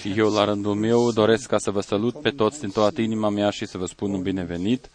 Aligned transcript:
Și 0.00 0.12
eu, 0.16 0.32
la 0.32 0.44
rândul 0.44 0.74
meu, 0.74 1.12
doresc 1.12 1.48
ca 1.48 1.58
să 1.58 1.70
vă 1.70 1.80
salut 1.80 2.20
pe 2.20 2.30
toți 2.30 2.60
din 2.60 2.70
toată 2.70 3.00
inima 3.00 3.28
mea 3.28 3.50
și 3.50 3.66
să 3.66 3.78
vă 3.78 3.86
spun 3.86 4.12
un 4.12 4.22
binevenit. 4.22 4.90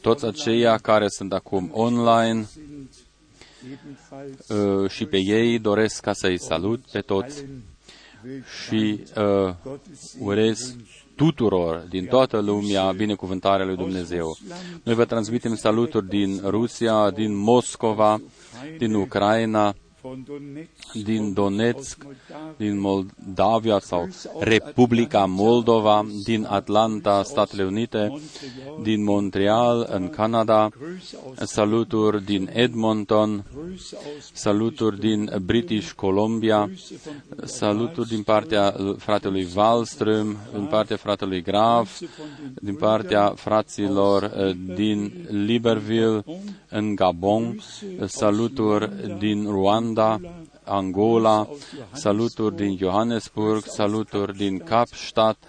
Toți 0.00 0.24
aceia 0.24 0.78
care 0.78 1.08
sunt 1.08 1.32
acum 1.32 1.70
online 1.72 2.48
uh, 4.48 4.90
și 4.90 5.04
pe 5.04 5.18
ei 5.18 5.58
doresc 5.58 6.00
ca 6.00 6.12
să-i 6.12 6.38
salut 6.38 6.80
pe 6.92 7.00
toți 7.00 7.44
și 8.64 9.04
uh, 9.16 9.54
urez 10.18 10.76
tuturor 11.16 11.86
din 11.88 12.06
toată 12.06 12.40
lumea 12.40 12.92
binecuvântarea 12.92 13.66
lui 13.66 13.76
Dumnezeu. 13.76 14.36
Noi 14.82 14.94
vă 14.94 15.04
transmitem 15.04 15.54
saluturi 15.54 16.08
din 16.08 16.40
Rusia, 16.44 17.10
din 17.10 17.36
Moscova, 17.36 18.20
din 18.78 18.94
Ucraina, 18.94 19.74
din 21.04 21.32
Donetsk, 21.32 22.06
din 22.56 22.78
Moldavia 22.78 23.78
sau 23.78 24.08
Republica 24.38 25.24
Moldova, 25.24 26.06
din 26.24 26.46
Atlanta, 26.48 27.22
Statele 27.22 27.64
Unite, 27.64 28.20
din 28.82 29.04
Montreal, 29.04 29.88
în 29.92 30.10
Canada, 30.10 30.68
saluturi 31.36 32.24
din 32.24 32.50
Edmonton, 32.52 33.44
saluturi 34.32 35.00
din 35.00 35.30
British 35.44 35.90
Columbia, 35.90 36.70
saluturi 37.44 38.08
din 38.08 38.22
partea 38.22 38.74
fratelui 38.98 39.46
Wallström, 39.46 40.36
din 40.52 40.66
partea 40.70 40.96
fratelui 40.96 41.42
Graf, 41.42 42.00
din 42.54 42.74
partea 42.74 43.32
fraților 43.36 44.22
eh, 44.22 44.56
din 44.74 45.26
Libreville, 45.30 46.24
în 46.68 46.94
Gabon, 46.94 47.60
saluturi 48.06 49.18
din 49.18 49.46
Rwanda, 49.50 49.95
Angola, 50.64 51.48
saluturi 51.92 52.56
din 52.56 52.76
Johannesburg, 52.76 53.64
saluturi 53.64 54.36
din 54.36 54.58
Kapstadt, 54.58 55.48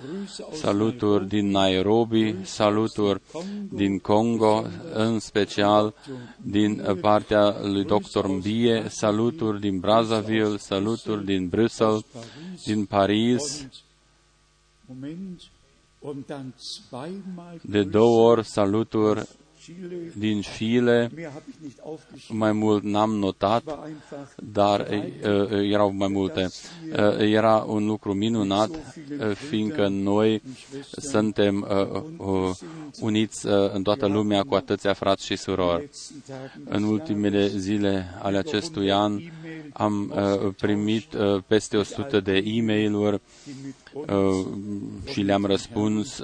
saluturi 0.54 1.28
din 1.28 1.50
Nairobi, 1.50 2.36
saluturi 2.44 3.22
din 3.70 4.00
Congo, 4.00 4.64
în 4.94 5.20
special 5.20 5.94
din 6.38 6.98
partea 7.02 7.56
lui 7.62 7.84
Dr. 7.84 8.26
Mbie, 8.28 8.86
saluturi 8.90 9.60
din 9.60 9.80
Brazzaville, 9.80 10.58
saluturi 10.58 11.26
din 11.26 11.48
Bruxelles, 11.48 12.06
din 12.66 12.86
Paris, 12.86 13.68
de 17.62 17.84
două 17.84 18.30
ori 18.30 18.46
saluturi 18.46 19.28
din 20.18 20.42
Chile, 20.42 21.12
mai 22.30 22.52
mult 22.52 22.84
n-am 22.84 23.12
notat, 23.12 23.80
dar 24.36 24.80
uh, 24.80 25.72
erau 25.72 25.92
mai 25.92 26.08
multe. 26.08 26.50
Uh, 26.92 27.20
era 27.20 27.56
un 27.68 27.86
lucru 27.86 28.14
minunat, 28.14 28.70
uh, 28.70 29.32
fiindcă 29.50 29.88
noi 29.88 30.42
suntem 30.92 31.68
uniți 33.00 33.48
în 33.74 33.84
toată 33.84 34.06
lumea 34.06 34.44
cu 34.44 34.56
atâția 34.56 34.94
frați 34.94 35.26
și 35.26 35.36
surori. 35.36 35.90
În 36.64 36.84
ultimele 36.84 37.48
zile 37.48 38.18
ale 38.22 38.38
acestui 38.38 38.92
an 38.92 39.20
am 39.74 40.14
primit 40.58 41.16
peste 41.48 41.78
100 41.78 42.20
de 42.20 42.36
e 42.46 42.62
mail 42.62 43.22
și 45.06 45.22
le-am 45.22 45.46
răspuns 45.46 46.22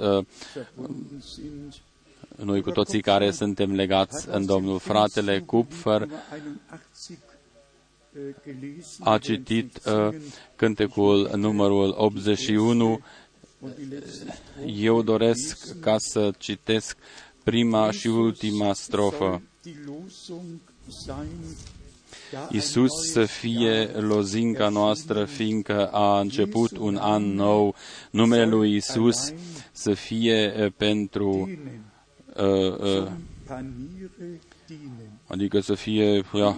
noi 2.42 2.60
cu 2.62 2.70
toții 2.70 3.00
care 3.00 3.30
suntem 3.30 3.74
legați 3.74 4.28
în 4.30 4.46
Domnul. 4.46 4.78
Fratele 4.78 5.40
Kupfer 5.40 6.08
a 9.00 9.18
citit 9.18 9.80
uh, 9.86 10.14
cântecul 10.56 11.30
numărul 11.36 11.94
81. 11.96 13.00
Eu 14.66 15.02
doresc 15.02 15.80
ca 15.80 15.96
să 15.98 16.30
citesc 16.38 16.96
prima 17.42 17.90
și 17.90 18.06
ultima 18.06 18.72
strofă. 18.72 19.42
Isus 22.50 22.90
să 23.12 23.24
fie 23.24 23.84
lozinca 23.84 24.68
noastră, 24.68 25.24
fiindcă 25.24 25.86
a 25.86 26.20
început 26.20 26.76
un 26.76 26.96
an 26.96 27.22
nou. 27.34 27.74
Numele 28.10 28.46
lui 28.46 28.74
Isus 28.74 29.32
să 29.72 29.94
fie 29.94 30.54
uh, 30.58 30.72
pentru 30.76 31.48
uh, 32.36 32.78
uh, 32.78 33.08
adică 35.26 35.60
să 35.60 35.74
fie 35.74 36.22
ja, 36.36 36.56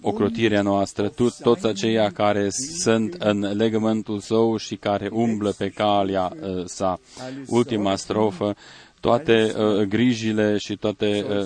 ocrotirea 0.00 0.62
noastră, 0.62 1.08
tot, 1.08 1.38
toți 1.38 1.66
aceia 1.66 2.10
care 2.10 2.48
sunt 2.82 3.14
în 3.14 3.56
legământul 3.56 4.20
său 4.20 4.56
și 4.56 4.76
care 4.76 5.08
umblă 5.12 5.52
pe 5.58 5.68
calea 5.68 6.32
uh, 6.42 6.64
sa. 6.64 7.00
Ultima 7.46 7.96
strofă, 7.96 8.54
toate 9.00 9.54
uh, 9.56 9.82
grijile 9.82 10.56
și 10.58 10.76
toate 10.76 11.26
uh, 11.28 11.44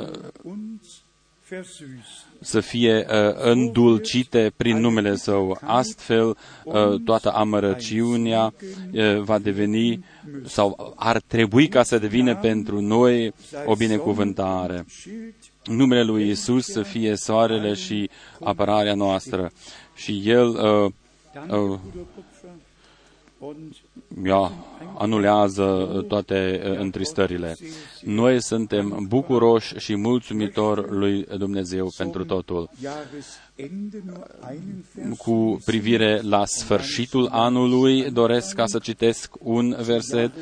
uh, 0.00 0.08
să 2.40 2.60
fie 2.60 3.06
uh, 3.08 3.34
îndulcite 3.38 4.52
prin 4.56 4.78
numele 4.78 5.16
Său. 5.16 5.58
Astfel, 5.64 6.36
uh, 6.64 7.00
toată 7.04 7.32
amărăciunea 7.32 8.54
uh, 8.92 9.20
va 9.20 9.38
deveni 9.38 10.04
sau 10.44 10.94
ar 10.96 11.20
trebui 11.26 11.68
ca 11.68 11.82
să 11.82 11.98
devină 11.98 12.36
pentru 12.36 12.80
noi 12.80 13.34
o 13.64 13.74
binecuvântare. 13.74 14.86
Numele 15.64 16.02
lui 16.02 16.28
Isus 16.28 16.66
să 16.66 16.82
fie 16.82 17.16
soarele 17.16 17.74
și 17.74 18.10
apărarea 18.40 18.94
noastră. 18.94 19.52
Și 19.94 20.22
El 20.24 20.48
uh, 20.48 20.92
uh, 21.50 21.78
ea 24.24 24.52
anulează 24.98 26.04
toate 26.08 26.62
uh, 26.64 26.78
întristările. 26.78 27.56
Noi 28.02 28.42
suntem 28.42 29.04
bucuroși 29.08 29.74
și 29.76 29.94
mulțumitori 29.94 30.90
lui 30.90 31.24
Dumnezeu 31.38 31.92
pentru 31.96 32.24
totul. 32.24 32.70
Cu 35.18 35.62
privire 35.64 36.20
la 36.20 36.44
sfârșitul 36.44 37.28
anului, 37.30 38.10
doresc 38.10 38.54
ca 38.54 38.66
să 38.66 38.78
citesc 38.78 39.34
un 39.38 39.76
verset. 39.82 40.32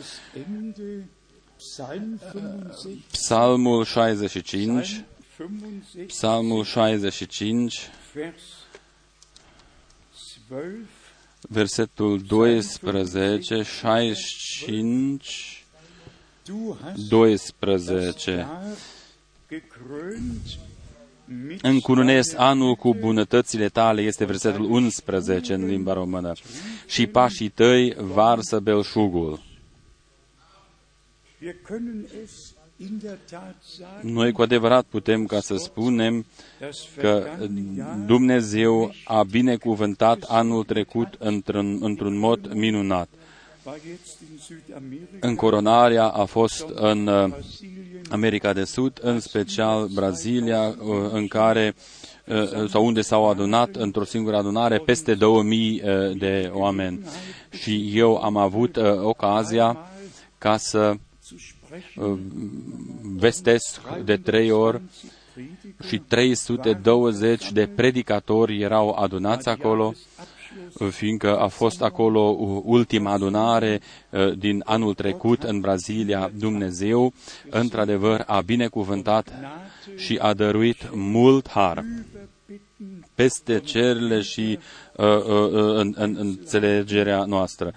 Psalmul 3.11 3.85
65, 3.85 5.05
Psalmul 6.07 6.65
65, 6.65 7.91
versetul 11.49 12.23
12, 12.23 13.63
65, 13.63 15.65
12. 17.09 18.47
Încununez 21.63 22.35
anul 22.37 22.75
cu 22.75 22.95
bunătățile 22.95 23.69
tale, 23.69 24.03
este 24.03 24.25
versetul 24.25 24.71
11 24.71 25.55
în 25.55 25.67
limba 25.67 25.93
română. 25.93 26.33
Și 26.87 27.07
pașii 27.07 27.49
tăi 27.49 27.95
varsă 27.99 28.61
belșugul. 28.61 29.43
Noi 34.03 34.33
cu 34.33 34.43
adevărat 34.43 34.85
putem 34.85 35.27
ca 35.27 35.41
să 35.41 35.57
spunem 35.57 36.27
că 36.97 37.27
Dumnezeu 38.07 38.95
a 39.05 39.23
binecuvântat 39.23 40.23
anul 40.23 40.65
trecut 40.65 41.09
într-un, 41.19 41.79
într-un 41.81 42.19
mod 42.19 42.53
minunat. 42.53 43.09
Încoronarea 45.21 46.09
a 46.09 46.25
fost 46.25 46.67
în 46.75 47.07
uh, 47.07 47.33
America 48.11 48.53
de 48.53 48.65
Sud, 48.65 48.99
în 49.03 49.21
special 49.21 49.87
Brazilia, 49.87 50.61
uh, 50.61 51.09
în 51.13 51.27
care 51.27 51.75
uh, 52.27 52.69
sau 52.69 52.87
unde 52.87 53.01
s-au 53.01 53.31
adunat 53.31 53.77
într-o 53.77 54.05
singură 54.05 54.37
adunare 54.37 54.79
peste 54.79 55.15
2000 55.15 55.83
de 56.19 56.51
oameni. 56.53 57.07
Și 57.51 57.91
eu 57.95 58.17
am 58.17 58.37
avut 58.37 58.77
ocazia 59.03 59.79
ca 60.39 60.57
să 60.57 60.95
vestesc 63.03 63.81
de 64.05 64.17
trei 64.17 64.51
ori 64.51 64.81
și 65.87 65.99
320 65.99 67.53
de 67.53 67.67
predicatori 67.67 68.61
erau 68.61 68.91
adunați 68.91 69.49
acolo, 69.49 69.93
fiindcă 70.91 71.39
a 71.39 71.47
fost 71.47 71.83
acolo 71.83 72.21
ultima 72.65 73.13
adunare 73.13 73.81
uh, 74.11 74.39
din 74.39 74.63
anul 74.65 74.95
trecut 74.95 75.43
în 75.43 75.61
Brazilia. 75.61 76.31
Dumnezeu, 76.39 77.13
într-adevăr, 77.51 78.25
a 78.27 78.41
binecuvântat 78.41 79.33
și 79.97 80.19
a 80.21 80.35
dăruit 80.35 80.89
mult 80.93 81.49
har 81.49 81.85
peste 83.15 83.61
cerile 83.61 84.21
și 84.21 84.41
uh, 84.41 84.49
uh, 84.49 84.59
uh, 84.59 84.84
în, 84.97 85.95
în 85.97 86.17
înțelegerea 86.19 87.25
noastră. 87.25 87.73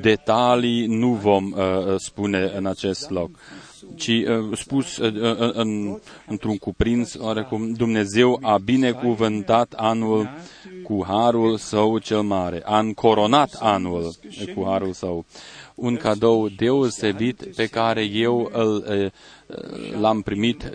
Detalii 0.00 0.86
nu 0.86 1.12
vom 1.12 1.52
uh, 1.52 1.94
spune 1.96 2.52
în 2.56 2.66
acest 2.66 3.10
loc, 3.10 3.30
ci 3.94 4.08
uh, 4.08 4.56
spus 4.56 4.96
uh, 4.96 5.14
uh, 5.14 5.50
în, 5.52 5.98
într-un 6.26 6.56
cuprins, 6.56 7.14
oarecum, 7.18 7.72
Dumnezeu 7.72 8.38
a 8.42 8.58
binecuvântat 8.58 9.72
anul 9.76 10.28
cu 10.84 11.04
harul 11.08 11.56
său 11.56 11.98
cel 11.98 12.22
mare, 12.22 12.62
a 12.64 12.78
încoronat 12.78 13.56
anul 13.58 14.14
cu 14.54 14.64
harul 14.66 14.92
său. 14.92 15.24
Un 15.74 15.96
cadou 15.96 16.48
deosebit 16.48 17.54
pe 17.56 17.66
care 17.66 18.02
eu 18.02 18.50
îl, 18.52 19.12
l-am 20.00 20.20
primit 20.20 20.70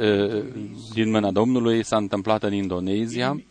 din 0.94 1.10
mâna 1.10 1.32
Domnului 1.32 1.84
s-a 1.84 1.98
întâmplat 1.98 2.44
în 2.44 2.54
Indonezia, 2.54 3.42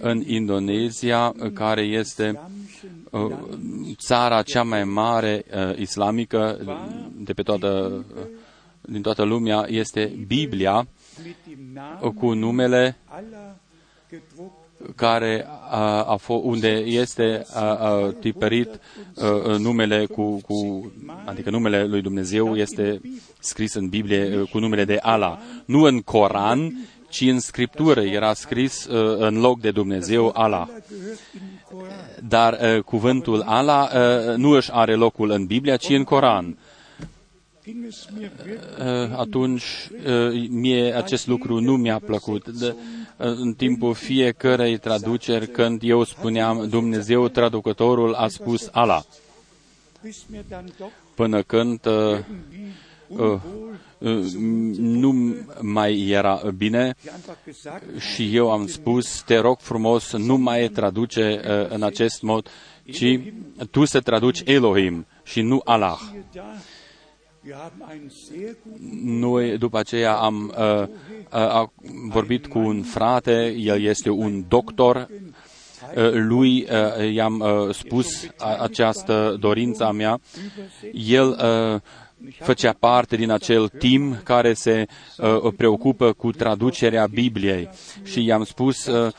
în 0.00 0.22
Indonezia, 0.26 1.34
care 1.54 1.82
este 1.82 2.40
țara 3.96 4.42
cea 4.42 4.62
mai 4.62 4.84
mare 4.84 5.44
islamică 5.76 6.58
de 7.16 7.32
pe 7.32 7.42
toată, 7.42 8.04
din 8.80 9.02
toată 9.02 9.22
lumea, 9.22 9.64
este 9.68 10.24
Biblia 10.26 10.88
cu 12.14 12.32
numele 12.32 12.96
care 14.94 15.46
a, 15.68 16.02
a 16.02 16.16
fost, 16.16 16.44
unde 16.44 16.68
este 16.68 17.44
a, 17.54 17.64
a, 17.64 18.12
tipărit 18.20 18.80
a, 19.16 19.56
numele 19.58 20.06
cu, 20.06 20.40
cu, 20.40 20.92
adică 21.24 21.50
numele 21.50 21.84
lui 21.84 22.02
Dumnezeu 22.02 22.56
este 22.56 23.00
scris 23.38 23.74
în 23.74 23.88
Biblie 23.88 24.42
cu 24.50 24.58
numele 24.58 24.84
de 24.84 24.98
Allah. 25.00 25.38
Nu 25.64 25.82
în 25.82 26.00
Coran, 26.00 26.88
ci 27.10 27.20
în 27.20 27.40
Scriptură 27.40 28.00
era 28.00 28.34
scris 28.34 28.86
a, 28.86 29.16
în 29.18 29.40
loc 29.40 29.60
de 29.60 29.70
Dumnezeu 29.70 30.32
Allah. 30.34 30.68
Dar 32.28 32.52
a, 32.54 32.82
cuvântul 32.82 33.40
Allah 33.40 33.90
a, 33.92 34.34
nu 34.36 34.50
își 34.50 34.70
are 34.72 34.94
locul 34.94 35.30
în 35.30 35.46
Biblie, 35.46 35.76
ci 35.76 35.88
în 35.88 36.04
Coran 36.04 36.56
atunci 39.16 39.64
mie 40.48 40.94
acest 40.96 41.26
lucru 41.26 41.60
nu 41.60 41.76
mi-a 41.76 41.98
plăcut. 41.98 42.48
De, 42.48 42.74
în 43.16 43.54
timpul 43.54 43.94
fiecărei 43.94 44.78
traduceri, 44.78 45.46
când 45.46 45.80
eu 45.82 46.04
spuneam 46.04 46.68
Dumnezeu, 46.68 47.28
traducătorul 47.28 48.14
a 48.14 48.28
spus 48.28 48.68
Allah. 48.72 49.02
Până 51.14 51.42
când 51.42 51.86
uh, 51.86 51.92
uh, 51.92 52.18
uh, 52.18 52.24
nu 54.78 55.36
mai 55.60 56.08
era 56.08 56.42
bine 56.56 56.94
și 57.98 58.36
eu 58.36 58.50
am 58.50 58.66
spus, 58.66 59.22
te 59.22 59.38
rog 59.38 59.58
frumos, 59.58 60.12
nu 60.12 60.36
mai 60.36 60.68
traduce 60.68 61.40
uh, 61.44 61.74
în 61.74 61.82
acest 61.82 62.22
mod, 62.22 62.48
ci 62.92 63.20
tu 63.70 63.84
să 63.84 64.00
traduci 64.00 64.42
Elohim 64.44 65.06
și 65.22 65.42
nu 65.42 65.60
Allah. 65.64 65.98
Noi 69.02 69.58
după 69.58 69.78
aceea 69.78 70.14
am 70.14 70.54
uh, 70.58 70.88
uh, 71.32 71.68
vorbit 72.08 72.46
cu 72.46 72.58
un 72.58 72.82
frate, 72.82 73.54
el 73.58 73.82
este 73.82 74.10
un 74.10 74.44
doctor, 74.48 74.96
uh, 74.96 76.10
lui 76.12 76.66
uh, 76.70 77.12
i-am 77.12 77.40
uh, 77.40 77.74
spus 77.74 78.26
această 78.60 79.36
dorință 79.40 79.84
a 79.84 79.90
mea. 79.90 80.20
El 80.92 81.28
uh, 81.28 81.80
făcea 82.38 82.72
parte 82.78 83.16
din 83.16 83.30
acel 83.30 83.68
team 83.68 84.20
care 84.24 84.52
se 84.52 84.86
uh, 85.18 85.52
preocupă 85.56 86.12
cu 86.12 86.30
traducerea 86.30 87.06
Bibliei 87.06 87.68
și 88.02 88.24
i-am 88.24 88.44
spus 88.44 88.86
uh, 88.86 89.12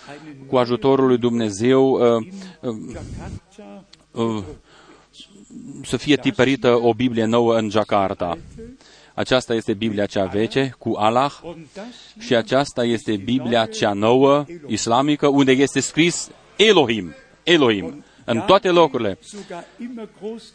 cu 0.48 0.58
ajutorul 0.58 1.08
lui 1.08 1.18
Dumnezeu 1.18 1.90
uh, 1.90 2.26
uh, 2.62 2.76
uh, 4.12 4.44
să 5.84 5.98
fie 5.98 6.16
tipărită 6.16 6.80
o 6.82 6.94
Biblie 6.94 7.26
nouă 7.26 7.58
în 7.58 7.70
Jakarta. 7.70 8.38
Aceasta 9.14 9.54
este 9.54 9.74
Biblia 9.74 10.06
cea 10.06 10.26
veche 10.26 10.76
cu 10.78 10.94
Allah 10.98 11.40
și 12.20 12.36
aceasta 12.36 12.84
este 12.84 13.16
Biblia 13.16 13.66
cea 13.66 13.94
nouă, 13.94 14.46
islamică, 14.68 15.28
unde 15.28 15.52
este 15.52 15.80
scris 15.80 16.30
Elohim. 16.56 17.14
Elohim 17.44 18.04
în 18.32 18.42
toate 18.46 18.70
locurile. 18.70 19.18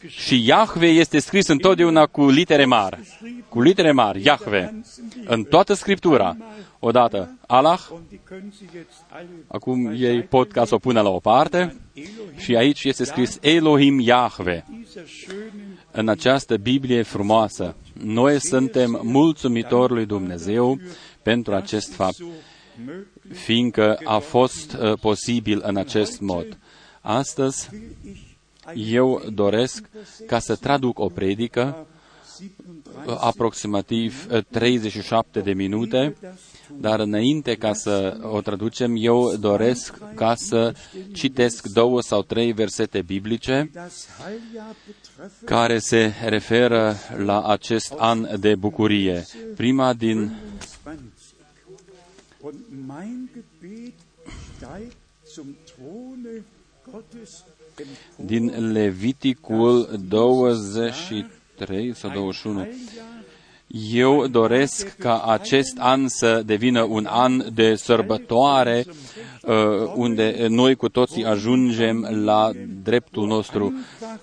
Și 0.07 0.47
Yahweh 0.47 0.97
este 0.97 1.19
scris 1.19 1.47
întotdeauna 1.47 2.07
cu 2.07 2.29
litere 2.29 2.65
mari. 2.65 3.19
Cu 3.49 3.61
litere 3.61 3.93
mari, 3.93 4.23
Yahweh. 4.25 4.69
În 5.27 5.45
toată 5.45 5.75
Scriptura. 5.75 6.37
Odată 6.79 7.39
Allah, 7.47 7.81
acum 9.47 9.87
ei 9.87 10.23
pot 10.23 10.53
ca 10.53 10.65
să 10.65 10.75
o 10.75 10.79
pună 10.79 11.01
la 11.01 11.09
o 11.09 11.19
parte, 11.19 11.77
și 12.37 12.57
aici 12.57 12.85
este 12.85 13.05
scris 13.05 13.39
Elohim 13.41 14.01
Yahweh. 14.01 14.63
În 15.91 16.09
această 16.09 16.57
Biblie 16.57 17.03
frumoasă, 17.03 17.75
noi 17.93 18.41
suntem 18.41 19.01
mulțumitori 19.03 19.93
lui 19.93 20.07
Dumnezeu 20.07 20.79
pentru 21.23 21.55
acest 21.55 21.95
fapt, 21.95 22.17
fiindcă 23.33 23.99
a 24.05 24.19
fost 24.19 24.77
uh, 24.81 24.99
posibil 25.01 25.63
în 25.65 25.77
acest 25.77 26.21
mod. 26.21 26.59
Astăzi 27.07 27.71
eu 28.75 29.23
doresc 29.33 29.89
ca 30.27 30.39
să 30.39 30.57
traduc 30.57 30.99
o 30.99 31.07
predică 31.07 31.87
aproximativ 33.07 34.27
37 34.51 35.41
de 35.41 35.53
minute, 35.53 36.17
dar 36.81 37.01
înainte 37.01 37.55
ca 37.55 37.73
să 37.73 38.19
o 38.23 38.41
traducem, 38.41 38.95
eu 38.99 39.37
doresc 39.37 39.99
ca 40.15 40.35
să 40.35 40.75
citesc 41.13 41.67
două 41.67 42.01
sau 42.01 42.23
trei 42.23 42.53
versete 42.53 43.03
biblice 43.03 43.71
care 45.45 45.79
se 45.79 46.13
referă 46.25 46.97
la 47.17 47.43
acest 47.43 47.93
an 47.97 48.41
de 48.41 48.55
bucurie. 48.55 49.27
Prima 49.57 49.93
din 49.93 50.37
din 58.17 58.73
Leviticul 58.73 60.01
23 60.09 61.95
sau 61.95 62.11
21. 62.11 62.69
Eu 63.69 64.27
doresc 64.27 64.97
ca 64.97 65.23
acest 65.23 65.77
an 65.79 66.09
să 66.09 66.43
devină 66.45 66.83
un 66.83 67.07
an 67.11 67.55
de 67.55 67.75
sărbătoare 67.75 68.85
uh, 68.87 69.55
unde 69.95 70.47
noi 70.49 70.75
cu 70.75 70.89
toții 70.89 71.25
ajungem 71.25 72.09
la 72.25 72.51
dreptul 72.83 73.27
nostru, 73.27 73.75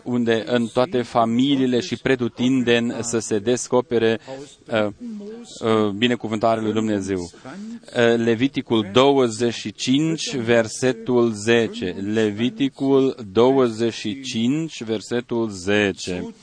unde 0.03 0.43
în 0.45 0.65
toate 0.65 1.01
familiile 1.01 1.79
și 1.79 1.95
pretutindeni 1.95 2.95
să 3.01 3.19
se 3.19 3.39
descopere 3.39 4.19
uh, 4.71 4.85
uh, 4.85 5.89
binecuvântarea 5.89 6.63
lui 6.63 6.73
Dumnezeu. 6.73 7.29
Leviticul 8.15 8.89
25, 8.93 10.35
versetul 10.35 11.31
10. 11.31 11.95
Leviticul 12.13 13.15
25, 13.31 14.83
versetul 14.83 15.49
10 15.49 16.33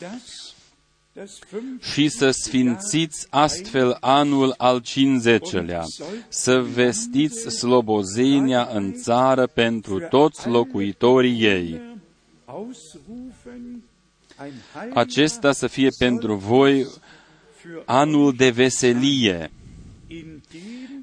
și 1.81 2.09
să 2.09 2.31
sfințiți 2.31 3.27
astfel 3.31 3.97
anul 4.01 4.55
al 4.57 4.83
50-lea, 4.83 5.83
să 6.29 6.61
vestiți 6.61 7.57
slobozenia 7.57 8.69
în 8.73 8.93
țară 8.93 9.47
pentru 9.47 10.01
toți 10.11 10.49
locuitorii 10.49 11.43
ei. 11.43 11.81
Acesta 14.95 15.53
să 15.53 15.67
fie 15.67 15.89
pentru 15.99 16.35
voi 16.35 16.87
anul 17.85 18.35
de 18.37 18.51
veselie. 18.51 19.51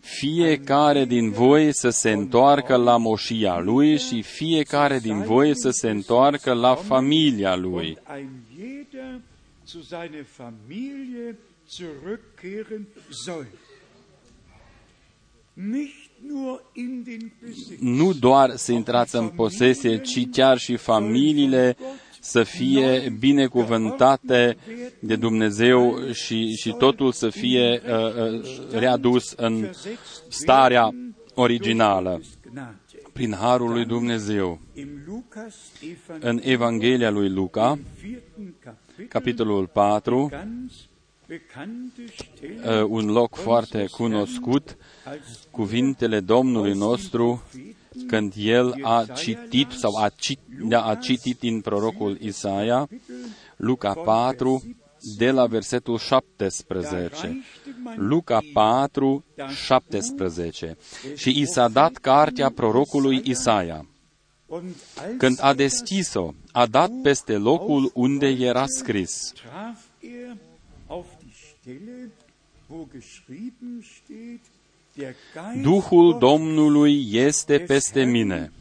Fiecare 0.01 1.05
din 1.05 1.31
voi 1.31 1.73
să 1.73 1.89
se 1.89 2.11
întoarcă 2.11 2.75
la 2.75 2.97
moșia 2.97 3.59
lui 3.59 3.97
și 3.97 4.21
fiecare 4.21 4.99
din 4.99 5.21
voi 5.21 5.57
să 5.57 5.69
se 5.69 5.89
întoarcă 5.89 6.53
la 6.53 6.75
familia 6.75 7.55
lui 7.55 7.97
zu 9.67 9.81
seiner 9.81 10.23
Familie 10.23 11.35
zurückkehren 11.67 12.87
soll. 13.09 13.47
Nu 17.79 18.13
doar 18.13 18.55
să 18.55 18.71
intrați 18.71 19.15
în 19.15 19.27
posesie, 19.27 19.97
ci 19.97 20.29
chiar 20.31 20.57
și 20.57 20.75
familiile 20.75 21.77
să 22.19 22.43
fie 22.43 23.15
binecuvântate 23.19 24.57
de 24.99 25.15
Dumnezeu 25.15 26.11
și, 26.11 26.55
și 26.55 26.71
totul 26.71 27.11
să 27.11 27.29
fie 27.29 27.81
uh, 27.85 27.93
uh, 27.93 28.43
readus 28.71 29.31
în 29.31 29.69
starea 30.27 30.95
originală 31.33 32.21
prin 33.13 33.33
harul 33.33 33.71
lui 33.71 33.85
Dumnezeu. 33.85 34.59
În 36.19 36.39
Evanghelia 36.43 37.09
lui 37.09 37.29
Luca, 37.29 37.79
capitolul 39.09 39.67
4, 39.67 40.29
uh, 41.29 42.83
un 42.87 43.05
loc 43.05 43.35
foarte 43.35 43.85
cunoscut, 43.91 44.77
cuvintele 45.51 46.19
Domnului 46.19 46.73
nostru, 46.73 47.43
când 48.07 48.33
el 48.37 48.75
a 48.81 49.05
citit 49.15 49.71
sau 49.71 49.95
a, 49.95 50.09
cit, 50.09 50.39
a 50.71 50.95
citit 50.95 51.39
din 51.39 51.61
prorocul 51.61 52.17
Isaia, 52.21 52.87
Luca 53.55 53.93
4, 53.93 54.63
de 55.17 55.31
la 55.31 55.45
versetul 55.45 55.97
17. 55.97 57.43
Luca 57.95 58.39
4, 58.53 59.23
17. 59.65 60.77
Și 61.15 61.39
i 61.39 61.45
s-a 61.45 61.67
dat 61.67 61.97
cartea 61.97 62.49
prorocului 62.49 63.21
Isaia. 63.23 63.85
Când 65.17 65.37
a 65.41 65.53
deschis-o, 65.53 66.33
a 66.51 66.65
dat 66.65 66.91
peste 67.01 67.37
locul 67.37 67.91
unde 67.93 68.27
era 68.27 68.65
scris. 68.67 69.33
Duhul 75.61 76.17
Domnului 76.19 77.07
este 77.11 77.59
peste 77.59 78.03
mine, 78.03 78.51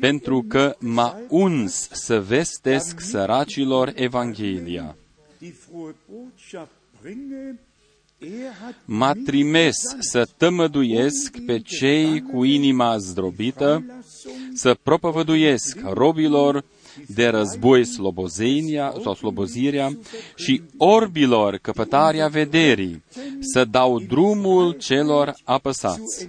pentru 0.00 0.44
că 0.48 0.76
m-a 0.78 1.20
uns 1.28 1.88
să 1.92 2.20
vestesc 2.20 3.00
săracilor 3.00 3.92
Evanghelia. 3.94 4.96
M-a 8.84 9.12
trimis 9.24 9.76
să 9.98 10.28
tămăduiesc 10.36 11.38
pe 11.46 11.58
cei 11.58 12.20
cu 12.22 12.44
inima 12.44 12.96
zdrobită, 12.98 13.84
să 14.54 14.76
propovăduiesc 14.82 15.78
robilor 15.92 16.64
de 17.06 17.26
război 17.26 17.84
slobozenia 17.84 18.94
sau 19.02 19.14
slobozirea 19.14 19.98
și 20.36 20.62
orbilor 20.76 21.56
căpătarea 21.56 22.28
vederii, 22.28 23.02
să 23.40 23.64
dau 23.64 24.00
drumul 24.00 24.72
celor 24.72 25.34
apăsați 25.44 26.28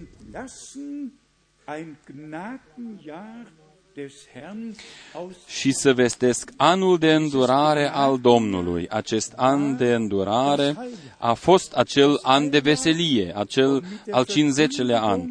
și 5.47 5.71
să 5.71 5.93
vestesc 5.93 6.51
anul 6.57 6.97
de 6.97 7.13
îndurare 7.13 7.89
al 7.89 8.19
Domnului. 8.19 8.87
Acest 8.89 9.33
an 9.35 9.77
de 9.77 9.93
îndurare 9.93 10.75
a 11.17 11.33
fost 11.33 11.73
acel 11.73 12.19
an 12.21 12.49
de 12.49 12.59
veselie, 12.59 13.33
acel 13.35 13.83
al 14.11 14.25
50-lea 14.25 15.01
an. 15.01 15.29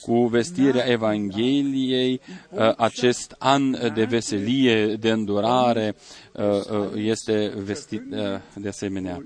Cu 0.00 0.26
vestirea 0.26 0.86
Evangheliei, 0.86 2.20
uh, 2.50 2.72
acest 2.76 3.34
an 3.38 3.92
de 3.94 4.04
veselie, 4.04 4.96
de 4.96 5.10
îndurare, 5.10 5.94
uh, 6.32 6.44
uh, 6.44 6.90
este 6.94 7.52
vestit 7.56 8.02
de 8.54 8.68
asemenea 8.68 9.22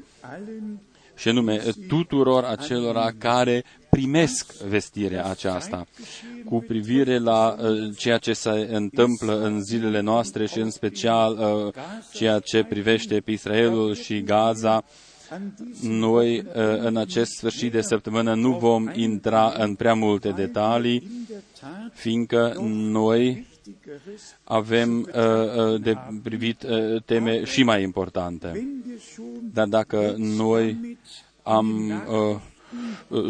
și 1.17 1.29
anume 1.29 1.63
tuturor 1.89 2.45
acelora 2.45 3.13
care 3.19 3.65
primesc 3.95 4.53
vestirea 4.53 5.25
aceasta 5.25 5.87
cu 6.45 6.65
privire 6.67 7.19
la 7.19 7.57
uh, 7.61 7.97
ceea 7.97 8.19
ce 8.19 8.33
se 8.33 8.69
întâmplă 8.71 9.41
în 9.41 9.63
zilele 9.63 10.01
noastre 10.01 10.47
și 10.47 10.59
în 10.59 10.71
special 10.71 11.39
uh, 11.39 11.73
ceea 12.13 12.39
ce 12.39 12.65
privește 12.65 13.21
pe 13.21 13.31
Israelul 13.31 13.95
și 13.95 14.23
Gaza. 14.23 14.85
Noi 15.83 16.39
uh, 16.39 16.45
în 16.79 16.97
acest 16.97 17.31
sfârșit 17.31 17.73
de 17.73 17.81
săptămână 17.81 18.35
nu 18.35 18.59
vom 18.59 18.91
intra 18.95 19.55
în 19.59 19.75
prea 19.75 19.95
multe 19.95 20.31
detalii, 20.31 21.11
fiindcă 21.93 22.55
noi 22.91 23.47
avem 24.45 25.01
uh, 25.01 25.73
uh, 25.73 25.81
de 25.81 25.97
privit 26.23 26.63
uh, 26.63 27.03
teme 27.05 27.45
și 27.45 27.63
mai 27.63 27.83
importante. 27.83 28.69
Dar 29.53 29.67
dacă 29.67 30.15
noi 30.17 30.97
am 31.43 31.89
uh, 32.09 32.33
uh, 32.33 32.41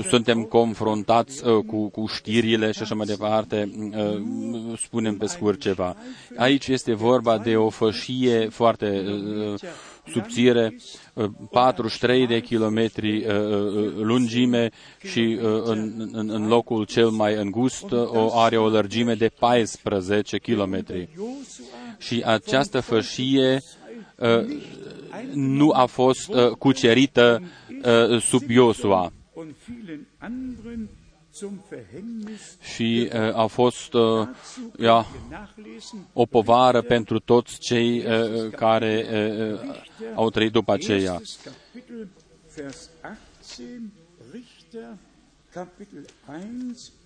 suntem 0.08 0.42
confruntați 0.42 1.46
uh, 1.46 1.64
cu, 1.66 1.88
cu 1.88 2.06
știrile 2.06 2.72
și 2.72 2.82
așa 2.82 2.94
mai 2.94 3.06
departe, 3.06 3.70
uh, 3.96 4.78
spunem 4.78 5.16
pe 5.16 5.26
scurt 5.26 5.60
ceva. 5.60 5.96
Aici 6.36 6.66
este 6.68 6.94
vorba 6.94 7.38
de 7.38 7.56
o 7.56 7.68
fășie 7.68 8.48
foarte 8.48 9.04
uh, 9.06 9.60
subțire, 10.12 10.76
43 11.50 12.22
uh, 12.22 12.28
de 12.28 12.40
kilometri 12.40 13.16
uh, 13.16 13.34
uh, 13.34 13.92
lungime 13.94 14.70
și 15.10 15.38
în, 15.62 16.08
în, 16.12 16.30
în 16.30 16.46
locul 16.46 16.84
cel 16.84 17.08
mai 17.08 17.34
îngust 17.34 17.92
o 17.92 18.38
are 18.38 18.56
o 18.56 18.68
lărgime 18.68 19.14
de 19.14 19.30
14 19.38 20.38
kilometri. 20.38 21.08
Și 21.98 22.22
această 22.26 22.80
fășie 22.80 23.62
nu 25.32 25.70
a 25.70 25.84
fost 25.84 26.30
cucerită 26.58 27.42
sub 28.20 28.50
Iosua 28.50 29.12
și 32.74 33.10
uh, 33.12 33.34
a 33.34 33.46
fost 33.46 33.92
uh, 33.92 34.28
ja, 34.78 35.06
o 36.12 36.26
povară 36.26 36.82
pentru 36.82 37.18
toți 37.18 37.58
cei 37.58 38.04
uh, 38.06 38.50
care 38.50 39.06
uh, 39.12 39.60
au 40.14 40.30
trăit 40.30 40.52
după 40.52 40.72
aceea. 40.72 41.20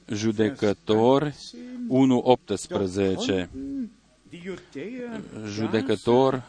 Judecător. 0.07 1.33
1.18 1.91 3.49
Judecător 5.47 6.43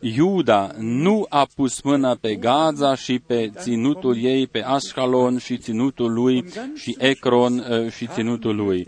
Iuda 0.00 0.72
nu 0.78 1.26
a 1.28 1.46
pus 1.54 1.82
mâna 1.82 2.14
pe 2.14 2.34
Gaza 2.34 2.94
și 2.94 3.18
pe 3.18 3.50
ținutul 3.56 4.16
ei, 4.24 4.46
pe 4.46 4.62
Ashkelon 4.62 5.38
și 5.38 5.58
ținutul 5.58 6.12
lui 6.12 6.44
și 6.74 6.96
Ekron 6.98 7.58
uh, 7.58 7.90
și 7.92 8.06
ținutul 8.06 8.56
lui. 8.56 8.86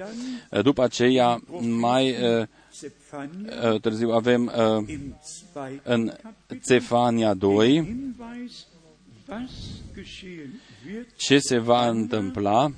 Uh, 0.50 0.62
după 0.62 0.82
aceea, 0.82 1.42
mai 1.60 2.10
uh, 2.10 3.80
târziu 3.80 4.10
avem 4.10 4.52
în 5.82 6.12
Cefania 6.64 7.34
2 7.34 7.96
ce 11.16 11.38
se 11.38 11.58
va 11.58 11.88
întâmpla? 11.88 12.72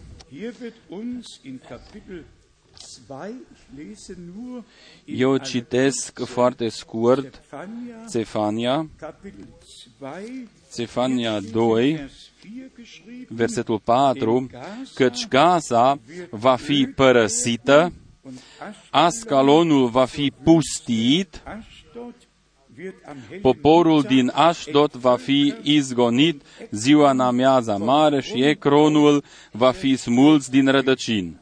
Eu 5.04 5.36
citesc 5.36 6.24
foarte 6.24 6.68
scurt 6.68 7.42
Cefania, 8.10 8.90
Cefania 10.74 11.40
2, 11.40 12.08
versetul 13.28 13.78
4, 13.78 14.50
căci 14.94 15.28
Gaza 15.28 15.98
va 16.30 16.56
fi 16.56 16.86
părăsită, 16.94 17.92
Ascalonul 18.90 19.88
va 19.88 20.04
fi 20.04 20.32
pustit, 20.42 21.42
Poporul 23.40 24.02
din 24.02 24.30
Ashdod 24.34 24.92
va 24.92 25.16
fi 25.16 25.54
izgonit 25.62 26.42
ziua 26.70 27.10
în 27.10 27.20
amiaza 27.20 27.76
mare 27.76 28.20
și 28.20 28.42
Ecronul 28.42 29.24
va 29.52 29.70
fi 29.70 29.96
smulț 29.96 30.46
din 30.46 30.66
rădăcini. 30.66 31.40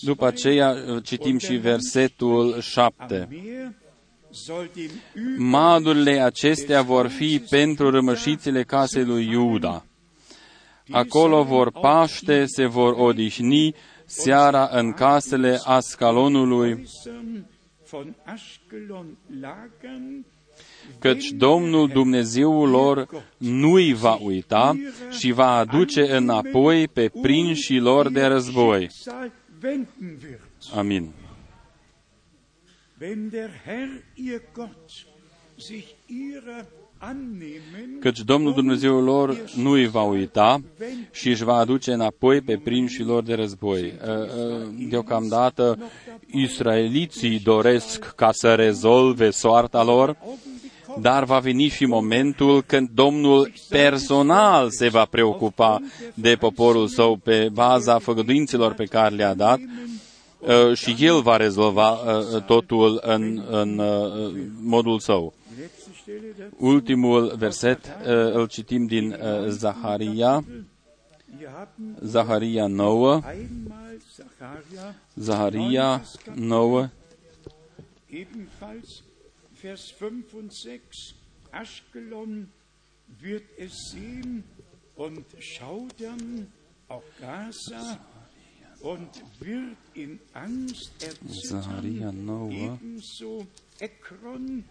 După 0.00 0.26
aceea 0.26 0.70
uh, 0.70 1.02
citim 1.04 1.38
și 1.38 1.54
versetul 1.54 2.60
7. 2.60 3.28
Madurile 5.36 6.20
acestea 6.20 6.82
vor 6.82 7.06
fi 7.06 7.42
pentru 7.50 7.90
rămășițele 7.90 8.62
casei 8.62 9.04
lui 9.04 9.28
Iuda. 9.30 9.84
Acolo 10.90 11.42
vor 11.42 11.70
paște, 11.70 12.44
se 12.44 12.66
vor 12.66 12.92
odihni, 12.92 13.74
seara 14.06 14.68
în 14.72 14.92
casele 14.92 15.60
Ascalonului, 15.64 16.88
căci 20.98 21.30
Domnul 21.30 21.88
Dumnezeul 21.88 22.68
lor 22.68 23.24
nu-i 23.36 23.92
va 23.92 24.18
uita 24.22 24.76
și 25.10 25.30
va 25.30 25.56
aduce 25.56 26.16
înapoi 26.16 26.88
pe 26.88 27.10
prinșii 27.22 27.80
lor 27.80 28.10
de 28.10 28.24
război. 28.24 28.90
Amin. 30.74 31.12
Wenn 33.00 33.28
der 33.28 33.50
Herr 33.64 33.90
ihr 34.14 34.42
Gott 34.52 34.90
sich 35.56 35.86
ihrer 36.06 36.66
căci 38.00 38.20
Domnul 38.20 38.52
Dumnezeul 38.52 39.02
lor 39.02 39.44
nu 39.56 39.70
îi 39.70 39.86
va 39.86 40.02
uita 40.02 40.60
și 41.12 41.28
își 41.28 41.44
va 41.44 41.54
aduce 41.54 41.92
înapoi 41.92 42.40
pe 42.40 42.60
prinșii 42.64 43.04
lor 43.04 43.22
de 43.22 43.34
război. 43.34 43.82
Uh, 43.82 44.10
uh, 44.10 44.88
deocamdată, 44.88 45.78
israeliții 46.26 47.40
doresc 47.40 48.12
ca 48.16 48.32
să 48.32 48.54
rezolve 48.54 49.30
soarta 49.30 49.82
lor, 49.82 50.16
dar 51.00 51.24
va 51.24 51.38
veni 51.38 51.68
și 51.68 51.84
momentul 51.84 52.62
când 52.62 52.88
Domnul 52.94 53.52
personal 53.68 54.70
se 54.70 54.88
va 54.88 55.04
preocupa 55.04 55.80
de 56.14 56.36
poporul 56.40 56.88
său 56.88 57.16
pe 57.16 57.48
baza 57.52 57.98
făgăduinților 57.98 58.74
pe 58.74 58.84
care 58.84 59.14
le-a 59.14 59.34
dat 59.34 59.58
uh, 60.38 60.76
și 60.76 60.96
El 60.98 61.20
va 61.20 61.36
rezolva 61.36 61.90
uh, 61.90 62.42
totul 62.42 63.00
în, 63.02 63.42
în 63.50 63.78
uh, 63.78 64.32
modul 64.62 64.98
său. 64.98 65.34
Ultimul 66.56 67.34
verset 67.38 67.86
uh, 67.86 68.34
îl 68.34 68.46
citim 68.46 68.86
din 68.86 69.12
uh, 69.12 69.48
Zaharia, 69.48 70.44
Zaharia 72.04 72.66
9, 72.66 73.22
einmal 73.24 73.96
Zacharia, 74.14 74.94
Zaharia 75.20 76.02
9, 76.34 76.90
ebenfalls 78.08 79.02
Vers 79.52 79.90
5 79.90 80.32
und 80.34 80.52
6. 80.52 81.14
Aschkelon 81.50 82.48
wird 83.20 83.44
es 83.58 83.72
sehen 83.90 84.44
und 84.94 85.24
schaudern, 85.38 86.52
auch 86.88 87.02
Gaza, 87.20 87.98
und 88.80 89.22
wird 89.40 89.76
in 89.94 90.20
Angst 90.32 90.92
erzittern, 91.00 92.24
9. 92.26 92.50
ebenso 92.52 93.46
Ekron, 93.78 94.64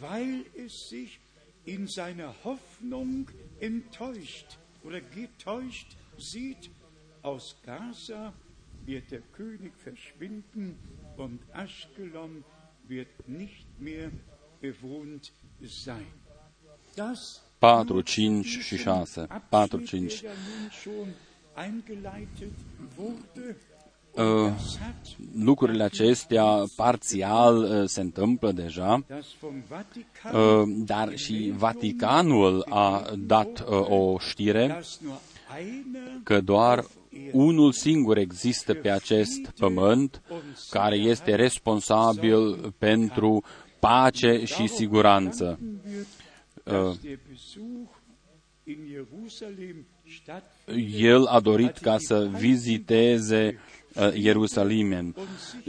weil 0.00 0.44
es 0.56 0.88
sich 0.88 1.20
in 1.64 1.86
seiner 1.86 2.34
Hoffnung 2.44 3.30
enttäuscht 3.60 4.58
oder 4.82 5.00
getäuscht 5.00 5.96
sieht. 6.18 6.70
Aus 7.22 7.56
Gaza 7.64 8.34
wird 8.84 9.10
der 9.10 9.22
König 9.32 9.72
verschwinden 9.76 10.76
und 11.16 11.40
Aschkelon 11.52 12.44
wird 12.86 13.28
nicht 13.28 13.66
mehr 13.80 14.10
bewohnt 14.60 15.32
sein. 15.62 16.06
Das 16.96 17.42
4, 17.60 18.02
5 18.04 18.46
și 18.46 18.76
6. 18.76 19.12
4, 19.14 19.26
Abschnitt, 19.30 20.22
5. 23.34 23.73
Der 24.16 24.24
da 24.24 24.30
nun 24.30 24.36
schon 24.36 24.46
eingeleitet 24.46 24.46
wurde, 24.46 24.46
Uh, 24.46 24.50
das 24.50 24.78
hat 24.78 25.16
lucrurile 25.34 25.82
acestea 25.82 26.64
parțial 26.76 27.56
uh, 27.56 27.82
se 27.86 28.00
întâmplă 28.00 28.52
deja, 28.52 29.04
das 29.08 29.26
vom 29.40 29.62
Vatikan 29.68 30.34
uh, 30.34 30.84
dar 30.86 31.16
și 31.16 31.52
Vaticanul 31.56 32.66
a 32.68 33.12
dat 33.18 33.60
uh, 33.60 33.90
o 33.90 34.18
știre 34.18 34.66
dass 34.66 34.98
nur 35.02 35.18
einer 35.58 36.20
că 36.22 36.40
doar 36.40 36.84
unul 37.32 37.72
singur 37.72 38.16
există 38.16 38.74
pe 38.74 38.90
acest 38.90 39.50
pământ 39.58 40.22
care 40.70 40.96
este 40.96 41.34
responsabil 41.34 42.74
pentru 42.78 43.44
pace 43.78 44.44
și 44.44 44.66
siguranță. 44.66 45.58
wird, 45.86 46.06
Uh, 46.66 46.72
dass 46.72 47.00
der 47.02 47.18
Besuch 47.28 47.90
in 48.64 48.86
Jerusalem 48.86 49.86
stattfindet. 50.06 51.00
El 51.00 51.26
a 51.26 51.40
dorit 51.40 51.76
ca 51.76 51.96
să 51.98 52.28
viziteze 52.38 53.58
uh, 53.94 54.14
Ierusalim. 54.14 55.14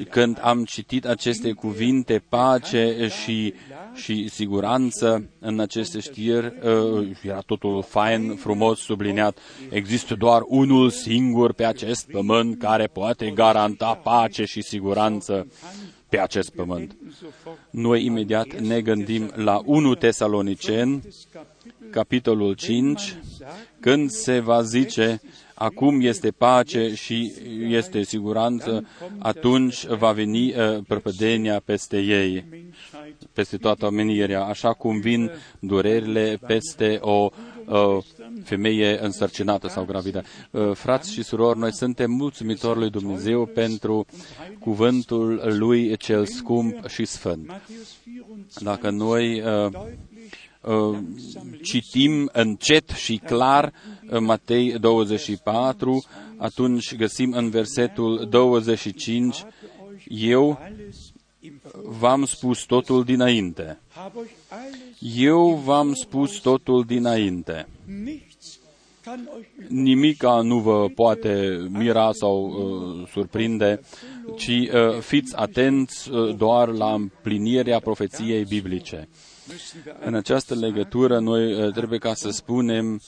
Când 0.10 0.40
am 0.42 0.64
citit 0.64 1.06
aceste 1.06 1.52
cuvinte, 1.52 2.24
pace 2.30 3.08
și, 3.24 3.54
și 3.94 4.30
siguranță 4.30 5.30
în 5.40 5.60
aceste 5.60 6.00
știri, 6.00 6.54
uh, 6.64 7.08
era 7.22 7.40
totul 7.40 7.84
fain, 7.84 8.36
frumos, 8.36 8.80
subliniat. 8.80 9.38
Există 9.70 10.16
doar 10.16 10.42
unul 10.46 10.90
singur 10.90 11.54
pe 11.54 11.66
acest 11.66 12.12
pământ 12.12 12.60
care 12.60 12.88
poate 12.88 13.30
garanta 13.30 14.00
pace 14.04 14.46
și 14.46 14.62
siguranță 14.62 15.48
pe 16.10 16.20
acest 16.20 16.50
pământ. 16.50 16.96
Noi 17.70 18.06
imediat 18.06 18.60
ne 18.60 18.82
gândim 18.82 19.32
la 19.36 19.62
1 19.66 19.96
Tesalonicen, 19.96 21.02
capitolul 21.90 22.54
5, 22.54 23.16
când 23.80 24.10
se 24.10 24.40
va 24.40 24.62
zice, 24.62 25.22
acum 25.56 26.02
este 26.02 26.32
pace 26.32 26.94
și 26.96 27.34
este 27.68 28.04
siguranță, 28.04 28.88
atunci 29.20 29.86
va 29.86 30.12
veni 30.12 30.54
uh, 30.54 30.78
prăpădenia 30.88 31.62
peste 31.66 32.00
ei, 32.00 32.46
peste 33.34 33.58
toată 33.58 33.86
omenirea, 33.86 34.44
așa 34.44 34.74
cum 34.74 35.00
vin 35.00 35.32
durerile 35.60 36.40
peste 36.48 36.98
o 37.02 37.30
uh, 37.66 37.98
femeie 38.44 39.04
însărcinată 39.04 39.68
sau 39.68 39.86
gravidă. 39.86 40.24
Uh, 40.52 40.72
frați 40.74 41.12
și 41.12 41.24
surori, 41.24 41.60
noi 41.60 41.74
suntem 41.74 42.12
mulțumitori 42.12 42.80
lui 42.80 42.90
Dumnezeu 42.90 43.46
pentru 43.46 44.06
cuvântul 44.60 45.42
lui 45.58 45.98
cel 45.98 46.26
scump 46.26 46.88
și 46.88 47.06
sfânt. 47.06 47.48
Matthäus 47.48 48.04
24 48.24 48.64
Dacă 48.64 48.90
noi 48.90 49.42
uh, 49.42 49.72
deutlich 49.72 50.06
uh, 50.62 50.98
citim 51.62 52.30
încet 52.34 52.90
și 52.90 53.18
clar 53.18 53.64
uh, 53.64 53.72
Matei 54.20 54.80
24, 54.80 56.04
atunci 56.38 56.96
găsim 56.96 57.32
în 57.34 57.50
versetul 57.50 58.28
25, 58.30 59.46
eu 60.10 60.60
alles 60.62 61.14
im 61.40 61.62
v-am 62.00 62.26
spus 62.26 62.64
totul 62.66 63.04
dinainte. 63.04 63.80
habe 63.96 64.18
euch 64.20 64.32
alles 64.50 65.18
Eu 65.18 65.56
v-am 65.66 65.94
spus 65.94 66.40
totul 66.40 66.84
dinainte. 66.84 67.68
nichts 68.04 68.60
kann 69.04 69.30
euch 69.38 69.46
Nimica 69.68 70.42
nu 70.42 70.60
vă 70.60 70.88
poate 70.96 71.66
mira 71.70 72.12
sau 72.12 72.46
uh, 72.48 73.08
surprinde, 73.12 73.80
ci 74.38 74.48
uh, 74.48 75.00
fiți 75.00 75.36
atenți 75.36 76.12
uh, 76.12 76.36
doar 76.36 76.68
la 76.70 76.94
împlinirea 76.94 77.80
profeției 77.80 78.44
biblice. 78.44 79.08
müssen 79.48 79.86
wir 79.86 79.96
În 80.00 80.14
această 80.16 80.56
legătură, 80.56 81.20
noi 81.20 81.54
uh, 81.66 81.72
trebuie 81.74 82.00
ca 82.00 82.14
să 82.14 82.30
spunem, 82.30 83.02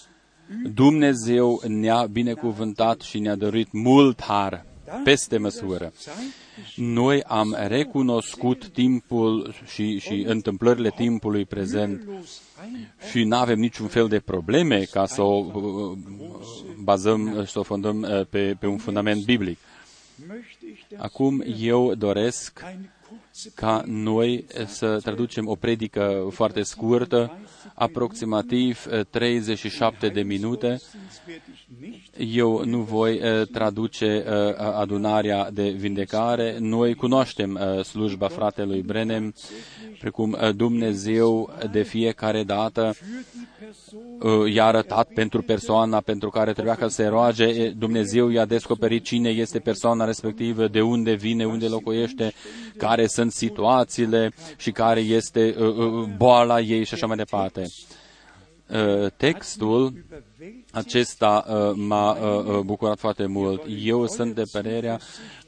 Dumnezeu 0.74 1.62
ne-a 1.68 2.06
binecuvântat 2.06 3.02
și 3.02 3.20
ne-a 3.20 3.36
dăruit 3.36 3.72
mult 3.72 4.22
har 4.22 4.66
peste 5.04 5.38
măsură. 5.38 5.94
Noi 6.76 7.24
am 7.24 7.56
recunoscut 7.68 8.68
timpul 8.68 9.54
și, 9.66 10.00
și 10.00 10.24
întâmplările 10.28 10.90
timpului 10.90 11.46
prezent 11.46 12.04
los 12.06 12.42
ein 12.64 12.94
și 13.10 13.24
nu 13.24 13.36
avem 13.36 13.60
niciun 13.60 13.88
fel 13.88 14.08
de 14.08 14.20
probleme 14.20 14.84
ca 14.84 15.06
să 15.06 15.22
o 15.22 15.46
uh, 15.54 15.98
bazăm, 16.84 17.46
să 17.46 17.60
o 17.60 17.64
fondăm 17.64 18.02
uh, 18.02 18.26
pe, 18.30 18.56
pe 18.60 18.68
un 18.68 18.78
fundament 18.78 19.24
biblic. 19.26 19.58
möchte 20.28 20.66
ich 20.66 20.88
das 20.90 21.00
Acum 21.00 21.44
eu 21.60 21.96
doresc 21.96 22.62
eine 22.64 22.74
kurze 22.76 22.97
ca 23.56 23.84
noi 23.86 24.46
să 24.66 25.00
traducem 25.04 25.48
o 25.48 25.56
predică 25.56 26.28
foarte 26.32 26.62
scurtă, 26.64 27.38
aproximativ 27.74 28.86
eh, 28.92 29.06
37 29.10 30.08
de 30.08 30.22
minute. 30.22 30.68
Gottesdienst 30.68 31.22
werde 31.28 31.44
ich 31.54 31.66
nicht 31.80 32.18
Eu 32.38 32.66
nu 32.66 32.82
voi 32.82 33.18
eh, 33.20 33.46
traduce 33.52 34.06
eh, 34.06 34.54
adunarea 34.58 35.52
de 35.52 35.70
vindecare. 35.70 36.58
Noi 36.60 36.94
cunoaștem 36.96 37.56
eh, 37.56 37.84
slujba 37.84 38.28
fratelui 38.28 38.82
Brenem, 38.82 39.34
precum 40.00 40.38
eh, 40.42 40.50
Dumnezeu 40.56 41.50
de 41.72 41.82
fiecare 41.82 42.44
dată 42.44 42.94
für 42.94 43.06
die 43.06 43.46
Person 43.60 43.98
uh, 44.42 44.54
i-a 44.54 44.66
arătat 44.66 45.08
pentru 45.14 45.42
persoana 45.42 46.02
pentru 46.02 46.30
care 46.30 46.54
trebuia 46.54 46.76
ca 46.76 46.88
să 46.88 46.94
se 46.94 47.06
roage, 47.08 47.44
e, 47.44 47.70
Dumnezeu 47.70 48.30
i-a 48.30 48.46
descoperit 48.46 49.04
cine 49.04 49.30
este 49.30 49.60
persoana 49.60 50.06
respectivă, 50.06 50.68
de 50.68 50.82
unde 50.82 51.14
vine, 51.14 51.46
unde 51.46 51.68
locuiește, 51.68 52.34
care 52.78 53.08
sunt 53.08 53.32
situațiile 53.32 54.34
și 54.58 54.72
care 54.72 55.00
este 55.00 55.56
uh, 55.60 55.76
uh, 55.76 56.08
boala 56.18 56.60
ei 56.60 56.84
și 56.86 56.94
așa 56.94 57.08
mai 57.08 57.16
departe. 57.18 57.66
Uh, 58.70 59.12
textul 59.18 59.88
überwältigt 59.88 60.28
acesta 60.72 61.46
uh, 61.48 61.72
m-a 61.76 62.12
uh, 62.12 62.46
uh, 62.46 62.60
bucurat 62.60 63.00
foarte 63.00 63.26
mult. 63.26 63.62
Eu 63.84 64.08
sunt 64.08 64.36
de 64.36 64.44
părerea 64.52 65.00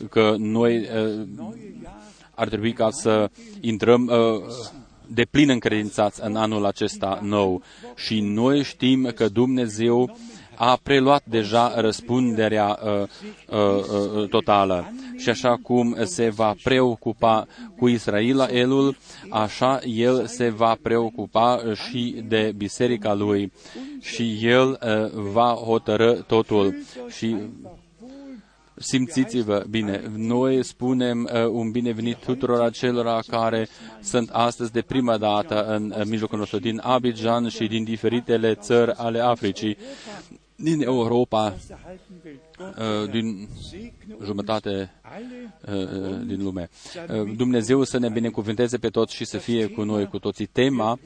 că 0.09 0.35
noi 0.37 0.77
uh, 0.77 1.27
ar 2.39 2.47
trebui 2.47 2.73
ca 2.73 2.89
să 2.91 3.29
intrăm 3.61 4.07
uh, 4.07 4.41
de 5.07 5.25
plin 5.31 5.49
încredințați 5.49 6.23
în 6.23 6.35
anul 6.35 6.65
acesta 6.65 7.19
nou. 7.21 7.61
Și 7.95 8.19
noi 8.19 8.63
știm 8.63 9.11
că 9.15 9.27
Dumnezeu 9.27 10.17
a 10.55 10.79
preluat 10.83 11.23
deja 11.25 11.73
răspunderea 11.81 12.79
uh, 12.83 12.91
uh, 12.91 13.83
uh, 14.15 14.29
totală. 14.29 14.93
Și 15.17 15.29
așa 15.29 15.59
cum 15.63 15.95
se 16.03 16.29
va 16.29 16.55
preocupa 16.63 17.47
cu 17.77 17.87
Israelul, 17.87 18.97
așa 19.29 19.79
El 19.83 20.25
se 20.25 20.49
va 20.49 20.77
preocupa 20.81 21.61
și 21.89 22.23
de 22.27 22.53
biserica 22.57 23.13
Lui 23.13 23.51
și 24.01 24.39
El 24.41 24.69
uh, 24.69 25.11
va 25.31 25.53
hotărâ 25.53 26.13
totul. 26.13 26.75
Și 27.09 27.35
simțiți-vă 28.79 29.65
bine. 29.69 30.11
Noi 30.15 30.63
spunem 30.63 31.29
uh, 31.33 31.45
un 31.45 31.71
binevenit 31.71 32.17
tuturor 32.17 32.61
acelora 32.61 33.19
care 33.27 33.67
sunt 34.01 34.29
astăzi 34.29 34.71
de 34.71 34.81
prima 34.81 35.17
dată 35.17 35.65
în 35.65 35.93
uh, 35.97 36.05
mijlocul 36.05 36.37
nostru, 36.37 36.59
din 36.59 36.79
Abidjan 36.83 37.47
și 37.49 37.67
din 37.67 37.83
diferitele 37.83 38.55
țări 38.55 38.91
ale 38.91 39.19
Africii, 39.19 39.77
din 40.55 40.81
Europa, 40.81 41.55
der 41.67 41.77
halben 41.83 42.21
Welt. 42.23 42.39
Gott 42.57 42.77
uh, 42.77 43.11
din 43.11 43.47
segne 43.69 44.15
jumătate 44.23 44.91
alle 45.01 45.55
uh, 45.67 46.11
uh, 46.11 46.25
din 46.25 46.43
lume. 46.43 46.69
Uh, 47.09 47.35
Dumnezeu 47.35 47.83
să 47.83 47.97
ne 47.97 48.09
binecuvânteze 48.09 48.77
pe 48.77 48.89
toți 48.89 49.15
și 49.15 49.25
să 49.25 49.37
fie 49.37 49.67
cu 49.67 49.83
noi, 49.83 50.07
cu 50.07 50.19
toții. 50.19 50.45
Tema 50.45 50.99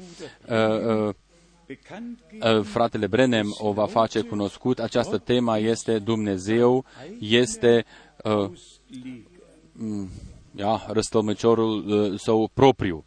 fratele 2.63 3.07
Brenem 3.07 3.55
o 3.57 3.71
va 3.71 3.86
face 3.86 4.21
cunoscut. 4.21 4.79
Această 4.79 5.17
tema 5.17 5.57
este 5.57 5.99
Dumnezeu, 5.99 6.86
este 7.19 7.86
uh, 8.23 8.31
auslegen. 8.31 9.27
mm, 9.71 10.09
ja, 10.55 10.86
răstălmăciorul 10.88 11.88
uh, 11.88 12.19
său 12.19 12.49
propriu. 12.53 13.05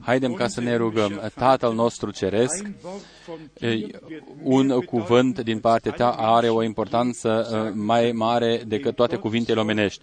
Haidem 0.00 0.32
ca 0.34 0.48
să 0.48 0.60
ne 0.60 0.76
rugăm. 0.76 1.12
Unser 1.12 1.30
Tatăl 1.30 1.74
nostru 1.74 2.10
ceresc, 2.10 2.64
Ein 2.64 2.74
Wort 2.82 3.02
von 3.26 3.38
eh, 3.60 3.76
dir 3.76 4.00
wird 4.08 4.22
un 4.42 4.66
mehr 4.66 4.78
cuvânt 4.78 5.34
bedeuten 5.34 5.44
din 5.44 5.60
partea 5.60 5.90
als 5.90 6.00
ta 6.00 6.10
alle 6.10 6.36
are 6.36 6.48
o 6.48 6.52
Menschen, 6.52 6.68
importanță 6.68 7.46
die 7.50 7.58
eh, 7.58 7.72
mai 7.74 8.12
mare 8.12 8.62
decât 8.66 8.94
toate 8.94 9.16
cuvintele 9.16 9.60
omenești, 9.60 10.02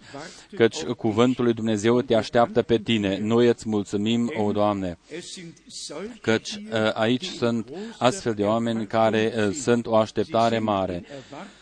căci 0.56 0.82
cuvântul 0.82 1.44
lui 1.44 1.52
Dumnezeu 1.54 2.00
te 2.00 2.14
așteaptă 2.14 2.62
pe 2.62 2.78
tine. 2.78 3.18
Noi 3.18 3.46
îți 3.48 3.68
mulțumim, 3.68 4.32
o 4.36 4.52
Doamne, 4.52 4.98
Es 5.16 5.32
sind 5.32 5.52
solche 5.66 6.18
căci 6.20 6.50
hier, 6.50 6.72
eh, 6.84 6.90
aici 6.94 7.28
die 7.28 7.36
sunt 7.38 7.70
große 7.70 7.96
astfel 7.98 8.34
de 8.34 8.42
oameni 8.44 8.86
care 8.86 9.18
eh, 9.18 9.32
Erwartung 9.32 9.54
sunt 9.62 9.86
o 9.86 9.96
așteptare 9.96 10.58
mare. 10.58 11.04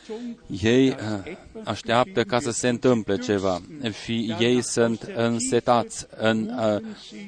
Erwartung, 0.09 0.37
Ei 0.63 0.91
dass 0.91 1.03
uh, 1.03 1.21
etwas 1.25 1.67
așteaptă 1.67 2.25
ca 2.25 2.41
să 2.41 2.51
se 2.51 2.69
întâmple 2.69 3.17
ceva 3.17 3.61
și 4.05 4.35
ei 4.39 4.63
sunt 4.63 5.03
însetați 5.15 6.07
în 6.17 6.51
uh, 6.59 6.81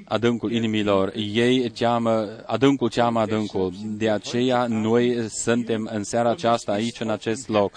adâncul 0.04 0.52
inimilor. 0.52 1.12
Ei 1.16 1.70
ceamă, 1.70 2.28
adâncul 2.46 2.88
ceamă 2.88 3.20
adâncul. 3.20 3.72
De 3.84 4.10
aceea 4.10 4.66
noi 4.66 5.26
suntem 5.28 5.90
în 5.92 6.04
seara 6.04 6.30
aceasta 6.30 6.72
aici, 6.72 7.00
în 7.00 7.10
acest 7.10 7.48
loc. 7.48 7.72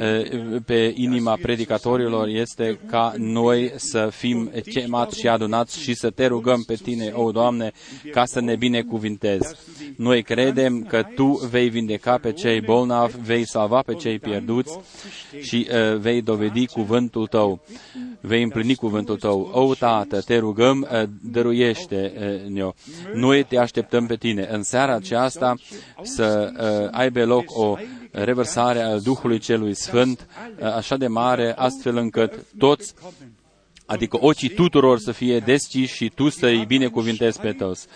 Uh, 0.00 0.60
Pe 0.66 0.92
inima 0.96 1.38
predicatorilor 1.42 2.28
este 2.28 2.78
ca 2.86 3.14
noi 3.16 3.72
să 3.76 4.08
fim 4.12 4.52
chemați 4.70 5.18
și 5.18 5.28
adunați 5.28 5.80
și 5.80 5.94
să 5.94 6.10
te 6.10 6.26
rugăm 6.26 6.62
pe 6.62 6.74
tine, 6.74 7.12
o 7.14 7.30
Doamne, 7.30 7.72
ca 8.10 8.24
să 8.24 8.40
ne 8.40 8.56
binecuvintezi. 8.56 9.54
Noi 9.96 10.22
credem 10.22 10.82
că 10.82 11.02
Tu 11.14 11.48
vei 11.50 11.68
vindeca 11.68 12.18
pe 12.18 12.32
cei 12.32 12.60
bolnavi, 12.60 13.16
vei 13.22 13.46
salva 13.46 13.80
pe 13.80 13.94
cei 13.94 14.18
pierduți 14.18 14.78
și 15.40 15.68
uh, 15.70 15.96
vei 15.98 16.22
dovedi 16.22 16.66
cuvântul 16.66 17.26
Tău, 17.26 17.60
vei 18.20 18.42
împlini 18.42 18.74
cuvântul 18.74 19.16
Tău. 19.16 19.50
O, 19.52 19.74
Tată, 19.74 20.20
te 20.20 20.38
rugăm, 20.38 20.88
uh, 20.92 21.02
dăruiește-ne-o. 21.22 22.72
Noi 23.14 23.42
te 23.42 23.58
așteptăm 23.58 24.06
pe 24.06 24.16
Tine. 24.16 24.48
În 24.50 24.62
seara 24.62 24.94
aceasta 24.94 25.54
să 26.02 26.52
uh, 26.52 26.88
aibă 26.90 27.24
loc 27.24 27.58
o 27.58 27.76
revărsare 28.12 28.80
a 28.80 28.98
Duhului 28.98 29.38
Celui 29.38 29.74
Sfânt 29.74 30.26
uh, 30.58 30.66
așa 30.66 30.96
de 30.96 31.06
mare, 31.06 31.54
astfel 31.56 31.96
încât 31.96 32.46
toți 32.58 32.94
Adică 33.86 34.16
ochii 34.20 34.48
tuturor 34.48 34.98
să 34.98 35.12
fie 35.12 35.38
deschiși 35.38 35.94
și 35.94 36.12
tu 36.14 36.28
să-i 36.28 36.64
binecuvintezi 36.66 37.40
pe 37.40 37.52
toți. 37.52 37.86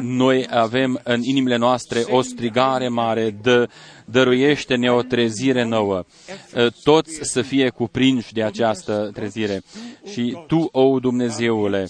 Noi 0.00 0.46
avem 0.50 1.00
în 1.02 1.22
inimile 1.22 1.56
noastre 1.56 2.02
o 2.08 2.22
strigare 2.22 2.88
mare, 2.88 3.30
dă, 3.30 3.68
dăruiește-ne 4.04 4.92
o 4.92 5.02
trezire 5.02 5.64
nouă. 5.64 6.04
Toți 6.82 7.18
să 7.22 7.42
fie 7.42 7.68
cuprinși 7.68 8.32
de 8.32 8.42
această 8.42 9.10
trezire. 9.12 9.62
Și 10.12 10.38
tu, 10.46 10.68
o 10.72 11.00
Dumnezeule, 11.00 11.86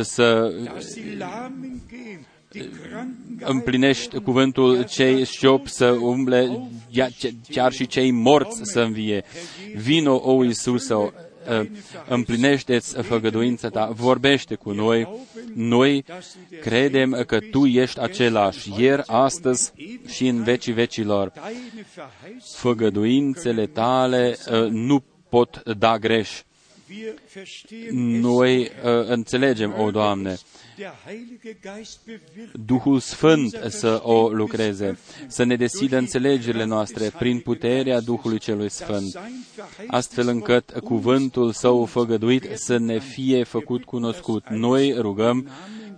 să 0.00 0.52
împlinești 3.40 4.20
cuvântul 4.20 4.84
cei 4.84 5.24
șopi 5.24 5.70
să 5.70 5.86
umble, 5.86 6.68
chiar 7.50 7.72
și 7.72 7.86
cei 7.86 8.10
morți 8.10 8.60
să 8.62 8.80
învie. 8.80 9.24
Vino, 9.74 10.20
o 10.24 10.44
Iisuse, 10.44 10.94
împlinește-ți 12.08 13.02
făgăduința 13.02 13.68
ta, 13.68 13.86
vorbește 13.86 14.54
cu 14.54 14.70
noi. 14.70 15.08
Noi 15.54 16.04
credem 16.60 17.24
că 17.26 17.38
Tu 17.50 17.66
ești 17.66 18.00
același, 18.00 18.72
ieri, 18.76 19.02
astăzi 19.06 19.72
și 20.08 20.26
în 20.26 20.42
vecii 20.42 20.72
vecilor. 20.72 21.32
Făgăduințele 22.54 23.66
Tale 23.66 24.36
nu 24.70 25.04
pot 25.28 25.62
da 25.62 25.98
greș. 25.98 26.30
Noi 28.20 28.70
înțelegem, 29.06 29.74
o 29.78 29.90
Doamne, 29.90 30.38
Duhul 32.52 33.00
Sfânt 33.00 33.60
să 33.68 34.00
o 34.02 34.28
lucreze, 34.28 34.98
să 35.26 35.44
ne 35.44 35.56
deschidă 35.56 35.96
înțelegerile 35.96 36.64
noastre 36.64 37.12
prin 37.18 37.40
puterea 37.40 38.00
Duhului 38.00 38.38
Celui 38.38 38.70
Sfânt, 38.70 39.20
astfel 39.86 40.28
încât 40.28 40.70
cuvântul 40.84 41.52
Său 41.52 41.84
făgăduit 41.84 42.48
să 42.54 42.78
ne 42.78 42.98
fie 42.98 43.44
făcut 43.44 43.84
cunoscut. 43.84 44.48
Noi 44.48 44.92
rugăm 44.92 45.48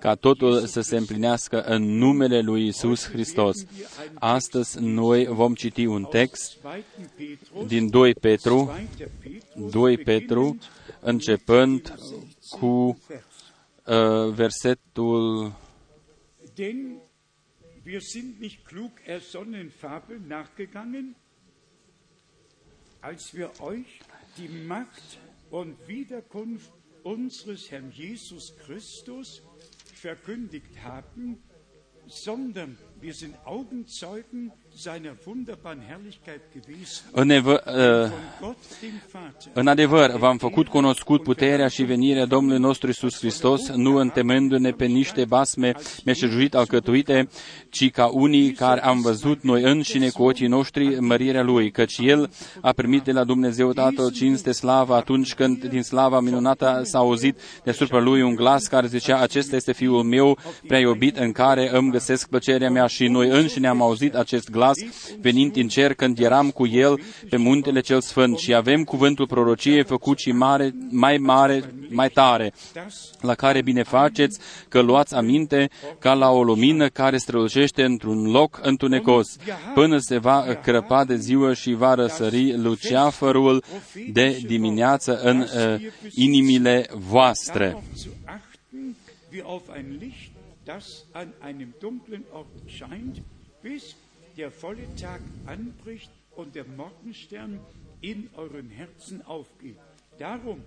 ca 0.01 0.14
totul 0.14 0.66
să 0.66 0.81
se 0.81 0.97
împlinească 0.97 1.62
în 1.62 1.83
numele 1.83 2.40
Lui 2.40 2.66
Isus 2.66 3.09
Hristos. 3.09 3.57
Astăzi 4.14 4.79
noi 4.81 5.27
vom 5.27 5.55
citi 5.55 5.85
un 5.85 6.05
text 6.05 6.57
din 7.66 7.90
2 7.90 8.14
Petru, 8.14 8.79
2 9.71 9.99
Petru, 9.99 10.59
începând 11.01 11.95
cu 12.49 12.99
uh, 13.87 14.33
versetul 14.35 15.53
Denn 16.59 17.01
wir 17.85 18.01
sind 18.01 18.40
nicht 18.40 18.64
klug 18.66 18.93
ersonnen 19.07 19.71
Fabel 19.71 20.21
nachgegangen, 20.21 21.14
als 23.01 23.35
wir 23.35 23.61
euch 23.61 24.01
die 24.37 24.49
Macht 24.49 25.19
und 25.51 25.77
Wiederkunft 25.88 26.71
unseres 27.03 27.71
Herrn 27.71 27.90
Jesus 27.90 28.55
Christus 28.59 29.43
verkündigt 29.95 30.83
haben, 30.83 31.43
sondern 32.07 32.79
wir 33.01 33.14
sind 33.14 33.37
Augenzeugen 33.47 34.53
seiner 34.77 35.13
wunderbaren 35.27 35.83
Herrlichkeit 35.89 36.41
gewesen. 36.53 37.05
În, 37.13 37.31
ev- 37.31 37.47
uh, 37.47 37.55
Von 37.57 38.11
Gott, 38.41 38.59
dem 38.81 39.01
Vater. 39.13 39.53
în 39.53 39.67
adevăr, 39.67 40.11
v-am 40.11 40.37
făcut 40.39 40.69
cunoscut 40.69 41.23
puterea 41.23 41.69
și 41.69 41.83
venirea 41.83 42.25
Domnului 42.27 42.61
nostru 42.61 42.89
Isus 42.89 43.17
Hristos, 43.19 43.69
nu 43.69 43.97
întemându-ne 43.97 44.71
pe 44.71 44.85
niște 44.87 45.25
basme 45.25 45.73
meșejuit 46.05 46.55
alcătuite, 46.55 47.29
ci 47.71 47.91
ca 47.91 48.07
unii 48.07 48.53
care 48.53 48.83
am 48.85 49.01
văzut 49.01 49.43
noi 49.43 49.63
înșine 49.63 50.09
cu 50.09 50.23
ochii 50.23 50.47
noștri 50.47 51.01
mărirea 51.01 51.43
Lui, 51.43 51.71
căci 51.71 51.99
El 51.99 52.31
a 52.61 52.73
primit 52.73 53.03
de 53.03 53.13
la 53.13 53.25
Dumnezeu 53.25 53.73
Tatăl 53.73 54.11
cinste 54.11 54.53
slavă 54.53 54.95
atunci 54.95 55.35
când 55.35 55.65
din 55.65 55.83
slava 55.83 56.21
minunată 56.21 56.81
s-a 56.85 56.99
auzit 56.99 57.39
deasupra 57.65 57.99
Lui 58.01 58.23
un 58.23 58.35
glas 58.35 58.67
care 58.67 58.87
zicea, 58.87 59.21
acesta 59.21 59.57
este 59.57 59.73
Fiul 59.73 60.03
meu 60.03 60.39
prea 60.67 60.79
iubit 60.79 61.17
în 61.17 61.33
care 61.33 61.77
îmi 61.77 61.91
găsesc 61.91 62.29
plăcerea 62.29 62.71
mea 62.71 62.87
și 62.87 63.09
noi 63.09 63.29
înșine 63.29 63.69
am 63.69 63.83
auzit 63.83 64.15
acest 64.15 64.51
glas 64.51 64.60
venind 65.20 65.53
din 65.53 65.68
cer 65.68 65.94
când 65.94 66.18
eram 66.18 66.51
cu 66.51 66.66
El 66.66 67.01
pe 67.31 67.37
muntele 67.37 67.81
cel 67.81 68.01
sfânt 68.01 68.38
și 68.38 68.55
avem 68.55 68.85
cuvântul 68.85 69.27
prorociei 69.27 69.85
făcut 69.85 70.18
și 70.18 70.33
mare, 70.33 70.75
mai 70.90 71.18
mare, 71.18 71.75
mai 71.88 72.09
tare, 72.09 72.53
la 73.20 73.35
care 73.35 73.62
bine 73.62 73.83
faceți 73.83 74.38
că 74.68 74.81
luați 74.81 75.14
aminte 75.14 75.70
ca 75.99 76.14
la 76.14 76.31
o 76.31 76.42
lumină 76.42 76.88
care 76.88 77.16
strălucește 77.16 77.85
într-un 77.85 78.31
loc 78.31 78.61
întunecos, 78.62 79.37
până 79.75 79.99
se 79.99 80.18
va 80.18 80.59
crăpa 80.62 81.05
de 81.05 81.16
ziua 81.16 81.55
și 81.55 81.73
va 81.73 81.94
răsări 81.94 82.57
luceafărul 82.57 83.64
de 84.12 84.40
dimineață 84.46 85.20
în 85.20 85.38
uh, 85.40 85.46
inimile 86.14 86.87
voastre. 86.94 87.68
darauf 87.70 87.94
zu 87.94 88.11
achten, 88.25 88.96
wie 89.33 89.42
auf 89.42 89.62
ein 89.77 89.99
Licht, 90.01 90.33
das 90.64 91.05
an 91.12 91.29
einem 91.40 91.75
dunklen 91.81 92.25
Ort 92.33 92.46
scheint, 92.68 93.23
bis 93.62 93.94
der 94.40 94.50
volle 94.50 94.87
Tag 94.96 95.20
anbricht 95.46 96.11
und 96.35 96.55
der 96.55 96.64
Morgenstern 96.64 97.61
in 98.00 98.31
euren 98.37 98.70
Herzen 98.70 99.20
aufgeht. 99.26 99.76
Darum, 100.18 100.61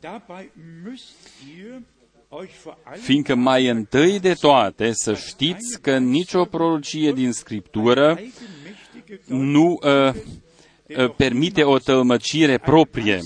dabei 0.00 0.48
müsst 0.54 1.16
ihr 1.56 1.82
euch 2.30 2.54
vor 2.64 2.76
allem 2.84 3.00
Fiindcă 3.00 3.34
mai 3.34 3.66
întâi 3.66 4.20
de 4.20 4.34
toate 4.34 4.92
să 4.92 5.14
știți 5.14 5.80
că 5.80 5.98
nicio 5.98 6.44
prorocie 6.44 7.12
din 7.12 7.32
Scriptură 7.32 8.18
eigenmächtige 8.18 9.20
nu 9.26 9.78
uh, 9.82 10.14
uh, 10.98 11.14
permite 11.16 11.64
o 11.64 11.78
tălmăcire 11.78 12.58
proprie, 12.58 13.20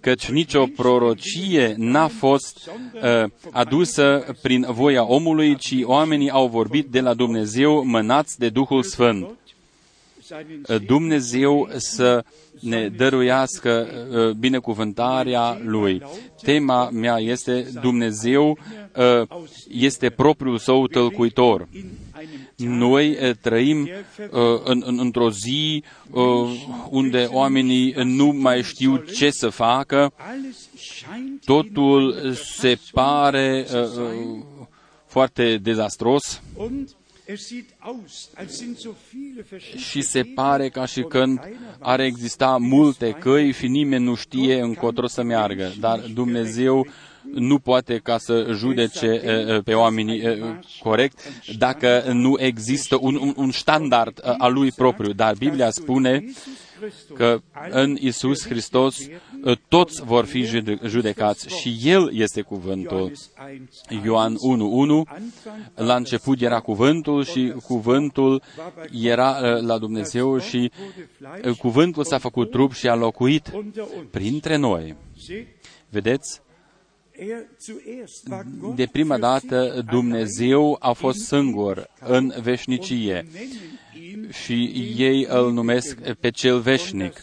căci 0.00 0.30
nicio 0.30 0.66
prorocie 0.76 1.74
n-a 1.76 2.06
fost 2.06 2.70
uh, 2.94 3.30
adusă 3.50 4.26
prin 4.42 4.66
voia 4.70 5.04
omului, 5.06 5.56
ci 5.56 5.74
oamenii 5.82 6.30
au 6.30 6.48
vorbit 6.48 6.86
de 6.86 7.00
la 7.00 7.14
Dumnezeu 7.14 7.84
mânați 7.84 8.38
de 8.38 8.48
Duhul 8.48 8.82
Sfânt. 8.82 9.26
seinen 10.28 10.62
Uh, 10.68 10.86
Dumnezeu 10.86 11.68
să 11.76 12.24
ne 12.60 12.88
dăruiască 12.88 13.86
uh, 14.10 14.30
binecuvântarea 14.30 15.60
Lui. 15.64 16.02
Tema 16.42 16.90
mea 16.90 17.18
este 17.18 17.66
Dumnezeu 17.80 18.58
uh, 18.96 19.40
este 19.68 20.10
propriul 20.10 20.58
său 20.58 20.86
tălcuitor. 20.86 21.68
In 22.22 22.28
einem 22.56 22.78
Noi 22.78 23.10
uh, 23.10 23.30
trăim 23.40 23.88
uh, 24.30 24.60
în, 24.64 24.82
în, 24.86 24.98
într-o 24.98 25.30
zi 25.30 25.84
uh, 26.10 26.22
unde 26.90 27.28
oamenii 27.30 27.94
nu 28.04 28.26
mai 28.26 28.62
știu 28.62 28.96
ce 28.96 29.30
să 29.30 29.48
facă, 29.48 30.12
alles 30.16 30.68
scheint 30.76 31.44
totul 31.44 32.32
se 32.32 32.78
pare 32.92 33.66
uh, 33.72 33.80
uh, 33.80 34.42
foarte 35.06 35.58
dezastros. 35.58 36.42
Und 36.54 36.88
și 39.76 40.00
se 40.00 40.22
pare 40.22 40.68
ca 40.68 40.86
și 40.86 41.02
când 41.02 41.40
ar 41.78 42.00
exista 42.00 42.56
multe 42.56 43.10
căi 43.10 43.52
și 43.52 43.66
nimeni 43.66 44.04
nu 44.04 44.14
știe 44.14 44.60
încotro 44.60 45.06
să 45.06 45.22
meargă, 45.22 45.72
dar 45.80 45.98
Dumnezeu 45.98 46.86
nu 47.32 47.58
poate 47.58 48.00
ca 48.02 48.18
să 48.18 48.46
judece 48.54 49.22
pe 49.64 49.74
oamenii 49.74 50.22
corect 50.82 51.18
dacă 51.58 52.02
nu 52.12 52.36
există 52.38 52.98
un, 53.00 53.14
un, 53.14 53.32
un 53.36 53.50
standard 53.50 54.20
al 54.38 54.52
lui 54.52 54.70
propriu. 54.70 55.12
Dar 55.12 55.34
Biblia 55.38 55.70
spune 55.70 56.24
că 57.14 57.40
în 57.70 57.96
Isus 58.00 58.46
Hristos 58.46 58.98
toți 59.68 60.02
vor 60.04 60.24
fi 60.24 60.44
judecați 60.84 61.48
și 61.48 61.78
El 61.82 62.10
este 62.12 62.40
cuvântul. 62.40 63.12
Ioan 64.04 64.36
1.1, 65.06 65.18
la 65.74 65.96
început 65.96 66.40
era 66.40 66.60
cuvântul 66.60 67.24
și 67.24 67.54
cuvântul 67.62 68.42
era 69.02 69.58
la 69.60 69.78
Dumnezeu 69.78 70.38
și 70.38 70.70
cuvântul 71.58 72.04
s-a 72.04 72.18
făcut 72.18 72.50
trup 72.50 72.72
și 72.72 72.88
a 72.88 72.94
locuit 72.94 73.52
printre 74.10 74.56
noi. 74.56 74.96
Vedeți? 75.88 76.40
De 78.74 78.86
prima 78.92 79.18
dată 79.18 79.84
Dumnezeu 79.90 80.76
a 80.80 80.92
fost 80.92 81.26
singur 81.26 81.90
în 82.00 82.32
veșnicie 82.42 83.26
și 84.44 84.72
ei 84.96 85.26
îl 85.28 85.52
numesc 85.52 85.98
pe 86.20 86.30
cel 86.30 86.60
veșnic. 86.60 87.22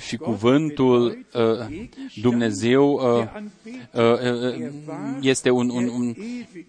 Și 0.00 0.16
cuvântul 0.16 1.26
uh, 1.34 1.88
Dumnezeu 2.20 2.92
uh, 2.92 3.26
uh, 3.92 4.70
este 5.20 5.50
un, 5.50 5.70
un, 5.70 5.88
un, 5.88 6.14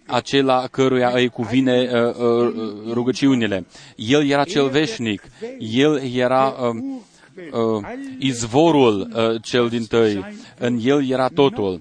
acela 0.06 0.66
căruia 0.66 1.10
îi 1.14 1.28
cuvine 1.28 1.90
uh, 1.92 2.14
uh, 2.16 2.52
rugăciunile. 2.92 3.66
El 3.96 4.28
era 4.28 4.44
cel 4.44 4.68
veșnic. 4.68 5.22
El 5.58 6.02
era 6.14 6.54
uh, 7.52 7.60
uh, 7.60 7.82
izvorul 8.18 9.10
uh, 9.14 9.42
cel 9.42 9.68
din 9.68 9.84
tăi. 9.84 10.24
În 10.58 10.78
el 10.82 11.10
era 11.10 11.28
totul. 11.28 11.80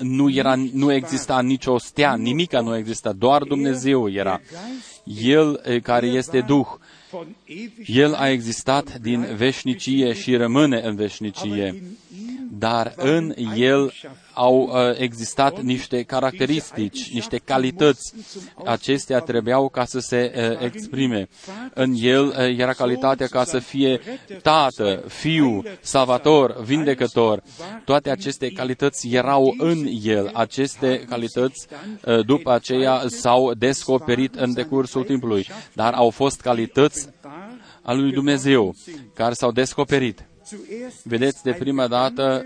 Nu, 0.00 0.30
era, 0.30 0.54
nu 0.72 0.92
exista 0.92 1.40
nicio 1.40 1.78
stea, 1.78 2.14
nimica 2.14 2.60
nu 2.60 2.76
exista, 2.76 3.12
doar 3.12 3.42
Dumnezeu 3.42 4.10
era. 4.10 4.40
El 5.04 5.60
care 5.82 6.06
este 6.06 6.40
Duh. 6.40 6.66
El 7.86 8.14
a 8.14 8.28
existat 8.28 8.98
din 8.98 9.26
veșnicie 9.36 10.12
și 10.12 10.36
rămâne 10.36 10.80
în 10.84 10.96
veșnicie, 10.96 11.82
dar 12.58 12.92
în 12.96 13.34
El 13.56 13.92
au 14.38 14.70
uh, 14.72 14.98
existat 14.98 15.60
niște 15.62 16.02
caracteristici, 16.02 17.12
niște 17.12 17.38
calități. 17.38 18.12
Acestea 18.64 19.18
trebuiau 19.18 19.68
ca 19.68 19.84
să 19.84 19.98
se 19.98 20.32
uh, 20.36 20.64
exprime. 20.64 21.28
În 21.74 21.94
El 21.96 22.26
uh, 22.26 22.34
era 22.36 22.72
calitatea 22.72 23.26
ca 23.26 23.44
să 23.44 23.58
fie 23.58 24.00
tată, 24.42 25.04
fiu, 25.08 25.62
salvator, 25.80 26.62
vindecător. 26.62 27.42
Toate 27.84 28.10
aceste 28.10 28.48
calități 28.50 29.08
erau 29.08 29.54
în 29.58 29.88
El. 30.02 30.30
Aceste 30.32 31.04
calități 31.08 31.66
după 32.26 32.52
aceea 32.52 33.02
s-au 33.06 33.54
descoperit 33.54 34.34
în 34.34 34.52
decursul 34.52 35.04
timpului, 35.04 35.46
dar 35.72 35.92
au 35.92 36.10
fost 36.10 36.40
calități 36.40 37.08
al 37.82 38.00
lui 38.00 38.12
Dumnezeu 38.12 38.74
care 39.14 39.32
s-au 39.34 39.52
descoperit. 39.52 40.26
Vedeți, 41.02 41.42
de 41.42 41.52
prima 41.52 41.86
dată 41.86 42.44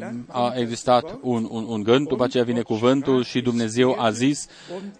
uh, 0.00 0.06
a 0.26 0.52
existat 0.56 1.18
un, 1.22 1.48
un, 1.50 1.64
un 1.68 1.82
gând, 1.82 2.08
după 2.08 2.24
aceea 2.24 2.44
vine 2.44 2.62
cuvântul 2.62 3.24
și 3.24 3.40
Dumnezeu 3.40 4.00
a 4.00 4.10
zis 4.10 4.46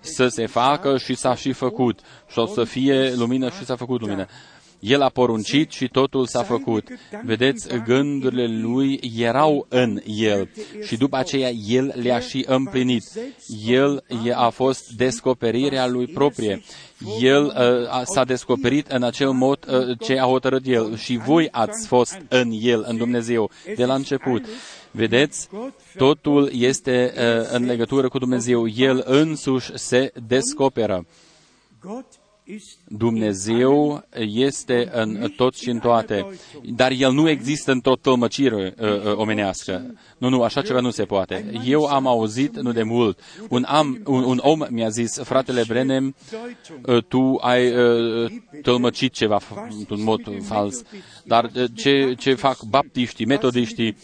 să 0.01 0.29
se 0.29 0.47
facă 0.47 0.99
și 0.99 1.15
s-a 1.15 1.35
și 1.35 1.53
făcut. 1.53 2.01
Și 2.29 2.39
o 2.39 2.47
să 2.47 2.65
fie 2.65 3.15
lumină 3.15 3.51
și 3.51 3.65
s-a 3.65 3.77
făcut 3.77 4.01
lumină. 4.01 4.27
El 4.83 5.03
a 5.03 5.09
poruncit 5.09 5.71
și 5.71 5.89
totul 5.89 6.27
s-a 6.27 6.43
făcut. 6.43 6.89
Vedeți, 7.25 7.69
gândurile 7.87 8.47
lui 8.47 9.01
erau 9.17 9.67
în 9.69 10.01
el 10.07 10.49
și 10.87 10.97
după 10.97 11.17
aceea 11.17 11.51
el 11.51 11.93
le-a 11.97 12.21
și 12.21 12.45
împlinit. 12.49 13.05
El 13.67 14.05
a 14.35 14.49
fost 14.49 14.91
descoperirea 14.91 15.87
lui 15.87 16.07
proprie. 16.07 16.63
El 17.21 17.45
uh, 17.45 18.03
s-a 18.05 18.25
descoperit 18.25 18.91
în 18.91 19.03
acel 19.03 19.31
mod 19.31 19.59
uh, 19.69 19.99
ce 19.99 20.19
a 20.19 20.25
hotărât 20.25 20.67
el 20.67 20.97
și 20.97 21.17
voi 21.17 21.49
ați 21.51 21.87
fost 21.87 22.19
în 22.29 22.51
el, 22.61 22.85
în 22.89 22.97
Dumnezeu, 22.97 23.51
de 23.77 23.85
la 23.85 23.95
început. 23.95 24.45
Vedeți, 24.91 25.49
totul 25.97 26.51
este 26.53 27.13
uh, 27.17 27.49
în 27.53 27.65
legătură 27.65 28.09
cu 28.09 28.19
Dumnezeu. 28.19 28.69
El 28.69 29.03
însuși 29.07 29.71
se 29.75 30.13
descoperă. 30.27 31.07
Dumnezeu 32.97 34.05
este 34.27 34.89
în 34.93 35.33
tot 35.37 35.55
și 35.55 35.71
în 35.71 35.79
toate, 35.79 36.27
dar 36.75 36.93
El 36.99 37.13
nu 37.13 37.29
există 37.29 37.73
într-o 37.73 37.97
tălmăcire 37.97 38.75
uh, 38.79 38.89
uh, 38.89 39.13
omenească. 39.15 39.95
Nu, 40.19 40.29
nu, 40.29 40.43
așa 40.43 40.63
ceva 40.63 40.81
nu 40.81 40.91
se 40.91 41.05
poate. 41.05 41.61
Eu 41.65 41.85
am 41.85 42.07
auzit 42.07 42.61
nu 42.61 42.73
de 42.73 42.83
mult, 42.83 43.19
un, 43.49 43.65
am, 43.69 44.03
un, 44.05 44.23
un 44.23 44.41
om 44.43 44.61
mi-a 44.71 44.89
zis, 44.89 45.21
fratele 45.23 45.65
Brenem, 45.67 46.15
uh, 46.87 47.03
tu 47.03 47.39
ai 47.41 47.77
uh, 47.77 48.31
tălmăcit 48.63 49.13
ceva 49.13 49.39
într-un 49.79 50.03
mod 50.03 50.21
fals, 50.43 50.83
dar 51.25 51.51
uh, 51.55 51.65
ce, 51.75 52.15
ce 52.19 52.35
fac 52.35 52.63
baptiștii, 52.63 53.27
metodiștii, 53.27 53.97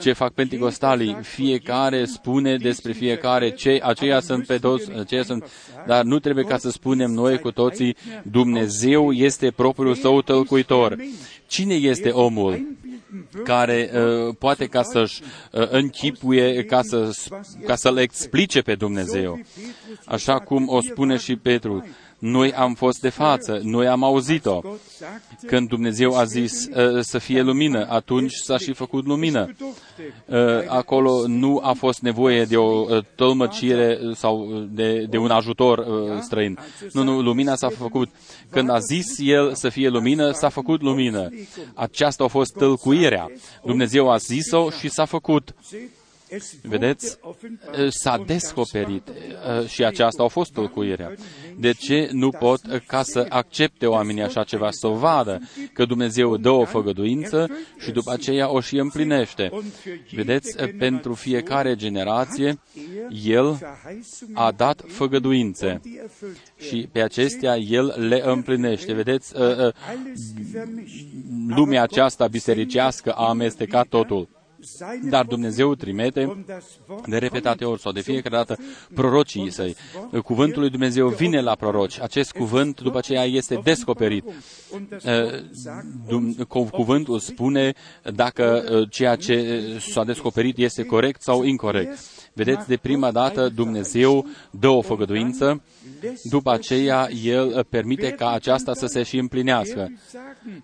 ce 0.00 0.12
fac 0.12 0.32
pentecostalii, 0.32 1.16
fiecare 1.20 2.04
spune 2.04 2.56
despre 2.56 2.92
fiecare, 2.92 3.50
ce, 3.50 3.80
aceia 3.82 4.20
sunt 4.20 4.46
pe 4.46 4.58
toți, 4.58 4.92
aceia 4.92 5.22
sunt, 5.22 5.50
dar 5.86 6.04
nu 6.04 6.18
trebuie 6.18 6.44
ca 6.44 6.56
să 6.58 6.70
spunem 6.70 7.10
noi 7.10 7.38
cu 7.38 7.50
toții, 7.50 7.96
Dumnezeu 8.36 9.12
este 9.12 9.50
propriul 9.50 9.94
său 9.94 10.22
tălcuitor. 10.22 10.96
Cine 11.46 11.74
este 11.74 12.08
omul 12.08 12.66
care 13.44 13.90
uh, 13.94 14.34
poate 14.38 14.66
ca 14.66 14.82
să-și 14.82 15.22
uh, 15.52 15.68
închipuie, 15.70 16.64
ca, 16.64 16.82
să, 16.82 17.10
ca 17.66 17.74
să-L 17.74 17.96
explice 17.96 18.62
pe 18.62 18.74
Dumnezeu? 18.74 19.40
Așa 20.04 20.38
cum 20.38 20.68
o 20.68 20.80
spune 20.80 21.16
și 21.16 21.36
Petru, 21.36 21.84
noi 22.18 22.52
am 22.52 22.74
fost 22.74 23.00
de 23.00 23.08
față, 23.08 23.60
noi 23.62 23.86
am 23.86 24.02
auzit-o. 24.04 24.60
Când 25.46 25.68
Dumnezeu 25.68 26.16
a 26.16 26.24
zis 26.24 26.66
uh, 26.66 27.00
să 27.00 27.18
fie 27.18 27.42
lumină, 27.42 27.86
atunci 27.88 28.32
s-a 28.32 28.58
și 28.58 28.72
făcut 28.72 29.06
lumină. 29.06 29.54
Uh, 30.26 30.36
acolo 30.68 31.26
nu 31.26 31.60
a 31.62 31.72
fost 31.72 32.00
nevoie 32.00 32.44
de 32.44 32.56
o 32.56 32.80
uh, 32.80 33.04
tălmăcire 33.14 33.98
sau 34.14 34.64
de, 34.70 35.06
de 35.10 35.16
un 35.16 35.30
ajutor 35.30 35.78
uh, 35.78 36.20
străin. 36.20 36.58
Nu, 36.92 37.02
nu, 37.02 37.20
lumina 37.20 37.54
s-a 37.54 37.68
făcut. 37.68 38.08
Când 38.50 38.70
a 38.70 38.78
zis 38.78 39.06
El 39.18 39.54
să 39.54 39.68
fie 39.68 39.88
lumină, 39.88 40.30
s-a 40.32 40.48
făcut 40.48 40.82
lumină. 40.82 41.28
Aceasta 41.74 42.24
a 42.24 42.28
fost 42.28 42.52
tălcuirea. 42.52 43.30
Dumnezeu 43.64 44.10
a 44.10 44.16
zis-o 44.16 44.70
și 44.70 44.88
s-a 44.88 45.04
făcut. 45.04 45.54
Vedeți, 46.62 47.18
s-a 47.88 48.22
descoperit 48.26 49.02
și 49.66 49.84
aceasta 49.84 50.22
a 50.22 50.26
fost 50.26 50.52
tălcuirea. 50.52 51.14
De 51.58 51.72
ce 51.72 52.08
nu 52.12 52.30
pot 52.30 52.60
ca 52.86 53.02
să 53.02 53.26
accepte 53.28 53.86
oamenii 53.86 54.22
așa 54.22 54.44
ceva, 54.44 54.70
să 54.70 54.86
vadă 54.86 55.40
că 55.72 55.84
Dumnezeu 55.84 56.36
dă 56.36 56.50
o 56.50 56.64
făgăduință 56.64 57.48
și 57.78 57.90
după 57.90 58.12
aceea 58.12 58.50
o 58.50 58.60
și 58.60 58.76
împlinește? 58.76 59.50
Vedeți, 60.10 60.64
pentru 60.78 61.14
fiecare 61.14 61.74
generație, 61.74 62.58
El 63.24 63.58
a 64.32 64.52
dat 64.52 64.84
făgăduințe 64.86 65.80
și 66.56 66.88
pe 66.92 67.02
acestea 67.02 67.56
El 67.56 67.94
le 68.08 68.22
împlinește. 68.24 68.92
Vedeți, 68.92 69.32
lumea 71.48 71.82
aceasta 71.82 72.26
bisericească 72.26 73.12
a 73.12 73.28
amestecat 73.28 73.86
totul. 73.86 74.28
Dar 75.08 75.24
Dumnezeu 75.24 75.74
trimite 75.74 76.44
de 77.06 77.18
repetate 77.18 77.64
ori 77.64 77.80
sau 77.80 77.92
de 77.92 78.00
fiecare 78.00 78.36
dată 78.36 78.58
prorocii 78.94 79.50
săi. 79.50 79.76
Cuvântul 80.24 80.60
lui 80.60 80.70
Dumnezeu 80.70 81.08
vine 81.08 81.40
la 81.40 81.54
proroci. 81.54 82.00
Acest 82.00 82.32
cuvânt 82.32 82.80
după 82.80 82.98
aceea 82.98 83.24
este 83.24 83.60
descoperit. 83.64 84.24
Cuvântul 86.70 87.18
spune 87.18 87.74
dacă 88.14 88.64
ceea 88.90 89.16
ce 89.16 89.62
s-a 89.90 90.04
descoperit 90.04 90.58
este 90.58 90.84
corect 90.84 91.22
sau 91.22 91.42
incorrect. 91.42 91.98
Vedeți, 92.36 92.68
de 92.68 92.76
prima 92.76 93.10
dată 93.10 93.48
Dumnezeu 93.48 94.26
dă 94.50 94.68
o 94.68 94.82
făgăduință, 94.82 95.62
după 96.22 96.50
aceea 96.52 97.08
El 97.24 97.66
permite 97.68 98.10
ca 98.10 98.30
aceasta 98.30 98.72
să 98.74 98.86
se 98.86 99.02
și 99.02 99.16
împlinească. 99.18 99.92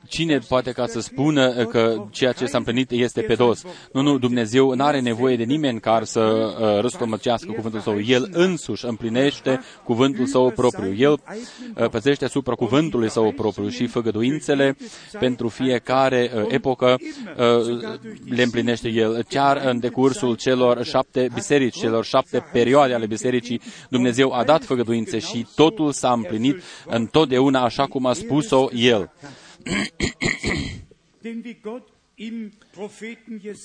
Cine 0.09 0.39
poate 0.39 0.73
ca 0.73 0.87
să 0.87 1.01
spună 1.01 1.65
că 1.65 2.05
ceea 2.11 2.33
ce 2.33 2.47
s-a 2.47 2.59
împlinit 2.59 2.91
este 2.91 3.21
pe 3.21 3.35
dos? 3.35 3.63
Nu, 3.93 4.01
nu, 4.03 4.19
Dumnezeu 4.19 4.75
nu 4.75 4.85
are 4.85 5.01
nevoie 5.01 5.37
de 5.37 5.43
nimeni 5.43 5.81
care 5.81 6.05
să 6.05 6.21
uh, 6.21 6.81
răstămăcească 6.81 7.53
cuvântul 7.53 7.81
său. 7.81 8.01
El 8.01 8.29
însuși 8.33 8.87
împlinește 8.87 9.61
cuvântul 9.85 10.27
său 10.27 10.51
propriu. 10.51 10.95
El 10.97 11.13
uh, 11.13 11.89
păzește 11.89 12.25
asupra 12.25 12.55
cuvântului 12.55 13.11
său 13.11 13.33
propriu 13.33 13.69
și 13.69 13.87
făgăduințele 13.87 14.77
pentru 15.19 15.49
fiecare 15.49 16.31
uh, 16.35 16.45
epocă 16.49 16.97
uh, 17.37 17.81
le 18.29 18.43
împlinește 18.43 18.89
El. 18.89 19.25
Chiar 19.29 19.63
în 19.65 19.79
decursul 19.79 20.35
celor 20.35 20.85
șapte 20.85 21.29
biserici 21.35 21.62
biserici, 21.63 21.81
celor 21.89 22.05
șapte 22.05 22.45
perioade 22.53 22.95
ale 22.95 23.07
bisericii, 23.07 23.61
Dumnezeu 23.89 24.33
a 24.33 24.45
dat 24.45 24.65
făgăduințe 24.65 25.19
și 25.19 25.47
totul 25.55 25.93
s-a 25.93 26.13
împlinit 26.13 26.63
întotdeauna 26.87 27.63
așa 27.63 27.87
cum 27.87 28.07
a 28.07 28.13
spus-o 28.13 28.69
El. 28.73 29.13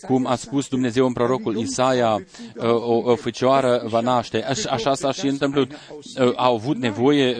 Cum 0.02 0.26
a 0.26 0.36
spus 0.36 0.67
Dumnezeu 0.67 1.06
în 1.06 1.13
prorocul 1.13 1.58
Isaia, 1.58 2.24
o, 2.58 3.12
o 3.12 3.15
fecioară 3.15 3.84
va 3.86 4.00
naște. 4.00 4.43
Așa 4.70 4.93
s-a 4.93 5.12
și 5.12 5.28
întâmplat. 5.28 5.67
Au 6.36 6.54
avut 6.54 6.78
nevoie, 6.78 7.38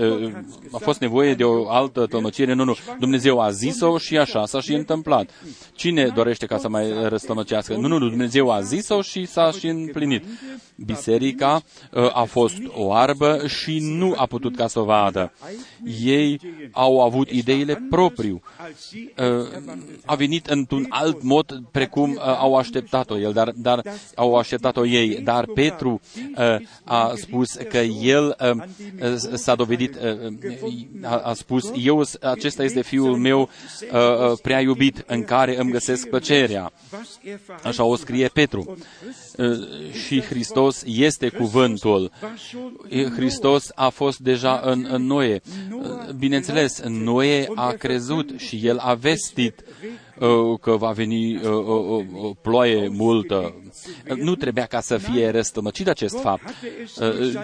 a 0.72 0.78
fost 0.78 1.00
nevoie 1.00 1.34
de 1.34 1.44
o 1.44 1.70
altă 1.70 2.06
tălmăcire. 2.06 2.54
Nu, 2.54 2.64
nu. 2.64 2.76
Dumnezeu 3.00 3.40
a 3.40 3.50
zis-o 3.50 3.98
și 3.98 4.18
așa 4.18 4.46
s-a 4.46 4.62
și 4.62 4.74
întâmplat. 4.74 5.30
Cine 5.76 6.08
dorește 6.08 6.46
ca 6.46 6.58
să 6.58 6.70
mai 6.70 7.08
răstămăcească? 7.08 7.76
Nu, 7.76 7.88
nu, 7.88 8.00
Dumnezeu 8.00 8.52
a 8.52 8.62
zis-o 8.62 9.02
și 9.02 9.26
s-a 9.26 9.52
și 9.52 9.68
împlinit. 9.68 10.24
Biserica 10.86 11.62
a 12.14 12.24
fost 12.24 12.58
oarbă 12.74 13.48
și 13.48 13.80
nu 13.80 14.14
a 14.18 14.26
putut 14.26 14.56
ca 14.56 14.68
să 14.68 14.80
o 14.80 14.84
vadă. 14.84 15.34
Ei 16.04 16.40
au 16.72 17.02
avut 17.02 17.30
ideile 17.30 17.86
propriu. 17.90 18.42
A 20.06 20.16
venit 20.16 20.48
într-un 20.48 20.86
alt 20.90 21.22
mod 21.22 21.57
precum 21.72 22.20
au 22.20 22.56
așteptat-o 22.56 23.20
el, 23.20 23.34
dar, 23.34 23.52
dar 23.56 23.82
au 24.15 24.36
așteptat-o 24.36 24.86
ei. 24.86 25.22
Dar 25.22 25.46
Petru 25.46 26.02
a 26.84 27.13
spus 27.15 27.54
că 27.70 27.78
el 28.02 28.36
s-a 29.34 29.56
dovedit, 29.56 29.98
a, 31.02 31.17
a 31.17 31.34
spus, 31.34 31.72
eu, 31.76 32.04
acesta 32.22 32.63
este 32.63 32.82
fiul 32.82 33.17
meu 33.17 33.50
prea 34.41 34.60
iubit, 34.60 35.04
în 35.08 35.24
care 35.24 35.60
îmi 35.60 35.72
găsesc 35.72 36.08
plăcerea. 36.08 36.72
Așa 37.63 37.84
o 37.84 37.96
scrie 37.96 38.28
Petru. 38.28 38.78
Și 40.06 40.22
Hristos 40.22 40.84
este 40.86 41.30
cuvântul. 41.30 42.12
Hristos 43.15 43.72
a 43.76 43.89
fost 43.89 44.20
deja 44.20 44.62
în, 44.63 44.88
în 44.89 45.06
Noe. 45.06 45.41
Bineînțeles, 46.17 46.82
Noe 46.82 47.48
a 47.56 47.72
crezut 47.72 48.30
și 48.38 48.60
el 48.63 48.78
a 48.78 48.93
vestit 48.93 49.63
că 50.62 50.76
va 50.78 50.92
veni 50.92 51.40
o 51.46 52.34
ploaie 52.42 52.88
multă. 52.88 53.54
Nu 54.16 54.36
trebuia 54.36 54.66
ca 54.66 54.82
să 54.82 54.98
fie 54.98 55.30
răstămăcit 55.30 55.88
acest 55.88 56.20
fapt, 56.20 56.54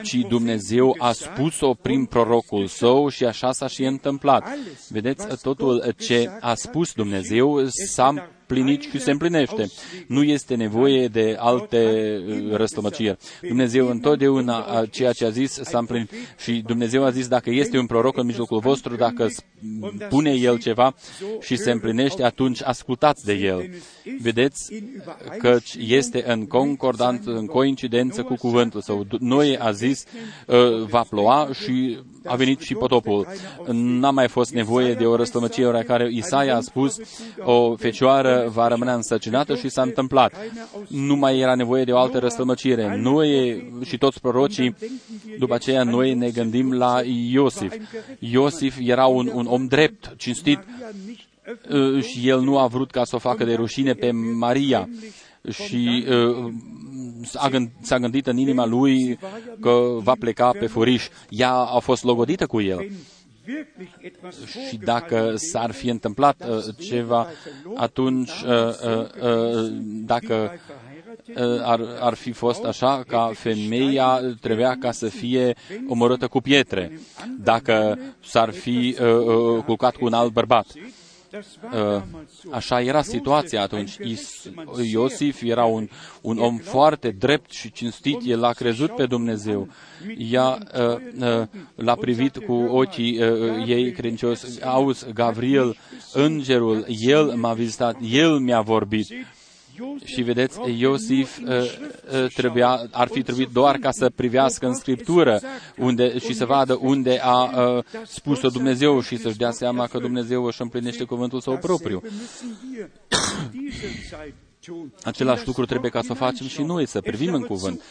ci 0.03 0.15
Dumnezeu 0.15 0.95
a 0.97 1.11
spus-o 1.11 1.73
prin 1.73 2.05
prorocul 2.05 2.67
său 2.67 3.09
și 3.09 3.25
așa 3.25 3.51
s-a 3.51 3.67
și 3.67 3.83
întâmplat. 3.83 4.57
Vedeți, 4.89 5.41
totul 5.41 5.93
ce 5.97 6.29
a 6.39 6.53
spus 6.53 6.93
Dumnezeu 6.93 7.65
s-a 7.67 8.13
împlinit 8.53 8.81
și 8.81 8.99
se 8.99 9.11
împlinește. 9.11 9.69
Nu 10.07 10.23
este 10.23 10.55
nevoie 10.55 11.07
de 11.07 11.35
alte 11.39 11.77
uh, 12.27 12.55
răstămăciri. 12.55 13.17
Dumnezeu 13.41 13.89
întotdeauna 13.89 14.85
ceea 14.91 15.11
ce 15.11 15.25
a 15.25 15.29
zis 15.29 15.59
s-a 15.61 15.77
împlinit. 15.77 16.11
Și 16.43 16.63
Dumnezeu 16.65 17.03
a 17.03 17.09
zis, 17.09 17.27
dacă 17.27 17.49
este 17.49 17.77
un 17.77 17.85
proroc 17.85 18.17
în 18.17 18.25
mijlocul 18.25 18.59
vostru, 18.59 18.95
dacă 18.95 19.27
spune 20.07 20.31
El 20.31 20.59
ceva 20.59 20.95
și 21.41 21.55
se 21.55 21.71
împlinește, 21.71 22.23
atunci 22.23 22.63
ascultați 22.63 23.25
de 23.25 23.33
El. 23.33 23.69
Vedeți 24.21 24.73
că 25.37 25.59
este 25.77 26.22
în 26.25 26.47
concordant, 26.47 27.21
în 27.25 27.45
coincidență 27.45 28.23
cu 28.23 28.35
cuvântul 28.35 28.81
său. 28.81 29.05
Noi 29.19 29.57
a 29.57 29.71
zis, 29.71 30.05
uh, 30.47 30.85
va 30.89 31.05
ploua 31.09 31.49
și 31.63 31.97
a 32.25 32.35
venit 32.35 32.59
și 32.59 32.73
potopul. 32.73 33.27
N-a 33.71 34.09
mai 34.09 34.27
fost 34.27 34.53
nevoie 34.53 34.93
de 34.93 35.05
o 35.05 35.15
răstămăcire 35.15 35.83
care 35.87 36.09
Isaia 36.11 36.55
a 36.55 36.61
spus, 36.61 36.99
o 37.43 37.75
fecioară 37.75 38.49
va 38.53 38.67
rămâne 38.67 38.91
însăcinată 38.91 39.55
și 39.55 39.69
s-a 39.69 39.81
întâmplat. 39.81 40.33
Nu 40.87 41.15
mai 41.15 41.39
era 41.39 41.55
nevoie 41.55 41.83
de 41.83 41.91
o 41.91 41.97
altă 41.97 42.17
răstămăcire. 42.17 42.97
Noi 43.01 43.63
și 43.85 43.97
toți 43.97 44.21
prorocii, 44.21 44.75
după 45.39 45.53
aceea 45.53 45.83
noi 45.83 46.13
ne 46.13 46.29
gândim 46.29 46.73
la 46.73 47.01
Iosif. 47.31 47.73
Iosif 48.19 48.77
era 48.79 49.05
un, 49.05 49.31
un 49.33 49.45
om 49.45 49.65
drept, 49.65 50.13
cinstit, 50.17 50.59
și 52.01 52.27
el 52.27 52.39
nu 52.41 52.57
a 52.59 52.67
vrut 52.67 52.91
ca 52.91 53.03
să 53.03 53.15
o 53.15 53.19
facă 53.19 53.43
de 53.43 53.53
rușine 53.53 53.93
pe 53.93 54.11
Maria 54.11 54.89
și 55.49 56.05
uh, 56.09 56.51
s-a 57.81 57.99
gândit 57.99 58.27
în 58.27 58.37
inima 58.37 58.65
lui 58.65 59.19
că 59.61 59.97
va 59.97 60.13
pleca 60.19 60.51
pe 60.59 60.67
furiș. 60.67 61.07
Ea 61.29 61.53
a 61.53 61.79
fost 61.79 62.03
logodită 62.03 62.45
cu 62.45 62.61
el. 62.61 62.87
Și 64.69 64.77
dacă 64.77 65.33
s-ar 65.35 65.71
fi 65.71 65.89
întâmplat 65.89 66.45
uh, 66.49 66.63
ceva, 66.79 67.27
atunci, 67.75 68.31
uh, 68.31 68.69
uh, 69.21 69.71
dacă 70.05 70.59
ar, 71.63 71.81
ar 71.99 72.13
fi 72.13 72.31
fost 72.31 72.63
așa 72.63 73.03
ca 73.07 73.31
femeia 73.33 74.19
trebuia 74.41 74.77
ca 74.79 74.91
să 74.91 75.07
fie 75.07 75.55
omorâtă 75.87 76.27
cu 76.27 76.41
pietre, 76.41 76.99
dacă 77.39 77.99
s-ar 78.23 78.49
fi 78.51 78.97
uh, 79.01 79.63
culcat 79.65 79.95
cu 79.95 80.05
un 80.05 80.13
alt 80.13 80.31
bărbat. 80.31 80.65
Uh, 81.33 82.01
așa 82.51 82.81
era 82.81 83.01
situația 83.01 83.61
atunci. 83.61 83.97
Iosif 84.91 85.41
era 85.41 85.65
un, 85.65 85.89
un 86.21 86.37
om 86.37 86.57
foarte 86.57 87.09
drept 87.09 87.51
și 87.51 87.71
cinstit, 87.71 88.21
el 88.25 88.43
a 88.43 88.51
crezut 88.51 88.95
pe 88.95 89.05
Dumnezeu. 89.05 89.67
Ea 90.17 90.57
uh, 90.77 90.95
uh, 91.19 91.47
l-a 91.75 91.95
privit 91.95 92.37
cu 92.37 92.53
ochii 92.53 93.19
ei 93.65 93.91
credincios. 93.91 94.61
Auzi, 94.61 95.05
Gabriel, 95.13 95.75
îngerul, 96.13 96.85
el 96.87 97.25
m-a 97.35 97.53
vizitat, 97.53 97.97
el 98.11 98.39
mi-a 98.39 98.61
vorbit. 98.61 99.07
Și 100.03 100.21
vedeți, 100.21 100.59
Iosif 100.77 101.37
uh, 101.37 101.47
uh, 101.47 102.33
trebuia, 102.33 102.87
ar 102.91 103.07
fi 103.07 103.21
trebuit 103.21 103.49
doar 103.49 103.77
ca 103.77 103.91
să 103.91 104.09
privească 104.15 104.67
în 104.67 104.73
Scriptură 104.73 105.41
unde, 105.77 106.17
și 106.19 106.33
să 106.33 106.45
vadă 106.45 106.77
unde 106.81 107.19
a 107.21 107.43
uh, 107.43 107.83
spus-o 108.05 108.49
Dumnezeu 108.49 109.01
și 109.01 109.17
să-și 109.17 109.37
dea 109.37 109.51
seama 109.51 109.87
că 109.87 109.97
Dumnezeu 109.97 110.43
își 110.43 110.61
împlinește 110.61 111.03
cuvântul 111.03 111.41
său 111.41 111.57
propriu. 111.57 112.01
Același 115.03 115.45
lucru 115.45 115.65
trebuie 115.65 115.91
ca 115.91 116.01
să 116.01 116.11
o 116.11 116.15
facem 116.15 116.47
și 116.47 116.61
noi, 116.61 116.87
să 116.87 117.01
privim 117.01 117.33
în 117.33 117.41
cuvânt. 117.41 117.81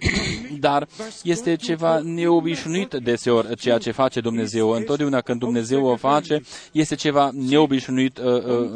Dar 0.60 0.88
este 1.22 1.56
ceva 1.56 2.00
neobișnuit 2.04 2.94
deseori 2.94 3.56
ceea 3.56 3.78
ce 3.78 3.90
face 3.90 4.20
Dumnezeu. 4.20 4.70
Întotdeauna 4.70 5.20
când 5.20 5.38
Dumnezeu 5.38 5.84
o 5.84 5.96
face, 5.96 6.42
este 6.72 6.94
ceva 6.94 7.30
neobișnuit, 7.32 8.18
uh, 8.18 8.24
uh, 8.24 8.70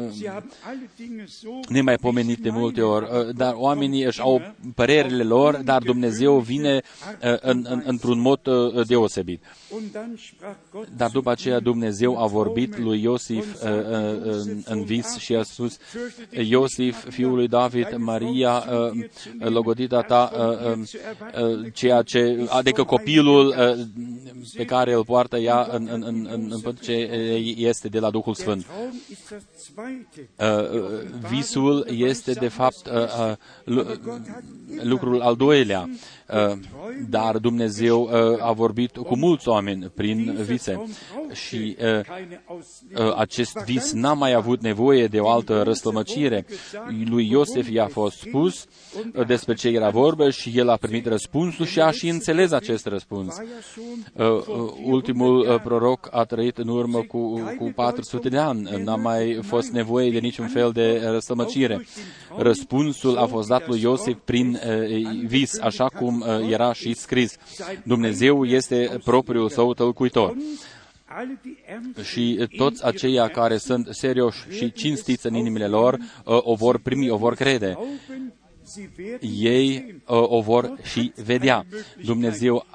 nemaipomenit 1.69 2.39
de 2.39 2.49
multe 2.49 2.81
ori. 2.81 3.05
Uh, 3.05 3.35
dar 3.35 3.53
oamenii 3.53 4.03
își 4.03 4.21
au 4.21 4.41
părerile 4.75 5.23
lor, 5.23 5.55
dar 5.55 5.81
Dumnezeu 5.81 6.39
vine 6.39 6.81
uh, 7.23 7.37
în, 7.41 7.65
în, 7.69 7.81
într-un 7.85 8.19
mod 8.19 8.47
uh, 8.47 8.87
deosebit. 8.87 9.43
Dar 10.97 11.09
după 11.09 11.31
aceea 11.31 11.59
Dumnezeu 11.59 12.21
a 12.21 12.25
vorbit 12.25 12.77
lui 12.77 13.01
Iosif 13.01 13.63
uh, 13.63 13.69
uh, 13.69 14.63
în 14.65 14.83
vis 14.83 15.15
și 15.17 15.35
a 15.35 15.43
spus, 15.43 15.77
Iosif, 16.31 17.09
fiul 17.09 17.36
lui 17.37 17.47
David, 17.47 17.95
Maria, 17.97 18.63
uh, 18.71 19.03
logodita 19.37 20.01
ta, 20.01 20.31
uh, 20.33 20.77
uh, 20.77 21.73
ceea 21.73 22.01
ce, 22.01 22.45
adică 22.49 22.83
copilul 22.83 23.55
pe 24.55 24.65
care 24.65 24.93
îl 24.93 25.05
poartă 25.05 25.37
ea 25.37 25.67
în, 25.71 25.87
în, 25.91 26.03
în, 26.05 26.27
în, 26.31 26.61
în 26.63 26.75
ce 26.81 26.93
este 27.57 27.87
de 27.87 27.99
la 27.99 28.09
Duhul 28.09 28.33
Sfânt. 28.33 28.65
Visul 31.29 31.87
este, 31.91 32.31
de 32.33 32.47
fapt, 32.47 32.89
lucrul 34.83 35.21
al 35.21 35.35
doilea. 35.35 35.89
Uh, 36.33 36.57
dar 37.09 37.37
Dumnezeu 37.37 38.01
uh, 38.01 38.43
a 38.43 38.51
vorbit 38.51 38.97
cu 38.97 39.17
mulți 39.17 39.47
oameni 39.47 39.91
prin 39.95 40.37
vise 40.45 40.83
și 41.31 41.77
uh, 41.81 43.13
acest 43.15 43.57
vis 43.65 43.91
n-a 43.91 44.13
mai 44.13 44.33
avut 44.33 44.61
nevoie 44.61 45.07
de 45.07 45.19
o 45.19 45.29
altă 45.29 45.61
răstămăcire. 45.61 46.45
Lui 47.05 47.29
Iosef 47.31 47.69
i-a 47.69 47.87
fost 47.87 48.17
spus 48.17 48.65
despre 49.27 49.53
ce 49.53 49.67
era 49.67 49.89
vorbă 49.89 50.29
și 50.29 50.51
el 50.55 50.69
a 50.69 50.75
primit 50.75 51.05
răspunsul 51.05 51.65
și 51.65 51.81
a 51.81 51.91
și 51.91 52.07
înțeles 52.07 52.51
acest 52.51 52.85
răspuns. 52.85 53.35
Ultimul 54.83 55.61
proroc 55.63 56.07
a 56.11 56.23
trăit 56.23 56.57
în 56.57 56.67
urmă 56.67 57.01
cu, 57.01 57.39
cu 57.57 57.71
400 57.75 58.29
de 58.29 58.37
ani. 58.37 58.69
N-a 58.83 58.95
mai 58.95 59.39
fost 59.41 59.71
nevoie 59.71 60.11
de 60.11 60.19
niciun 60.19 60.47
fel 60.47 60.71
de 60.71 61.01
răstămăcire. 61.05 61.85
Răspunsul 62.37 63.17
a 63.17 63.25
fost 63.25 63.47
dat 63.47 63.67
lui 63.67 63.81
Iosef 63.81 64.15
prin 64.25 64.59
vis, 65.25 65.59
așa 65.59 65.85
cum 65.85 66.16
Uh, 66.19 66.51
era 66.51 66.73
și 66.73 66.93
scris. 66.93 67.35
Dumnezeu 67.83 68.45
este 68.45 68.99
propriul 69.03 69.49
său 69.49 69.73
tălcuitor. 69.73 70.35
Și 72.03 72.47
toți 72.57 72.85
aceia 72.85 73.27
care 73.27 73.57
sunt 73.57 73.87
serioși 73.91 74.39
și 74.49 74.71
cinstiți 74.71 75.27
în 75.27 75.33
inimile 75.33 75.67
lor 75.67 75.93
uh, 75.93 75.99
o 76.41 76.55
vor 76.55 76.79
primi, 76.79 77.09
o 77.09 77.17
vor 77.17 77.35
crede. 77.35 77.77
Ei 79.39 79.95
uh, 80.07 80.23
o 80.27 80.41
vor 80.41 80.73
și 80.83 81.11
vedea. 81.25 81.65
Dumnezeu 82.03 82.65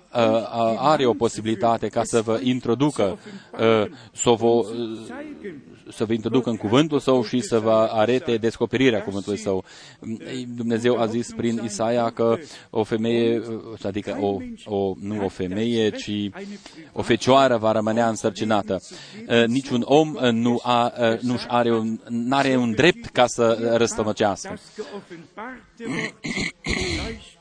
are 0.76 1.07
o 1.07 1.12
posibilitate 1.12 1.88
ca 1.88 2.05
să 2.05 2.20
vă 2.20 2.40
introducă, 2.43 3.18
să 4.12 4.30
vă 4.30 4.64
să 5.91 6.05
vă 6.05 6.12
introducă 6.12 6.51
în 6.51 6.57
cuvântul 6.57 7.01
său 7.01 7.24
și 7.24 7.41
să 7.41 7.59
vă 7.59 7.89
arete 7.93 8.37
descoperirea 8.37 9.03
cuvântului 9.03 9.39
său. 9.39 9.64
Dumnezeu 10.57 11.01
a 11.01 11.07
zis 11.07 11.33
prin 11.37 11.61
Isaia 11.64 12.11
că 12.11 12.37
o 12.70 12.85
femeie, 12.85 13.43
adică 13.83 14.18
o, 14.20 14.37
o, 14.64 14.95
nu 15.01 15.24
o 15.24 15.28
femeie, 15.28 15.91
ci 15.91 16.30
o 16.93 17.03
fecioară 17.03 17.57
va 17.57 17.72
rămânea 17.72 18.09
însărcinată. 18.09 18.80
Niciun 19.47 19.83
om 19.85 20.16
nu, 20.33 20.61
a, 20.62 20.93
nu 21.20 21.39
are 21.49 21.74
un, 21.74 22.01
are 22.30 22.57
un 22.57 22.72
drept 22.72 23.07
ca 23.07 23.26
să 23.26 23.74
răstămăcească 23.76 24.59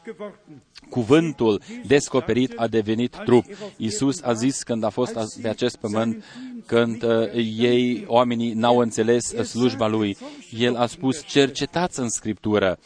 cuvântul 0.90 1.62
descoperit 1.88 2.54
a 2.56 2.68
devenit 2.68 3.16
trup. 3.26 3.46
Iisus 3.78 4.22
a 4.22 4.34
zis 4.34 4.64
când 4.64 4.84
a 4.84 4.90
fost 4.90 5.36
de 5.42 5.48
acest 5.50 5.76
pământ, 5.76 6.24
când 6.66 7.04
uh, 7.04 7.34
ei, 7.58 8.06
oamenii, 8.08 8.54
n-au 8.54 8.78
înțeles 8.78 9.32
uh, 9.32 9.44
slujba 9.44 9.88
Lui, 9.88 10.18
El 10.58 10.76
a 10.76 10.86
spus, 10.86 11.26
cercetați 11.26 12.00
în 12.00 12.10
Scriptură, 12.10 12.80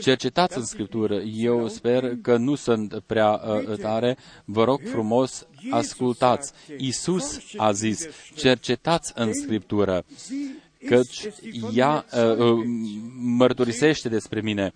cercetați 0.00 0.56
în 0.56 0.64
Scriptură. 0.64 1.14
Eu 1.20 1.68
sper 1.68 2.16
că 2.22 2.36
nu 2.36 2.54
sunt 2.54 3.00
prea 3.06 3.30
uh, 3.30 3.78
tare, 3.78 4.16
vă 4.44 4.64
rog 4.64 4.80
frumos, 4.84 5.46
ascultați. 5.70 6.52
Iisus 6.76 7.40
a 7.56 7.72
zis, 7.72 8.06
cercetați 8.34 9.12
în 9.14 9.32
Scriptură 9.32 10.04
căci 10.86 11.28
ea 11.74 12.04
uh, 12.12 12.36
uh, 12.36 12.64
mărturisește 13.20 14.08
despre 14.08 14.40
mine. 14.40 14.72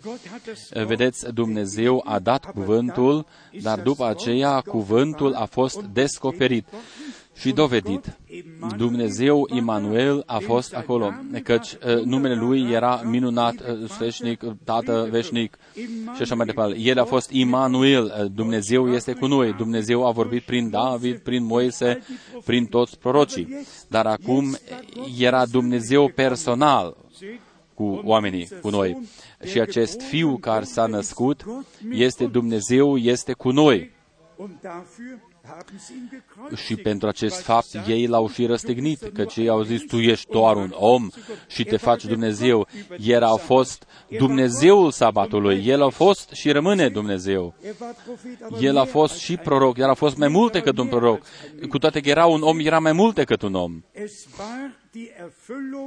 Vedeți, 0.87 1.33
Dumnezeu 1.33 2.03
a 2.07 2.19
dat 2.19 2.45
cuvântul, 2.45 3.27
dar 3.63 3.81
după 3.81 4.07
aceea 4.07 4.61
cuvântul 4.61 5.35
a 5.35 5.45
fost 5.45 5.81
descoperit 5.93 6.67
și 7.35 7.53
dovedit. 7.53 8.19
Dumnezeu 8.77 9.49
Immanuel 9.55 10.23
a 10.27 10.39
fost 10.39 10.75
acolo, 10.75 11.13
căci 11.43 11.73
uh, 11.73 12.03
numele 12.05 12.35
lui 12.35 12.71
era 12.71 13.01
minunat, 13.05 13.55
uh, 13.55 13.89
sfeșnic, 13.89 14.43
tată 14.65 15.09
veșnic 15.11 15.59
și 16.15 16.23
așa 16.23 16.35
mai 16.35 16.47
departe. 16.47 16.79
El 16.79 16.99
a 16.99 17.05
fost 17.05 17.31
Immanuel, 17.31 18.05
uh, 18.05 18.31
Dumnezeu 18.35 18.93
este 18.93 19.13
cu 19.13 19.27
noi. 19.27 19.53
Dumnezeu 19.53 20.07
a 20.07 20.11
vorbit 20.11 20.43
prin 20.43 20.71
David, 20.71 21.19
prin 21.19 21.45
Moise, 21.45 22.03
prin 22.45 22.67
toți 22.67 22.99
prorocii. 22.99 23.67
Dar 23.89 24.07
acum 24.07 24.57
era 25.19 25.47
Dumnezeu 25.47 26.09
personal 26.09 26.97
cu 27.75 28.01
oamenii, 28.05 28.49
cu 28.61 28.69
noi. 28.69 29.09
Și 29.45 29.61
acest 29.61 30.01
fiu 30.01 30.37
care 30.37 30.65
s-a 30.65 30.87
născut 30.87 31.45
este 31.91 32.27
Dumnezeu, 32.27 32.97
este 32.97 33.33
cu 33.33 33.51
noi. 33.51 33.91
Și 36.55 36.77
pentru 36.77 37.09
acest 37.09 37.41
fapt 37.41 37.69
ei 37.87 38.07
l-au 38.07 38.29
și 38.29 38.47
răstignit, 38.47 39.11
căci 39.15 39.37
ei 39.37 39.49
au 39.49 39.63
zis, 39.63 39.83
tu 39.87 39.97
ești 39.97 40.31
doar 40.31 40.57
un 40.57 40.73
om 40.75 41.09
și 41.49 41.65
te 41.65 41.77
faci 41.77 42.05
Dumnezeu. 42.05 42.69
El 42.99 43.23
a 43.23 43.37
fost 43.37 43.87
Dumnezeul 44.19 44.91
sabatului, 44.91 45.67
el 45.67 45.83
a 45.83 45.89
fost 45.89 46.31
și 46.31 46.51
rămâne 46.51 46.89
Dumnezeu. 46.89 47.55
El 48.61 48.77
a 48.77 48.85
fost 48.85 49.19
și 49.19 49.37
proroc, 49.37 49.77
el 49.77 49.89
a 49.91 49.95
fost 49.95 50.17
mai 50.17 50.29
mult 50.29 50.53
decât 50.53 50.79
un 50.79 50.89
proroc. 50.89 51.23
Cu 51.69 51.79
toate 51.79 52.01
că 52.01 52.09
era 52.09 52.27
un 52.27 52.43
om, 52.43 52.59
era 52.59 52.79
mai 52.79 52.93
mult 52.93 53.15
decât 53.15 53.43
un 53.43 53.55
om 53.55 53.83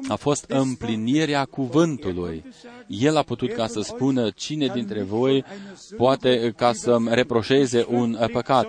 a 0.07 0.15
fost 0.15 0.45
împlinirea 0.47 1.45
cuvântului. 1.45 2.43
El 2.87 3.17
a 3.17 3.21
putut 3.21 3.53
ca 3.53 3.67
să 3.67 3.81
spună 3.81 4.29
cine 4.29 4.67
dintre 4.67 5.03
voi 5.03 5.45
poate 5.97 6.53
ca 6.57 6.73
să-mi 6.73 7.07
reproșeze 7.11 7.85
un 7.89 8.17
păcat. 8.31 8.67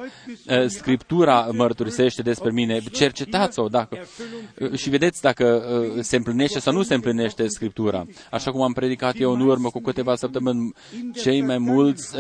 Scriptura 0.67 1.49
mărturisește 1.53 2.23
despre 2.23 2.51
mine. 2.51 2.81
Cercetați-o 2.93 3.69
dacă, 3.69 3.99
și 4.77 4.91
vedeți 4.91 5.23
dacă 5.23 5.65
se 6.01 6.17
împlinește 6.17 6.61
sau 6.61 6.73
nu 6.73 6.83
se 6.83 6.95
împlinește 6.95 7.49
Scriptura. 7.49 8.07
Așa 8.31 8.51
cum 8.51 8.63
am 8.63 8.73
predicat 8.73 9.21
eu 9.21 9.33
în 9.33 9.41
urmă 9.41 9.71
cu 9.71 9.81
câteva 9.81 10.17
săptămâni, 10.17 10.73
cei 11.15 11.43
mai 11.43 11.59
mulți 11.59 12.17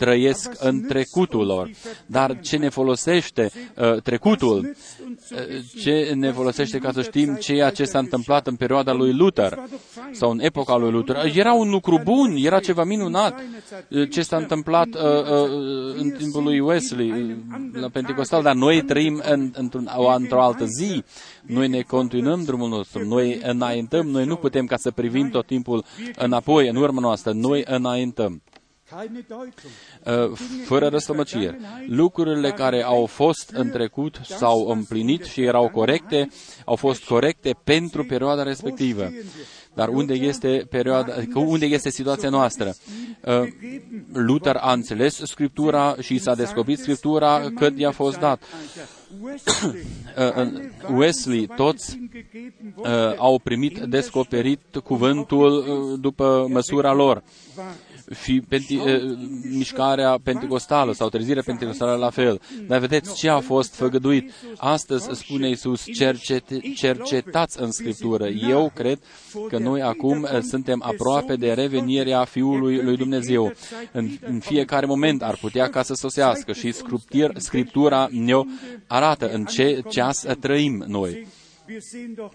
trăiesc 0.00 0.50
în 0.58 0.82
trecutul 0.88 1.46
lor. 1.46 1.70
Dar 2.06 2.40
ce 2.40 2.56
ne 2.56 2.68
folosește 2.68 3.50
trecutul? 4.02 4.76
Ce 5.80 6.12
ne 6.14 6.32
folosește 6.32 6.78
ca 6.78 6.92
să 6.92 7.02
știm 7.02 7.34
ceea 7.34 7.70
ce 7.70 7.84
s-a 7.84 7.98
întâmplat 7.98 8.46
în 8.46 8.56
perioada 8.56 8.92
lui 8.92 9.12
Luther 9.12 9.58
sau 10.12 10.30
în 10.30 10.40
epoca 10.40 10.76
lui 10.76 10.90
Luther. 10.90 11.16
Era 11.34 11.52
un 11.52 11.70
lucru 11.70 12.00
bun, 12.04 12.36
era 12.36 12.60
ceva 12.60 12.84
minunat. 12.84 13.40
ce 14.10 14.22
s-a 14.22 14.36
întâmplat 14.36 14.86
uh, 14.86 15.02
uh, 15.02 15.94
în 15.96 16.10
timpul 16.10 16.42
lui 16.42 16.60
Wesley 16.60 17.10
uh, 17.10 17.36
la 17.72 17.88
Pentecostal, 17.88 18.42
dar 18.42 18.54
noi 18.54 18.82
trăim 18.82 19.22
în, 19.30 19.52
într-un, 19.56 19.90
o, 19.96 20.06
într-o 20.06 20.42
altă 20.42 20.64
zi. 20.64 21.04
Noi 21.42 21.68
ne 21.68 21.80
continuăm 21.80 22.42
drumul 22.42 22.68
nostru, 22.68 23.06
noi 23.06 23.40
înaintăm, 23.42 24.06
noi 24.06 24.24
nu 24.24 24.36
putem 24.36 24.66
ca 24.66 24.76
să 24.76 24.90
privim 24.90 25.28
tot 25.28 25.46
timpul 25.46 25.84
înapoi, 26.16 26.68
în 26.68 26.76
urma 26.76 27.00
noastră, 27.00 27.32
noi 27.32 27.64
înaintăm. 27.66 28.42
Uh, 30.04 30.38
fără 30.64 30.88
răstămăcire. 30.88 31.60
Lucrurile 31.86 32.50
care 32.50 32.82
au 32.82 33.06
fost 33.06 33.50
în 33.54 33.70
trecut 33.70 34.20
s-au 34.24 34.68
împlinit 34.68 35.24
și 35.24 35.42
erau 35.42 35.68
corecte, 35.68 36.28
au 36.64 36.76
fost 36.76 37.04
corecte 37.04 37.56
pentru 37.64 38.04
perioada 38.04 38.42
respectivă. 38.42 39.10
Dar 39.74 39.88
unde 39.88 40.14
este, 40.14 40.66
perioada, 40.70 41.14
unde 41.34 41.66
este 41.66 41.90
situația 41.90 42.28
noastră? 42.28 42.74
Uh, 43.24 43.48
Luther 44.12 44.56
a 44.56 44.72
înțeles 44.72 45.20
Scriptura 45.24 45.96
și 46.00 46.18
s-a 46.18 46.34
descoperit 46.34 46.78
Scriptura 46.78 47.50
cât 47.54 47.78
i-a 47.78 47.90
fost 47.90 48.18
dat. 48.18 48.42
Uh, 50.16 50.48
Wesley, 50.94 51.46
toți 51.56 51.98
au 53.16 53.38
primit 53.38 53.78
descoperit 53.78 54.60
cuvântul 54.84 55.64
după 56.00 56.46
măsura 56.48 56.92
lor 56.92 57.22
și 58.22 58.42
penti, 58.48 58.76
uh, 58.76 59.18
mișcarea 59.50 60.18
pentecostală 60.22 60.92
sau 60.92 61.08
trezirea 61.08 61.42
pentecostală 61.46 61.94
la 61.94 62.10
fel. 62.10 62.40
Dar 62.66 62.78
vedeți 62.78 63.14
ce 63.14 63.28
a 63.28 63.40
fost 63.40 63.74
făgăduit. 63.74 64.32
Astăzi 64.56 65.08
spune 65.12 65.48
Iisus, 65.48 65.84
cercet, 65.84 66.44
cercetați 66.74 67.60
în 67.60 67.70
Scriptură. 67.70 68.26
Eu 68.26 68.72
cred 68.74 68.98
că 69.48 69.58
noi 69.58 69.82
acum 69.82 70.26
suntem 70.42 70.82
aproape 70.84 71.36
de 71.36 71.52
revenirea 71.52 72.24
Fiului 72.24 72.82
lui 72.82 72.96
Dumnezeu. 72.96 73.52
În, 73.92 74.08
în 74.20 74.38
fiecare 74.38 74.86
moment 74.86 75.22
ar 75.22 75.36
putea 75.40 75.68
ca 75.68 75.82
să 75.82 75.94
sosească 75.94 76.52
și 76.52 76.74
Scriptura 77.36 78.08
ne 78.10 78.34
arată 78.86 79.30
în 79.32 79.44
ce 79.44 79.82
ceas 79.88 80.24
trăim 80.40 80.84
noi. 80.86 81.26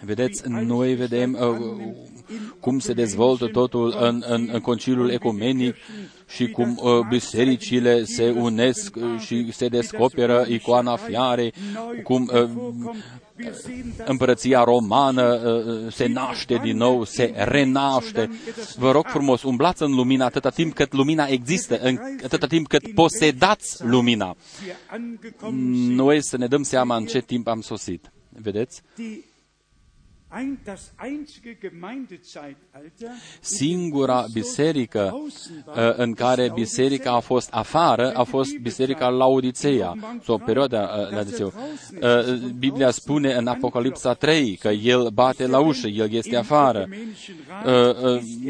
Vedeți, 0.02 0.42
noi 0.48 0.94
vedem 0.94 1.38
uh, 1.40 1.58
cum 2.60 2.80
se 2.80 2.94
dezvoltă 2.94 3.48
totul 3.48 3.96
în, 4.00 4.24
în, 4.28 4.50
în 4.52 4.60
conciliul 4.60 5.10
ecumenic 5.10 5.76
și 6.28 6.50
cum 6.50 6.80
uh, 6.82 7.08
bisericile 7.10 8.04
se 8.04 8.30
unesc 8.30 8.96
uh, 8.96 9.20
și 9.20 9.52
se 9.52 9.68
descoperă 9.68 10.46
icoana 10.48 10.96
fiarei, 10.96 11.54
cum 12.04 12.30
uh, 12.34 12.50
împărăția 14.06 14.64
romană 14.64 15.24
uh, 15.24 15.94
se 15.94 16.08
naște 16.08 16.60
din 16.64 16.78
nou, 16.78 17.04
se 17.04 17.34
renaște. 17.36 18.30
Vă 18.76 18.92
rog 18.92 19.06
frumos, 19.08 19.44
umblați 19.44 19.84
în 19.84 19.94
lumină 19.94 20.24
atâta 20.24 20.50
timp 20.50 20.74
cât 20.74 20.94
lumina 20.94 21.26
există, 21.26 21.80
în, 21.80 21.98
atâta 22.24 22.48
timp 22.48 22.68
cât 22.68 22.94
posedați 22.94 23.86
lumina. 23.86 24.36
Noi 25.88 26.24
să 26.24 26.38
ne 26.38 26.48
dăm 26.48 26.64
seama 26.64 26.96
în 26.96 27.06
ce 27.06 27.22
timp 27.22 27.48
am 27.48 27.62
sosit. 27.62 28.10
Vedeți? 28.42 28.82
Singura 33.40 34.26
biserică 34.34 35.12
uh, 35.14 35.74
în 35.96 36.14
care 36.14 36.52
biserica 36.54 37.12
a 37.12 37.20
fost 37.20 37.50
afară 37.52 38.12
a 38.14 38.24
fost 38.24 38.58
biserica 38.58 39.08
Laodiceea, 39.08 39.96
sau 40.24 40.38
perioada 40.38 40.82
uh, 40.82 41.12
Laodiceu. 41.12 41.54
Uh, 42.02 42.36
Biblia 42.58 42.92
spune 42.92 43.34
în 43.34 43.48
Apocalipsa 43.48 44.14
3 44.14 44.56
că 44.56 44.68
el 44.68 45.10
bate 45.10 45.48
la 45.48 45.60
ușă, 45.60 45.88
el 45.88 46.14
este 46.14 46.36
afară. 46.36 46.90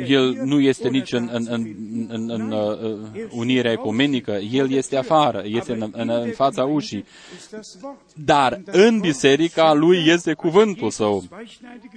El 0.07 0.33
nu 0.43 0.59
este 0.59 0.89
nici 0.89 1.11
în, 1.11 1.29
în, 1.31 1.47
în, 1.49 1.75
în, 2.07 2.29
în 2.29 2.53
unirea 3.31 3.71
ecumenică, 3.71 4.31
el 4.31 4.71
este 4.71 4.97
afară, 4.97 5.41
este 5.45 5.73
în, 5.73 5.89
în, 5.91 6.09
în 6.09 6.31
fața 6.31 6.63
ușii. 6.63 7.05
Dar 8.13 8.61
în 8.65 8.99
biserica 8.99 9.73
lui 9.73 10.03
este 10.07 10.33
cuvântul 10.33 10.89
său. 10.89 11.23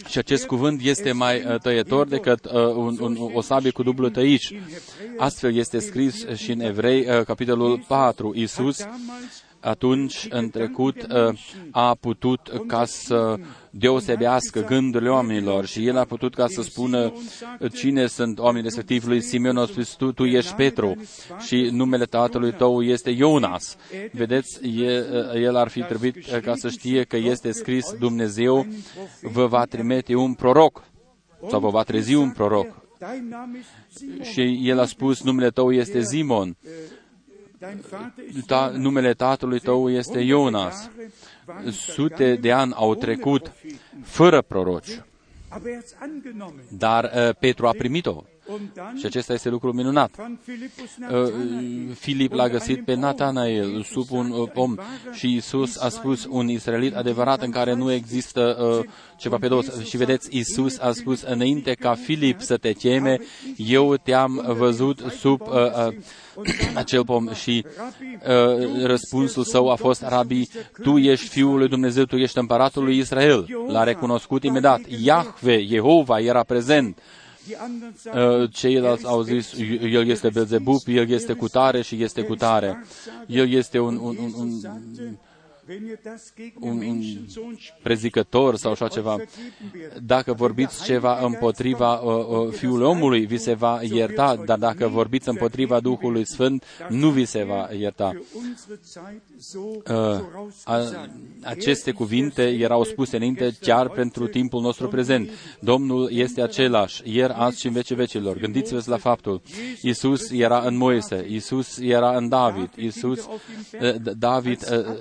Și 0.08 0.18
acest 0.18 0.46
cuvânt 0.46 0.80
este 0.82 1.12
mai 1.12 1.44
uh, 1.44 1.60
tăietor 1.60 2.06
decât 2.06 2.44
uh, 2.44 2.52
un, 2.52 2.96
un, 3.00 3.18
o 3.32 3.40
sabie 3.40 3.70
cu 3.70 3.82
dublu 3.82 4.08
tăiș. 4.08 4.50
Astfel 5.16 5.54
este 5.54 5.78
scris 5.78 6.26
și 6.34 6.50
în 6.50 6.60
Evrei, 6.60 7.06
uh, 7.08 7.24
capitolul 7.24 7.84
4. 7.86 8.32
Iisus 8.34 8.86
atunci, 9.60 10.26
în 10.30 10.50
trecut, 10.50 10.96
uh, 11.02 11.38
a 11.70 11.94
putut 12.00 12.52
ca 12.66 12.84
să 12.84 13.36
deosebească 13.70 14.60
gândurile 14.60 15.10
oamenilor 15.10 15.66
și 15.66 15.86
el 15.86 15.96
a 15.96 16.04
putut 16.04 16.34
ca 16.34 16.46
să 16.46 16.62
spună 16.62 17.12
cine 17.72 18.06
sunt 18.06 18.38
oamenii 18.38 18.62
respectiv. 18.62 19.06
Lui 19.06 19.20
Simeon 19.20 19.56
a 19.56 19.66
spus, 19.66 19.94
tu, 19.94 20.12
tu 20.12 20.24
ești 20.24 20.54
Petru 20.54 20.96
și 21.38 21.68
numele 21.72 22.04
tatălui 22.04 22.52
tău 22.52 22.82
este 22.82 23.10
Ionas. 23.10 23.76
Vedeți, 24.12 24.58
el, 24.66 25.32
el 25.34 25.56
ar 25.56 25.68
fi 25.68 25.82
trebuit 25.82 26.40
ca 26.42 26.54
să 26.54 26.68
știe 26.68 27.04
că 27.04 27.16
este 27.16 27.52
scris 27.52 27.92
Dumnezeu 27.98 28.66
vă 29.22 29.46
va 29.46 29.64
trimite 29.64 30.14
un 30.14 30.34
proroc 30.34 30.82
sau 31.48 31.60
vă 31.60 31.68
va 31.68 31.82
trezi 31.82 32.14
un 32.14 32.30
proroc. 32.30 32.86
Și 34.22 34.60
el 34.62 34.78
a 34.78 34.86
spus, 34.86 35.22
numele 35.22 35.50
tău 35.50 35.72
este 35.72 36.02
Simon 36.02 36.56
ta, 38.46 38.72
numele 38.74 39.14
tatălui 39.14 39.58
tău 39.58 39.90
este 39.90 40.18
Ionas. 40.18 40.90
Sute 41.70 42.34
de 42.36 42.52
ani 42.52 42.72
au 42.74 42.94
trecut 42.94 43.52
fără 44.02 44.42
proroci. 44.42 45.02
Dar 46.68 47.12
uh, 47.14 47.34
Petru 47.38 47.66
a 47.66 47.72
primit-o. 47.72 48.24
Și 48.98 49.06
acesta 49.06 49.32
este 49.32 49.48
lucru 49.48 49.72
minunat. 49.72 50.10
Uh, 50.18 51.32
Filip 51.94 52.32
l-a 52.32 52.48
găsit 52.48 52.84
pe 52.84 52.94
Natanael 52.94 53.82
sub 53.82 54.06
un 54.10 54.30
uh, 54.30 54.48
om 54.54 54.76
și 55.12 55.34
Isus 55.34 55.76
a 55.76 55.88
spus 55.88 56.26
un 56.30 56.48
israelit 56.48 56.94
adevărat 56.94 57.42
în 57.42 57.50
care 57.50 57.74
nu 57.74 57.92
există 57.92 58.56
uh, 58.80 58.90
ceva 59.16 59.36
pe 59.36 59.48
dos. 59.48 59.84
Și 59.84 59.96
vedeți, 59.96 60.36
Isus 60.36 60.78
a 60.78 60.92
spus 60.92 61.22
înainte 61.22 61.74
ca 61.74 61.94
Filip 61.94 62.40
să 62.40 62.56
te 62.56 62.72
cheme, 62.72 63.18
eu 63.56 63.96
te-am 63.96 64.54
văzut 64.56 65.00
sub 65.18 65.40
uh, 65.40 65.48
uh, 65.86 65.94
acel 66.74 67.04
pom 67.04 67.32
și 67.32 67.64
uh, 67.66 68.84
răspunsul 68.84 69.44
său 69.44 69.70
a 69.70 69.74
fost, 69.74 70.02
Rabi, 70.08 70.48
tu 70.82 70.96
ești 70.96 71.28
Fiul 71.28 71.58
lui 71.58 71.68
Dumnezeu, 71.68 72.04
tu 72.04 72.16
ești 72.16 72.38
împăratul 72.38 72.84
lui 72.84 72.98
Israel. 72.98 73.46
L-a 73.68 73.84
recunoscut 73.84 74.44
imediat. 74.44 74.80
Iahve, 75.04 75.64
Jehova, 75.64 76.20
era 76.20 76.42
prezent. 76.42 76.98
Uh, 78.14 78.50
ceilalți 78.50 79.06
au 79.06 79.22
zis, 79.22 79.52
el 79.82 80.08
este 80.08 80.28
Belzebub, 80.28 80.80
el 80.86 81.10
este 81.10 81.32
cutare 81.32 81.82
și 81.82 82.02
este 82.02 82.22
cutare. 82.22 82.84
El 83.26 83.52
este 83.52 83.78
un, 83.78 83.96
un, 83.96 84.16
un, 84.18 84.32
un 84.36 84.60
un, 86.60 86.80
un 86.80 87.02
prezicător 87.82 88.56
sau 88.56 88.70
așa 88.70 88.88
ceva, 88.88 89.16
dacă 90.02 90.32
vorbiți 90.32 90.84
ceva 90.84 91.18
împotriva 91.24 91.94
uh, 91.94 92.26
uh, 92.26 92.52
Fiului 92.52 92.86
omului, 92.86 93.26
vi 93.26 93.36
se 93.36 93.54
va 93.54 93.80
ierta, 93.82 94.36
dar 94.46 94.58
dacă 94.58 94.88
vorbiți 94.88 95.28
împotriva 95.28 95.80
Duhului 95.80 96.26
Sfânt, 96.26 96.64
nu 96.88 97.10
vi 97.10 97.24
se 97.24 97.44
va 97.44 97.68
ierta. 97.78 98.12
Uh, 99.54 100.20
a, 100.64 100.80
aceste 101.42 101.92
cuvinte 101.92 102.42
erau 102.42 102.84
spuse 102.84 103.16
înainte 103.16 103.56
chiar 103.60 103.88
pentru 103.88 104.26
timpul 104.26 104.60
nostru 104.60 104.88
prezent. 104.88 105.30
Domnul 105.60 106.10
este 106.12 106.42
același, 106.42 107.02
ieri, 107.04 107.32
azi 107.32 107.60
și 107.60 107.66
în 107.66 107.72
vece 107.72 107.94
vecilor. 107.94 108.36
Gândiți-vă 108.36 108.82
la 108.86 108.96
faptul. 108.96 109.42
Iisus 109.82 110.30
era 110.30 110.60
în 110.60 110.76
Moise, 110.76 111.26
Iisus 111.28 111.78
era 111.78 112.16
în 112.16 112.28
David, 112.28 112.70
Iisus, 112.76 113.26
uh, 113.80 113.94
David 114.18 114.60
uh, 114.70 114.78
Uh, 114.78 114.96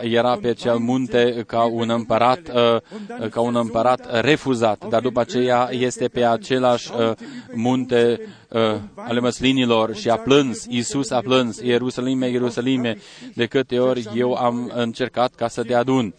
era 0.00 0.36
pe 0.36 0.48
acel 0.48 0.78
munte 0.78 1.44
ca 1.46 1.64
un 1.64 1.90
împărat, 1.90 2.40
uh, 2.48 3.28
ca 3.30 3.40
un 3.40 3.56
împărat 3.56 4.20
refuzat, 4.20 4.88
dar 4.88 5.02
după 5.02 5.20
aceea 5.20 5.68
este 5.70 6.08
pe 6.08 6.24
același 6.24 6.90
uh, 6.92 7.12
munte 7.54 8.20
ale 8.94 9.20
măslinilor 9.20 9.94
și 9.94 10.10
a 10.10 10.16
plâns, 10.16 10.64
Iisus 10.68 11.10
a 11.10 11.20
plâns, 11.20 11.60
Ierusalime, 11.60 12.28
Ierusalime, 12.28 12.98
de 13.34 13.46
câte 13.46 13.78
ori 13.78 14.08
eu 14.14 14.34
am 14.34 14.72
încercat 14.74 15.34
ca 15.34 15.48
să 15.48 15.62
te 15.62 15.74
adun. 15.74 16.14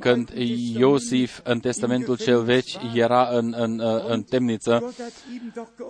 Când 0.00 0.30
Iosif 0.76 1.40
în 1.42 1.60
Testamentul 1.60 2.16
cel 2.16 2.42
vechi 2.42 2.94
era 2.94 3.28
în, 3.32 3.54
în, 3.56 3.82
în 4.08 4.22
temniță, 4.22 4.94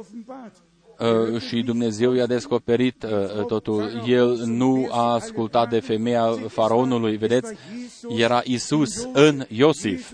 Uh, 0.04 0.73
și 1.48 1.62
Dumnezeu 1.62 2.12
i-a 2.12 2.26
descoperit 2.26 3.02
uh, 3.02 3.44
totul. 3.46 4.02
El 4.06 4.42
nu 4.44 4.88
a 4.90 5.12
ascultat 5.12 5.70
de 5.70 5.80
femeia 5.80 6.38
faraonului, 6.48 7.16
vedeți? 7.16 7.54
Era 8.08 8.40
Isus 8.44 9.08
în 9.12 9.44
Iosif, 9.48 10.12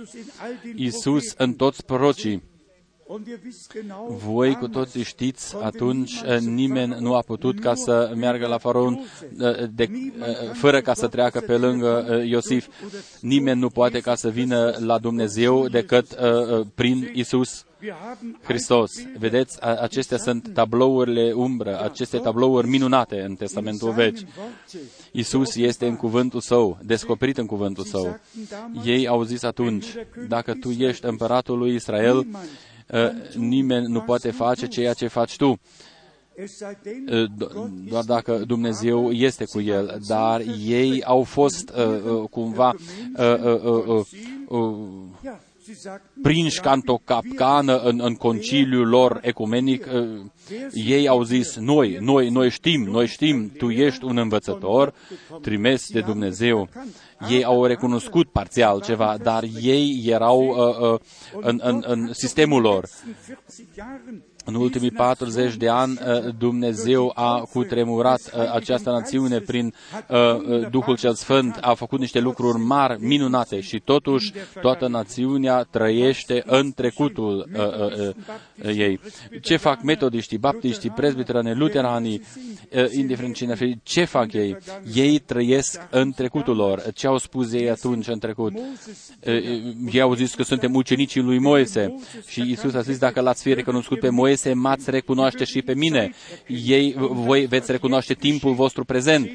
Isus 0.75 1.35
în 1.37 1.53
toți 1.53 1.85
prorocii. 1.85 2.43
Voi 4.09 4.55
cu 4.55 4.69
toții 4.69 5.03
știți, 5.03 5.57
atunci 5.63 6.13
uh, 6.13 6.39
nimeni 6.39 6.97
nu 7.01 7.15
a 7.15 7.21
putut 7.21 7.61
ca 7.61 7.75
să 7.75 8.13
meargă 8.17 8.47
la 8.47 8.59
faraon 8.59 9.01
de, 9.75 9.91
fără 10.53 10.81
ca 10.81 10.95
să 10.95 11.09
treacă 11.09 11.41
pe 11.41 11.57
lângă 11.57 12.23
Iosif. 12.25 12.69
Nimeni 13.21 13.61
nu 13.61 13.69
poate 13.69 14.01
ca 14.01 14.15
să 14.15 14.29
vină 14.29 14.77
la 14.79 14.99
Dumnezeu 14.99 15.69
decât 15.69 16.07
prin 16.75 17.11
Isus 17.15 17.65
Hristos. 18.43 18.93
Vedeți, 19.19 19.63
acestea 19.63 20.19
sunt 20.19 20.51
tablourile 20.55 21.33
umbră, 21.33 21.81
aceste 21.81 22.19
tablouri 22.19 22.69
minunate 22.69 23.21
în 23.21 23.35
Testamentul 23.35 23.93
Vechi. 23.93 24.19
Isus 25.13 25.55
este 25.55 25.87
în 25.87 25.97
cuvântul 25.97 26.41
său, 26.41 26.79
descoperit 26.83 27.39
în 27.39 27.47
cuvântul 27.47 27.85
său. 27.85 28.21
Ei 28.85 29.09
au 29.09 29.23
zis 29.23 29.43
atunci, 29.43 29.87
dacă 30.29 30.55
tu 30.55 30.71
ești 30.71 31.07
împăratul 31.07 31.59
lui 31.59 31.75
Israel, 31.75 32.17
ă, 32.19 32.25
nimeni 33.37 33.87
nu 33.87 34.01
poate 34.01 34.31
face 34.31 34.67
ceea 34.67 34.93
ce 34.93 35.07
faci 35.07 35.37
tu. 35.37 35.59
Ă, 37.11 37.27
doar 37.89 38.05
dacă 38.05 38.37
Dumnezeu 38.47 39.11
este 39.11 39.45
cu 39.45 39.61
el, 39.61 40.01
dar 40.07 40.43
ei 40.67 41.05
au 41.05 41.23
fost 41.23 41.73
uh, 41.77 42.29
cumva 42.31 42.75
uh, 43.17 44.05
uh, 44.49 45.11
prinși 46.23 46.61
ca 46.61 46.73
într-o 46.73 47.01
capcană 47.05 47.79
în, 47.79 48.01
în 48.03 48.15
conciliul 48.15 48.89
lor 48.89 49.19
ecumenic, 49.23 49.87
uh, 49.93 50.21
ei 50.73 51.09
au 51.09 51.23
zis, 51.23 51.57
noi, 51.57 51.97
noi, 52.01 52.29
noi 52.29 52.51
știm, 52.51 52.83
noi 52.83 53.07
știm, 53.07 53.53
tu 53.59 53.71
ești 53.71 54.05
un 54.05 54.17
învățător 54.17 54.95
trimis 55.41 55.91
de 55.91 56.01
Dumnezeu. 56.01 56.69
Ei 57.29 57.45
au 57.45 57.65
recunoscut 57.65 58.31
parțial 58.31 58.81
ceva, 58.81 59.17
dar 59.23 59.45
ei 59.61 60.03
erau 60.07 60.41
uh, 60.41 60.93
uh, 60.93 61.01
în, 61.41 61.61
în, 61.63 61.85
în 61.87 62.13
sistemul 62.13 62.61
lor. 62.61 62.89
În 64.45 64.55
ultimii 64.55 64.91
40 64.91 65.55
de 65.57 65.69
ani, 65.69 65.99
uh, 66.07 66.35
Dumnezeu 66.39 67.13
a 67.15 67.41
cutremurat 67.53 68.21
uh, 68.21 68.53
această 68.53 68.91
națiune 68.91 69.39
prin 69.39 69.75
uh, 70.09 70.69
Duhul 70.71 70.97
cel 70.97 71.15
Sfânt, 71.15 71.59
a 71.61 71.75
făcut 71.75 71.99
niște 71.99 72.21
lucruri 72.21 72.59
mari, 72.59 73.01
minunate 73.01 73.61
și 73.61 73.81
totuși 73.81 74.33
toată 74.61 74.89
națiunea 74.89 75.63
trăiește 75.63 76.43
în 76.47 76.73
trecutul 76.73 77.49
ei. 78.63 79.01
Ce 79.43 79.57
fac 79.57 79.83
metodiștii, 79.83 80.39
baptiștii, 80.39 80.91
presbiteranii, 80.91 81.55
luteranii, 81.55 82.23
indiferent 82.93 83.35
cine 83.35 83.55
fi, 83.55 83.79
ce 83.83 84.05
fac 84.05 84.33
ei? 84.33 84.57
Ei 84.95 85.19
trăiesc 85.19 85.81
în 85.91 86.13
trecutul 86.13 86.57
lor. 86.57 86.83
Ce 86.95 87.07
au 87.07 87.19
spus 87.19 87.53
ei 87.53 87.71
atunci 87.71 88.07
în 88.07 88.19
trecut? 88.19 88.53
Ei 89.93 90.01
au 90.01 90.15
zis 90.15 90.35
că 90.35 90.43
suntem 90.43 90.75
ucenicii 90.75 91.21
lui 91.21 91.39
Moise 91.39 91.95
și 92.27 92.51
Isus 92.51 92.75
a 92.75 92.81
zis, 92.81 92.99
dacă 92.99 93.21
l-ați 93.21 93.43
fi 93.43 93.55
recunoscut 93.55 93.99
pe 93.99 94.09
Moise, 94.09 94.40
se 94.41 94.53
m-ați 94.53 94.91
recunoaște 94.91 95.45
și 95.45 95.63
pe 95.63 95.75
mine. 95.75 96.13
Ei, 96.47 96.95
voi 96.99 97.47
veți 97.47 97.71
recunoaște 97.71 98.15
timpul 98.15 98.55
vostru 98.55 98.85
prezent 98.85 99.31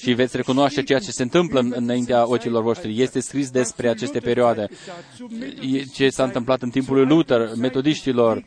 și 0.00 0.12
veți 0.12 0.36
recunoaște 0.36 0.82
ceea 0.82 0.98
ce 0.98 1.10
se 1.10 1.22
întâmplă 1.22 1.60
înaintea 1.70 2.28
ochilor 2.28 2.62
voștri. 2.62 3.00
Este 3.02 3.20
scris 3.20 3.50
despre 3.50 3.88
aceste 3.88 4.18
perioade. 4.18 4.68
Ce 5.94 6.08
s-a 6.08 6.24
întâmplat 6.24 6.62
în 6.62 6.70
timpul 6.70 6.96
lui 6.96 7.06
Luther, 7.06 7.50
metodiștilor, 7.56 8.44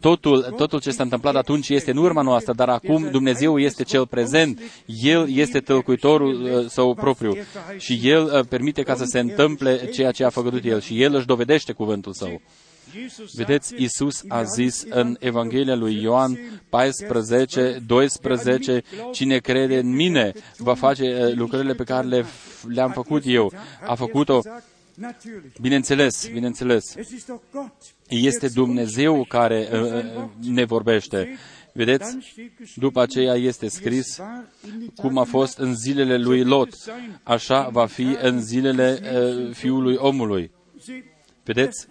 totul, 0.00 0.42
totul 0.56 0.80
ce 0.80 0.90
s-a 0.90 1.02
întâmplat 1.02 1.36
atunci 1.36 1.68
este 1.68 1.90
în 1.90 1.96
urma 1.96 2.22
noastră, 2.22 2.52
dar 2.52 2.68
acum 2.68 3.08
Dumnezeu 3.10 3.58
este 3.58 3.82
cel 3.82 4.06
prezent. 4.06 4.60
El 5.02 5.28
este 5.34 5.60
tălcuitorul 5.60 6.66
său 6.68 6.94
propriu 6.94 7.36
și 7.76 8.00
El 8.02 8.46
permite 8.48 8.82
ca 8.82 8.94
să 8.94 9.04
se 9.04 9.18
întâmple 9.18 9.90
ceea 9.92 10.10
ce 10.10 10.24
a 10.24 10.30
făcut 10.30 10.64
El 10.64 10.80
și 10.80 11.02
El 11.02 11.14
își 11.14 11.26
dovedește 11.26 11.72
cuvântul 11.72 12.12
său. 12.12 12.40
Vedeți, 13.32 13.74
Isus 13.82 14.22
a 14.28 14.42
zis 14.42 14.84
în 14.88 15.16
Evanghelia 15.20 15.74
lui 15.74 16.02
Ioan 16.02 16.38
14, 16.68 17.82
12, 17.86 18.82
cine 19.12 19.38
crede 19.38 19.78
în 19.78 19.94
mine 19.94 20.32
va 20.56 20.74
face 20.74 21.04
eh, 21.04 21.34
lucrările 21.34 21.74
pe 21.74 21.84
care 21.84 22.06
le, 22.06 22.24
le-am 22.68 22.90
făcut 22.90 23.22
eu. 23.26 23.52
A 23.86 23.94
făcut-o 23.94 24.40
Bineînțeles, 25.60 26.28
bineînțeles. 26.32 26.94
Este 28.08 28.48
Dumnezeu 28.48 29.24
care 29.24 29.68
uh, 29.72 30.24
ne 30.40 30.64
vorbește. 30.64 31.38
Vedeți? 31.72 32.16
După 32.74 33.00
aceea 33.00 33.34
este 33.34 33.68
scris 33.68 34.20
cum 34.96 35.18
a 35.18 35.24
fost 35.24 35.58
în 35.58 35.74
zilele 35.74 36.16
lui 36.16 36.44
Lot. 36.44 36.68
Așa 37.22 37.68
va 37.68 37.86
fi 37.86 38.16
în 38.20 38.40
zilele 38.40 39.00
uh, 39.02 39.54
fiului 39.54 39.94
omului. 39.94 40.50
Vedeți, 41.48 41.86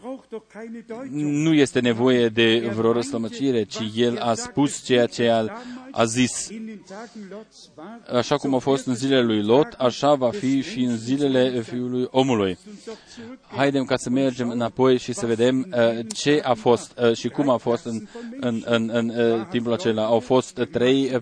nu 1.12 1.53
este 1.53 1.80
nevoie 1.80 2.28
de 2.28 2.72
vreo 2.76 2.91
răstămăcire, 2.91 3.64
ci 3.64 3.91
el 3.95 4.18
a 4.18 4.34
spus 4.34 4.84
ceea 4.84 5.05
ce 5.05 5.30
a, 5.30 5.45
a 5.91 6.03
zis. 6.05 6.49
Așa 8.14 8.36
cum 8.36 8.53
a 8.55 8.58
fost 8.58 8.86
în 8.86 8.95
zilele 8.95 9.22
lui 9.22 9.43
Lot, 9.43 9.68
așa 9.78 10.14
va 10.14 10.30
fi 10.30 10.62
și 10.62 10.80
în 10.80 10.97
zilele 10.97 11.62
fiului 11.62 12.08
omului. 12.12 12.58
Haidem 13.47 13.86
ca 13.86 13.95
să 13.95 14.10
mergem 14.10 14.49
înapoi 14.49 14.97
și 14.97 15.14
să 15.14 15.26
vedem 15.26 15.74
uh, 15.74 16.05
ce 16.16 16.41
a 16.43 16.53
fost 16.53 16.99
uh, 17.01 17.16
și 17.16 17.30
cum 17.30 17.49
a 17.49 17.58
fost 17.58 17.86
în, 17.86 18.08
în, 18.39 18.64
în, 18.66 18.89
în 18.93 19.10
uh, 19.10 19.45
timpul 19.49 19.74
acela. 19.74 20.05
Au 20.05 20.20
fost 20.20 20.68
trei 20.72 21.12
uh, 21.14 21.22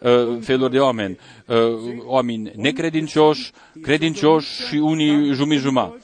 uh, 0.00 0.38
feluri 0.40 0.72
de 0.72 0.78
oameni. 0.78 1.18
Uh, 1.46 1.56
oameni 2.04 2.52
necredincioși, 2.56 3.52
credincioși 3.82 4.66
și 4.66 4.74
unii 4.74 5.32
jumii-jumătate. 5.32 6.02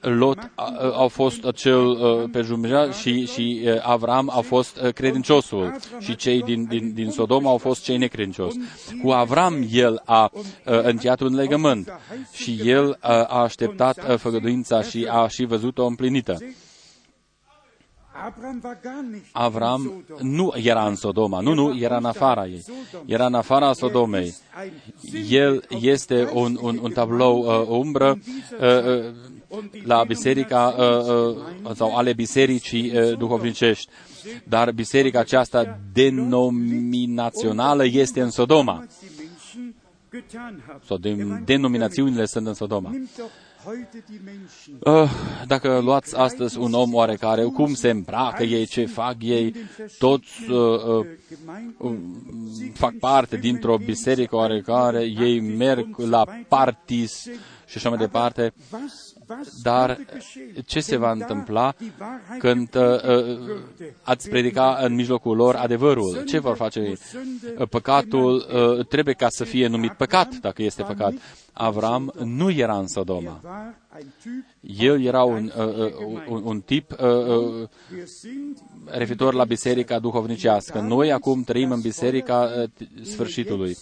Lot 0.00 0.50
au 0.94 1.08
fost 1.08 1.44
acel 1.44 1.86
uh, 1.86 2.28
pe 2.32 2.40
Jumea 2.40 2.90
și, 2.90 3.26
și 3.26 3.60
uh, 3.64 3.72
Avram 3.82 4.30
a 4.34 4.40
fost 4.40 4.80
uh, 4.80 4.92
credinciosul 4.92 5.76
și 5.98 6.16
cei 6.16 6.42
din, 6.42 6.64
din, 6.64 6.92
din 6.94 7.10
Sodom 7.10 7.46
au 7.46 7.56
fost 7.56 7.82
cei 7.82 7.96
necredincioși. 7.96 8.56
Cu 9.02 9.10
Avram 9.10 9.66
el 9.70 10.02
a 10.04 10.30
încheiat 10.64 11.20
un 11.20 11.34
legământ 11.34 11.92
și 12.32 12.60
el 12.64 12.96
a 13.00 13.24
așteptat 13.24 14.20
făgăduința 14.20 14.82
și 14.82 15.06
a 15.10 15.28
și 15.28 15.44
văzut-o 15.44 15.86
împlinită. 15.86 16.38
Avram 19.32 20.04
nu 20.20 20.52
era 20.56 20.86
în 20.86 20.94
Sodoma, 20.94 21.40
nu, 21.40 21.54
nu, 21.54 21.78
era 21.78 21.96
în 21.96 22.04
afara 22.04 22.46
ei. 22.46 22.64
Era 23.06 23.26
în 23.26 23.34
afara 23.34 23.72
Sodomei. 23.72 24.34
El 25.28 25.64
este 25.80 26.30
un, 26.32 26.58
un, 26.62 26.78
un 26.82 26.90
tablou 26.90 27.38
uh, 27.38 27.66
umbră 27.68 28.18
uh, 28.60 28.84
uh, 28.84 29.04
la 29.84 30.04
biserica 30.04 30.74
uh, 30.78 30.84
uh, 31.64 31.74
sau 31.74 31.96
ale 31.96 32.12
bisericii 32.12 32.92
uh, 32.98 33.18
duhovnicești. 33.18 33.90
Dar 34.44 34.72
biserica 34.72 35.18
aceasta 35.18 35.78
denominațională 35.92 37.84
este 37.86 38.20
în 38.20 38.30
Sodoma. 38.30 38.86
Sau 40.86 40.98
denominațiunile 41.44 42.24
sunt 42.24 42.46
în 42.46 42.54
Sodoma. 42.54 42.90
Uh, 44.78 45.10
dacă 45.46 45.78
luați 45.78 46.16
astăzi 46.16 46.58
un 46.58 46.72
om 46.72 46.94
oarecare, 46.94 47.42
cum 47.42 47.74
se 47.74 47.90
îmbracă 47.90 48.42
ei, 48.42 48.66
ce 48.66 48.84
fac 48.86 49.16
ei, 49.20 49.54
toți 49.98 50.50
uh, 50.50 50.84
uh, 50.84 51.06
uh, 51.78 51.94
fac 52.74 52.92
parte 52.94 53.36
dintr-o 53.36 53.76
biserică 53.76 54.36
oarecare, 54.36 55.02
ei 55.04 55.40
merg 55.40 55.98
la 55.98 56.24
partis 56.48 57.22
și 57.66 57.76
așa 57.76 57.88
mai 57.88 57.98
departe, 57.98 58.52
dar 59.62 59.98
ce 60.66 60.80
se 60.80 60.96
va 60.96 61.10
întâmpla 61.10 61.74
când 62.38 62.74
uh, 62.74 62.82
uh, 62.82 63.38
ați 64.02 64.28
predica 64.28 64.78
în 64.82 64.94
mijlocul 64.94 65.36
lor 65.36 65.54
adevărul? 65.54 66.24
Ce 66.24 66.38
vor 66.38 66.56
face 66.56 66.80
ei? 66.80 66.98
Păcatul 67.70 68.34
uh, 68.34 68.86
trebuie 68.86 69.14
ca 69.14 69.28
să 69.28 69.44
fie 69.44 69.66
numit 69.66 69.92
păcat, 69.92 70.34
dacă 70.34 70.62
este 70.62 70.82
păcat. 70.82 71.12
Avram 71.52 72.12
nu 72.24 72.50
era 72.50 72.78
în 72.78 72.88
Sodoma. 72.88 73.40
El 74.60 75.02
era 75.04 75.22
un, 75.22 75.52
uh, 75.58 75.66
uh 75.66 75.92
un, 76.28 76.42
un 76.44 76.60
tip 76.60 76.90
uh, 76.90 77.08
uh, 77.08 77.68
referitor 78.84 79.34
la 79.34 79.44
biserica 79.44 79.98
duhovnicească. 79.98 80.80
Noi 80.80 81.12
acum 81.12 81.42
trăim 81.42 81.70
în 81.70 81.80
biserica 81.80 82.50
uh, 82.56 82.86
sfârșitului. 83.02 83.76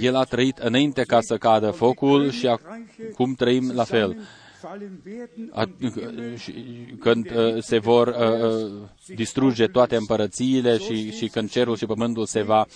El 0.00 0.14
a 0.14 0.24
trăit 0.24 0.58
înainte 0.58 1.02
ca 1.02 1.20
să 1.20 1.36
cadă 1.36 1.70
focul 1.70 2.30
și 2.30 2.46
acum 2.46 3.34
trăim 3.34 3.70
la 3.74 3.84
fel. 3.84 4.16
Când 6.98 7.30
uh, 7.30 7.62
se 7.62 7.78
vor 7.78 8.06
uh, 8.08 8.64
uh, 8.64 8.88
distruge 9.14 9.66
toate 9.66 9.96
împărățiile 9.96 10.78
și, 10.78 11.12
și 11.12 11.28
când 11.28 11.50
cerul 11.50 11.76
și 11.76 11.86
pământul 11.86 12.26
se 12.26 12.42
va, 12.42 12.66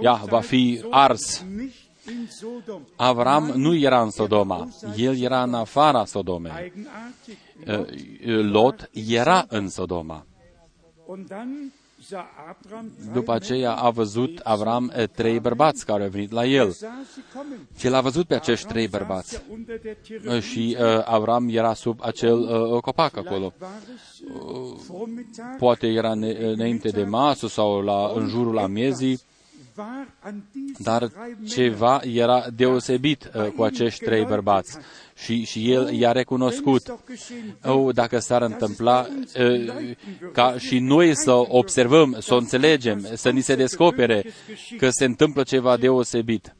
ia, 0.00 0.22
va 0.26 0.40
fi 0.40 0.84
ars. 0.90 1.44
Avram 2.96 3.52
nu 3.54 3.74
era 3.74 4.02
în 4.02 4.10
Sodoma, 4.10 4.68
el 4.96 5.20
era 5.20 5.42
în 5.42 5.54
afara 5.54 6.04
Sodomei. 6.04 6.72
Lot 8.24 8.90
era 8.92 9.44
în 9.48 9.68
Sodoma. 9.68 10.26
După 13.12 13.32
aceea 13.32 13.72
a 13.72 13.90
văzut 13.90 14.38
Avram 14.38 14.92
eh, 14.94 15.08
trei 15.08 15.40
bărbați 15.40 15.86
care 15.86 16.02
au 16.02 16.08
venit 16.08 16.30
la 16.30 16.44
el. 16.44 16.76
Și 17.76 17.86
el 17.86 17.94
a 17.94 18.00
văzut 18.00 18.26
pe 18.26 18.34
acești 18.34 18.66
trei 18.66 18.88
bărbați. 18.88 19.42
Eh, 20.24 20.40
și 20.42 20.76
uh, 20.78 21.02
Avram 21.04 21.48
era 21.48 21.74
sub 21.74 21.98
acel 22.02 22.38
uh, 22.38 22.80
copac 22.82 23.16
acolo. 23.16 23.52
Uh, 24.34 25.08
poate 25.58 25.86
era 25.86 26.10
înainte 26.10 26.88
de 26.88 27.02
masă 27.02 27.48
sau 27.48 27.80
la, 27.80 28.12
în 28.14 28.28
jurul 28.28 28.58
amiezii. 28.58 29.20
Dar 30.78 31.10
ceva 31.48 32.00
era 32.04 32.46
deosebit 32.54 33.30
uh, 33.34 33.46
cu 33.56 33.62
acești 33.62 34.04
trei 34.04 34.24
bărbați 34.24 34.78
și, 35.22 35.44
și 35.44 35.72
el 35.72 35.92
i-a 35.92 36.12
recunoscut. 36.12 36.98
Oh, 37.64 37.94
dacă 37.94 38.18
s-ar 38.18 38.42
întâmpla 38.42 39.06
uh, 39.38 39.94
ca 40.32 40.58
și 40.58 40.78
noi 40.78 41.16
să 41.16 41.32
observăm, 41.32 42.16
să 42.18 42.34
o 42.34 42.36
înțelegem, 42.36 43.06
să 43.14 43.30
ni 43.30 43.40
se 43.40 43.54
descopere 43.54 44.24
că 44.78 44.90
se 44.90 45.04
întâmplă 45.04 45.42
ceva 45.42 45.76
deosebit. 45.76 46.56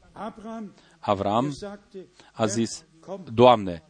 Avram 0.99 1.57
a 2.33 2.47
zis, 2.47 2.85
Doamne, 3.35 3.83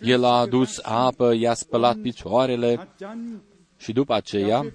el 0.00 0.24
a 0.24 0.38
adus 0.38 0.78
apă, 0.82 1.34
i-a 1.34 1.54
spălat 1.54 1.96
picioarele 1.96 2.88
și 3.76 3.92
după 3.92 4.14
aceea 4.14 4.72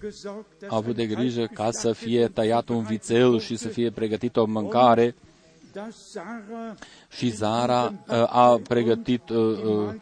a 0.67 0.75
avut 0.75 0.95
de 0.95 1.05
grijă 1.05 1.45
ca 1.53 1.71
să 1.71 1.91
fie 1.91 2.27
tăiat 2.27 2.69
un 2.69 2.83
vițel 2.83 3.39
și 3.39 3.55
să 3.55 3.67
fie 3.67 3.91
pregătită 3.91 4.39
o 4.39 4.45
mâncare 4.45 5.15
și 7.09 7.29
Zara 7.29 7.93
uh, 8.07 8.13
a 8.27 8.61
pregătit 8.67 9.29
uh, 9.29 9.63
uh, 9.63 9.93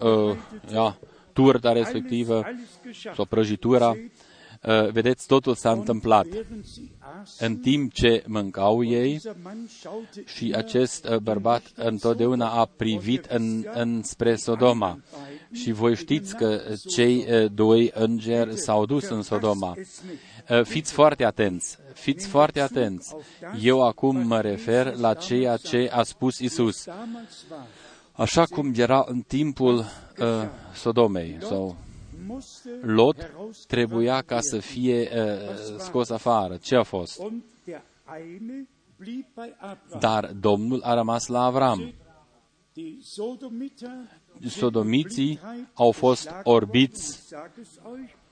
uh, 0.00 0.36
ja, 0.72 0.98
turta 1.32 1.72
respectivă 1.72 2.44
sau 3.14 3.24
prăjitura. 3.24 3.96
Uh, 4.62 4.90
vedeți, 4.90 5.26
totul 5.26 5.54
s-a 5.54 5.70
întâmplat 5.70 6.26
în 7.38 7.56
timp 7.56 7.92
ce 7.92 8.24
mâncau 8.26 8.84
ei 8.84 9.20
și 10.24 10.52
acest 10.56 11.08
uh, 11.08 11.16
bărbat 11.16 11.62
întotdeauna 11.74 12.48
a 12.50 12.64
privit 12.64 13.24
în, 13.24 13.64
înspre 13.72 14.36
Sodoma. 14.36 14.98
Și 15.52 15.72
voi 15.72 15.96
știți 15.96 16.36
că 16.36 16.60
cei 16.88 17.26
uh, 17.28 17.50
doi 17.54 17.90
îngeri 17.94 18.56
s-au 18.56 18.86
dus 18.86 19.08
în 19.08 19.22
Sodoma. 19.22 19.74
Uh, 20.50 20.62
fiți 20.64 20.92
foarte 20.92 21.24
atenți, 21.24 21.78
fiți 21.94 22.26
foarte 22.26 22.60
atenți. 22.60 23.14
Eu 23.60 23.86
acum 23.86 24.26
mă 24.26 24.40
refer 24.40 24.94
la 24.94 25.14
ceea 25.14 25.56
ce 25.56 25.90
a 25.92 26.02
spus 26.02 26.38
Isus. 26.38 26.86
Așa 28.12 28.44
cum 28.44 28.72
era 28.76 29.04
în 29.08 29.20
timpul 29.20 29.76
uh, 29.76 29.84
Sodomei 30.74 31.38
sau 31.40 31.76
Lot 32.80 33.32
trebuia 33.66 34.22
ca 34.22 34.40
să 34.40 34.58
fie 34.58 35.10
uh, 35.12 35.78
scos 35.78 36.10
afară. 36.10 36.56
Ce 36.56 36.76
a 36.76 36.82
fost? 36.82 37.22
Dar 40.00 40.32
Domnul 40.32 40.82
a 40.82 40.94
rămas 40.94 41.26
la 41.26 41.44
Avram. 41.44 41.92
Sodomiții 44.46 45.40
au 45.74 45.90
fost 45.92 46.30
orbiți 46.42 47.34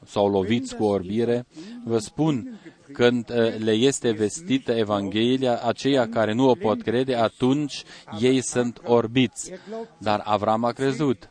sau 0.06 0.30
loviți 0.30 0.76
cu 0.76 0.84
orbire. 0.84 1.46
Vă 1.84 1.98
spun, 1.98 2.60
când 2.92 3.30
uh, 3.30 3.58
le 3.58 3.72
este 3.72 4.10
vestită 4.10 4.72
Evanghelia, 4.72 5.60
aceia 5.64 6.08
care 6.08 6.32
nu 6.32 6.48
o 6.48 6.54
pot 6.54 6.82
crede, 6.82 7.14
atunci 7.14 7.82
ei 8.20 8.42
sunt 8.42 8.80
orbiți. 8.84 9.52
Dar 9.98 10.20
Avram 10.24 10.64
a 10.64 10.72
crezut. 10.72 11.30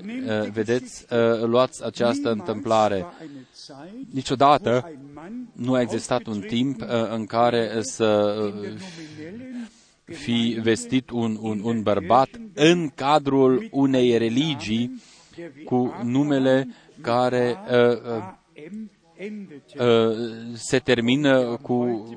Uh, 0.00 0.50
vedeți, 0.52 1.06
uh, 1.10 1.42
luați 1.42 1.84
această 1.84 2.30
întâmplare. 2.30 3.06
Niciodată 4.12 4.92
nu 5.52 5.72
a 5.72 5.80
existat 5.80 6.26
un 6.26 6.40
timp 6.40 6.84
în 7.10 7.26
care 7.26 7.78
să 7.80 8.36
fi 10.04 10.58
vestit 10.62 11.10
un, 11.10 11.38
un, 11.40 11.60
un 11.62 11.82
bărbat 11.82 12.28
în 12.54 12.88
cadrul 12.94 13.68
unei 13.70 14.18
religii 14.18 15.02
cu 15.64 15.94
numele 16.02 16.68
care 17.00 17.56
uh, 17.70 17.98
uh, 19.78 20.14
se 20.54 20.78
termină 20.78 21.56
cu 21.56 22.08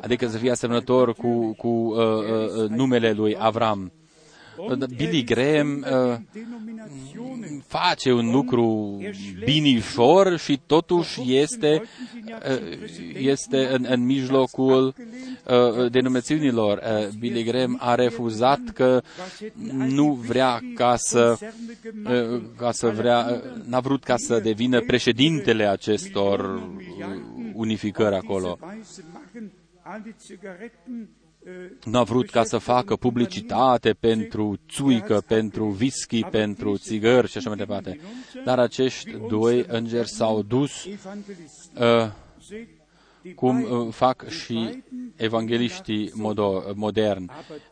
adică 0.00 0.26
să 0.26 0.38
fie 0.38 0.50
asemănător 0.50 1.14
cu, 1.14 1.54
cu 1.54 1.68
uh, 1.68 1.98
uh, 2.62 2.68
numele 2.68 3.12
lui 3.12 3.36
Avram. 3.38 3.92
Billy 4.96 5.24
Graham 5.24 5.84
uh, 5.90 6.16
face 7.66 8.12
un 8.12 8.30
lucru 8.30 8.98
binișor 9.44 10.38
și 10.38 10.60
totuși 10.66 11.34
este, 11.36 11.82
este 13.18 13.66
în, 13.66 13.86
în 13.88 14.04
mijlocul 14.04 14.94
denumățiunilor. 15.90 16.82
Billy 17.18 17.42
Graham 17.42 17.76
a 17.80 17.94
refuzat 17.94 18.60
că 18.74 19.02
nu 19.72 20.12
vrea 20.12 20.60
ca 20.74 20.96
să, 20.96 21.38
ca 22.56 22.72
să 22.72 22.88
vrea, 22.88 23.42
n-a 23.64 23.80
vrut 23.80 24.04
ca 24.04 24.16
să 24.16 24.40
devină 24.40 24.80
președintele 24.80 25.66
acestor 25.68 26.62
unificări 27.54 28.14
acolo 28.14 28.58
nu 31.84 31.98
a 31.98 32.02
vrut 32.02 32.30
ca 32.30 32.44
să 32.44 32.58
facă 32.58 32.96
publicitate 32.96 33.92
pentru 33.92 34.56
țuică, 34.68 35.22
pentru 35.26 35.76
whisky, 35.80 36.20
pentru 36.20 36.76
țigări 36.76 37.28
și 37.28 37.38
așa 37.38 37.48
mai 37.48 37.58
departe. 37.58 38.00
Dar 38.44 38.58
acești 38.58 39.16
doi 39.28 39.64
îngeri 39.68 40.08
s-au 40.08 40.42
dus 40.42 40.84
uh, 40.84 42.10
cum 43.34 43.62
uh, 43.62 43.92
fac 43.92 44.28
și 44.28 44.82
evangeliștii 45.16 46.10
modo- 46.10 46.74
moderni. 46.74 47.30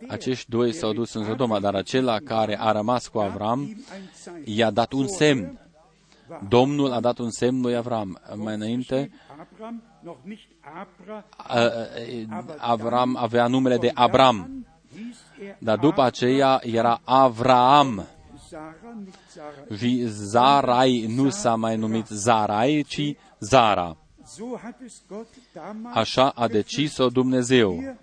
Acești 0.09 0.51
doi 0.51 0.73
s-au 0.73 0.93
dus 0.93 1.13
în 1.13 1.25
Sodoma, 1.25 1.61
dar 1.61 1.75
acela 1.75 2.19
care 2.19 2.61
a 2.61 2.73
rămas 2.73 3.09
cu 3.09 3.19
Avram 3.19 3.85
i-a 4.45 4.71
dat 4.71 4.93
un 4.93 5.09
semn. 5.09 5.59
Domnul 6.49 6.93
a 6.93 7.01
dat 7.01 7.19
un 7.19 7.31
semn 7.31 7.61
lui 7.61 7.77
Avram. 7.77 8.21
Mai 8.35 8.55
înainte, 8.55 9.11
Avram 12.59 13.17
avea 13.17 13.47
numele 13.47 13.77
de 13.77 13.91
Abram, 13.95 14.67
dar 15.59 15.79
după 15.79 16.03
aceea 16.03 16.61
era 16.63 17.01
Avraam. 17.05 18.07
Și 19.77 20.05
Zarai 20.07 21.07
nu 21.09 21.31
s-a 21.31 21.55
mai 21.55 21.77
numit 21.77 22.07
Zarai, 22.07 22.85
ci 22.89 23.17
Zara. 23.39 23.97
Așa 25.93 26.29
a 26.29 26.49
decis-o 26.49 27.09
Dumnezeu. 27.09 27.97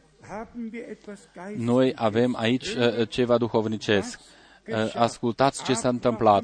Noi 1.58 1.94
avem 1.96 2.36
aici 2.36 2.68
uh, 2.68 3.10
ceva 3.10 3.38
duhovnicesc. 3.38 4.20
Uh, 4.68 4.96
ascultați 4.96 5.64
ce 5.64 5.74
s-a 5.74 5.90
întâmplat. 5.90 6.44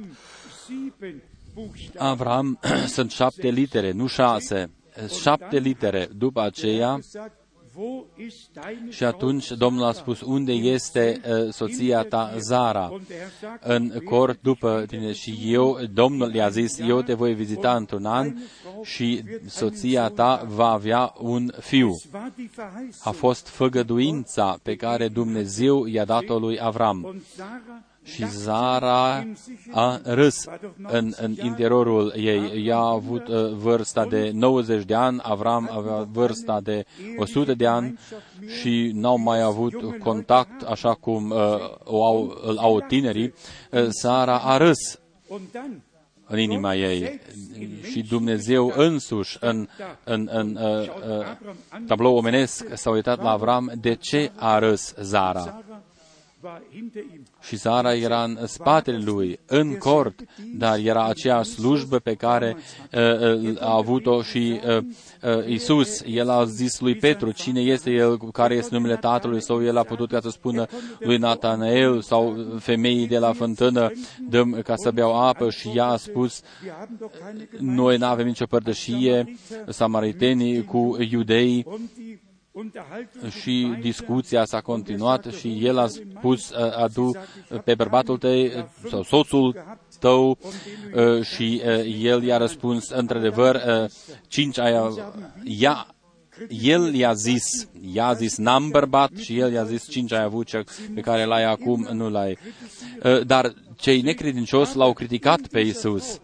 Avram 1.98 2.60
sunt 2.96 3.12
șapte 3.12 3.48
litere, 3.50 3.92
nu 3.92 4.08
șase 4.08 4.72
șapte 5.22 5.58
litere. 5.58 6.08
După 6.16 6.42
aceea, 6.42 7.00
și 8.90 9.04
atunci 9.04 9.52
Domnul 9.52 9.84
a 9.84 9.92
spus, 9.92 10.22
unde 10.22 10.52
este 10.52 11.22
uh, 11.30 11.54
soția 11.54 12.04
ta, 12.04 12.36
Zara? 12.38 12.92
În 13.62 13.94
cort 14.06 14.42
după 14.42 14.84
tine. 14.88 15.12
Și 15.12 15.40
eu, 15.44 15.80
Domnul 15.94 16.34
i-a 16.34 16.50
zis, 16.50 16.80
eu 16.80 17.02
te 17.02 17.14
voi 17.14 17.34
vizita 17.34 17.76
într-un 17.76 18.06
an 18.06 18.36
și 18.84 19.24
soția 19.46 20.10
ta 20.10 20.46
va 20.48 20.68
avea 20.68 21.14
un 21.20 21.52
fiu. 21.60 21.92
A 23.04 23.12
fost 23.12 23.48
făgăduința 23.48 24.60
pe 24.64 24.76
care 24.76 25.08
Dumnezeu 25.08 25.86
i-a 25.86 26.06
dat-o 26.06 26.40
lui 26.40 26.60
Avram 26.62 27.22
și 28.14 28.30
Zara 28.30 29.28
a 29.72 30.00
râs 30.04 30.46
în, 30.88 31.14
în 31.18 31.36
interiorul 31.44 32.14
ei. 32.16 32.66
Ea 32.66 32.78
a 32.78 32.92
avut 32.92 33.28
uh, 33.28 33.52
vârsta 33.52 34.06
de 34.06 34.32
90 34.34 34.86
de 34.86 34.96
ani, 34.96 35.20
Avram 35.22 35.70
avea 35.74 36.08
vârsta 36.12 36.60
de 36.62 36.86
100 37.18 37.54
de 37.54 37.68
ani 37.68 38.00
și 38.62 38.92
n-au 38.94 39.18
mai 39.18 39.42
avut 39.42 39.74
contact 40.00 40.62
așa 40.62 40.94
cum 40.94 41.30
uh, 41.30 41.38
o 41.84 42.06
au, 42.06 42.38
îl 42.46 42.58
au 42.58 42.80
tinerii. 42.80 43.34
Uh, 43.72 43.88
Sara 43.90 44.38
a 44.38 44.58
râs 44.58 45.00
în 46.28 46.40
inima 46.40 46.76
ei 46.76 47.20
și 47.92 48.02
Dumnezeu 48.02 48.74
însuși 48.76 49.38
în, 49.40 49.68
în, 50.04 50.30
în 50.32 50.58
uh, 50.62 50.88
uh, 50.88 51.86
tablou 51.88 52.16
omenesc 52.16 52.66
s-a 52.74 52.90
uitat 52.90 53.22
la 53.22 53.32
Avram 53.32 53.72
de 53.82 53.96
ce 53.96 54.32
a 54.36 54.60
râs 54.60 54.94
Zara. 55.02 55.64
Și 57.42 57.58
Sara 57.58 57.94
era 57.94 58.24
în 58.24 58.48
spatele 58.48 58.98
lui, 58.98 59.40
în 59.46 59.78
cort, 59.78 60.20
dar 60.58 60.80
era 60.80 61.06
aceea 61.06 61.44
slujbă 61.44 62.00
pe 62.00 62.14
care 62.14 62.58
uh, 62.94 63.42
uh, 63.42 63.62
a 63.62 63.76
avut-o 63.76 64.22
și 64.22 64.60
uh, 64.68 64.78
uh, 64.78 65.48
Isus. 65.48 66.02
El 66.06 66.30
a 66.30 66.46
zis 66.46 66.80
lui 66.80 66.96
Petru, 66.96 67.32
cine 67.32 67.62
este 67.62 67.92
el, 67.92 68.18
care 68.32 68.56
este 68.56 68.76
numele 68.76 68.96
tatălui 68.96 69.42
sau 69.42 69.64
el 69.64 69.78
a 69.78 69.84
putut 69.84 70.10
ca 70.10 70.20
să 70.20 70.30
spună 70.30 70.66
lui 71.00 71.18
Natanael 71.18 72.02
sau 72.02 72.36
femeii 72.60 73.08
de 73.08 73.18
la 73.18 73.34
fântână, 73.34 73.92
dăm 74.30 74.62
ca 74.64 74.76
să 74.76 74.92
beau 74.92 75.28
apă. 75.28 75.50
Și 75.50 75.72
ea 75.76 75.86
a 75.86 75.98
spus, 75.98 76.42
noi 77.60 77.98
nu 77.98 78.06
avem 78.06 78.26
nicio 78.26 78.46
părtășie, 78.46 79.36
samaritenii 79.68 80.64
cu 80.64 80.98
iudeii, 81.10 81.66
și 83.42 83.76
discuția 83.82 84.46
s-a 84.46 84.62
continuat 84.62 85.26
și 85.40 85.66
el 85.66 85.78
a 85.78 85.88
spus, 85.88 86.52
adu 86.76 87.12
pe 87.64 87.76
bărbatul 87.76 88.18
tău 88.18 88.70
sau 88.90 89.04
soțul 89.04 89.56
tău 90.00 90.38
și 91.22 91.62
el 92.02 92.24
i-a 92.24 92.38
răspuns, 92.38 92.90
într-adevăr, 92.90 93.62
cinci 94.28 94.60
aia, 94.60 94.90
ea, 95.44 95.88
el 96.50 96.94
i-a 96.94 97.14
zis, 97.14 97.68
i-a 97.94 98.14
zis, 98.14 98.38
n-am 98.38 98.70
bărbat. 98.70 99.12
și 99.16 99.40
el 99.40 99.52
i-a 99.52 99.64
zis, 99.64 99.90
cinci 99.90 100.12
ai 100.12 100.24
avut, 100.24 100.46
cea 100.46 100.64
pe 100.94 101.02
care 101.02 101.26
l-ai 101.26 101.44
acum, 101.44 101.88
nu 101.92 102.10
l-ai. 102.10 102.38
Dar 103.26 103.54
cei 103.76 104.02
necredincioși 104.02 104.76
l-au 104.76 104.94
criticat 104.94 105.48
pe 105.48 105.60
Isus. 105.60 106.20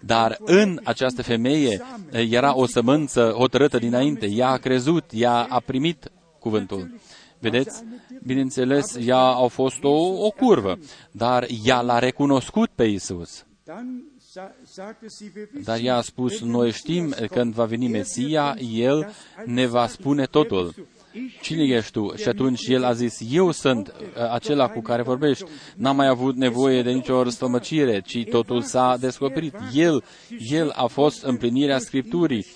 Dar 0.00 0.36
în 0.40 0.80
această 0.84 1.22
femeie 1.22 1.82
era 2.10 2.56
o 2.56 2.66
sămânță 2.66 3.30
hotărâtă 3.36 3.78
dinainte. 3.78 4.26
Ea 4.26 4.48
a 4.48 4.56
crezut, 4.56 5.04
ea 5.10 5.46
a 5.48 5.60
primit 5.60 6.10
cuvântul. 6.38 6.90
Vedeți? 7.38 7.82
Bineînțeles, 8.22 8.96
ea 9.00 9.18
a 9.18 9.46
fost 9.46 9.82
o, 9.82 10.24
o 10.24 10.30
curvă, 10.30 10.78
dar 11.10 11.46
ea 11.64 11.80
l-a 11.80 11.98
recunoscut 11.98 12.70
pe 12.74 12.84
Isus. 12.84 13.46
Dar 15.64 15.78
ea 15.80 15.96
a 15.96 16.00
spus, 16.00 16.40
noi 16.40 16.72
știm 16.72 17.10
că 17.10 17.26
când 17.26 17.54
va 17.54 17.64
veni 17.64 17.88
Mesia, 17.88 18.56
El 18.72 19.12
ne 19.44 19.66
va 19.66 19.86
spune 19.86 20.24
totul 20.24 20.74
cine 21.40 21.62
ești 21.62 21.90
tu? 21.90 22.12
Și 22.16 22.28
atunci 22.28 22.66
el 22.66 22.84
a 22.84 22.92
zis, 22.92 23.18
eu 23.30 23.50
sunt 23.50 23.88
uh, 23.88 24.30
acela 24.32 24.68
cu 24.68 24.80
care 24.80 25.02
vorbești. 25.02 25.44
N-am 25.76 25.96
mai 25.96 26.08
avut 26.08 26.36
nevoie 26.36 26.82
de 26.82 26.90
nicio 26.90 27.22
răstămăcire, 27.22 28.00
ci 28.06 28.24
totul 28.30 28.62
s-a 28.62 28.96
descoperit. 29.00 29.54
El, 29.74 30.04
el 30.50 30.70
a 30.70 30.86
fost 30.86 31.22
împlinirea 31.22 31.78
Scripturii. 31.78 32.46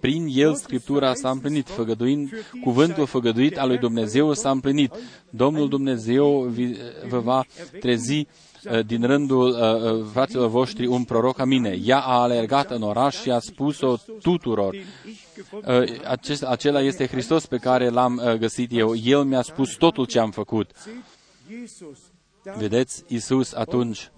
Prin 0.00 0.26
el 0.34 0.54
Scriptura 0.54 1.14
s-a 1.14 1.30
împlinit, 1.30 1.68
făgăduind, 1.68 2.30
cuvântul 2.62 3.06
făgăduit 3.06 3.58
al 3.58 3.68
lui 3.68 3.78
Dumnezeu 3.78 4.32
s-a 4.32 4.50
împlinit. 4.50 4.94
Domnul 5.30 5.68
Dumnezeu 5.68 6.52
vă 7.08 7.18
va 7.18 7.44
trezi 7.80 8.18
uh, 8.18 8.26
din 8.86 9.02
rândul 9.02 9.48
uh, 9.48 9.92
uh, 9.92 10.06
fraților 10.12 10.48
voștri 10.48 10.86
un 10.86 11.04
proroc 11.04 11.36
ca 11.36 11.44
mine. 11.44 11.78
Ea 11.84 11.98
a 11.98 12.20
alergat 12.20 12.70
în 12.70 12.82
oraș 12.82 13.20
și 13.20 13.30
a 13.30 13.38
spus-o 13.38 13.96
tuturor. 14.22 14.74
Uh, 14.74 16.00
acest, 16.04 16.42
acela 16.42 16.80
este 16.80 17.06
Hristos 17.06 17.46
pe 17.46 17.56
care 17.56 17.88
l-am 17.88 18.22
uh, 18.24 18.32
găsit 18.32 18.70
eu. 18.72 18.94
El 18.94 19.24
mi-a 19.24 19.42
spus 19.42 19.74
totul 19.74 20.06
ce 20.06 20.18
am 20.18 20.30
făcut. 20.30 20.70
Vedeți, 22.56 23.04
Isus 23.06 23.52
atunci, 23.52 24.10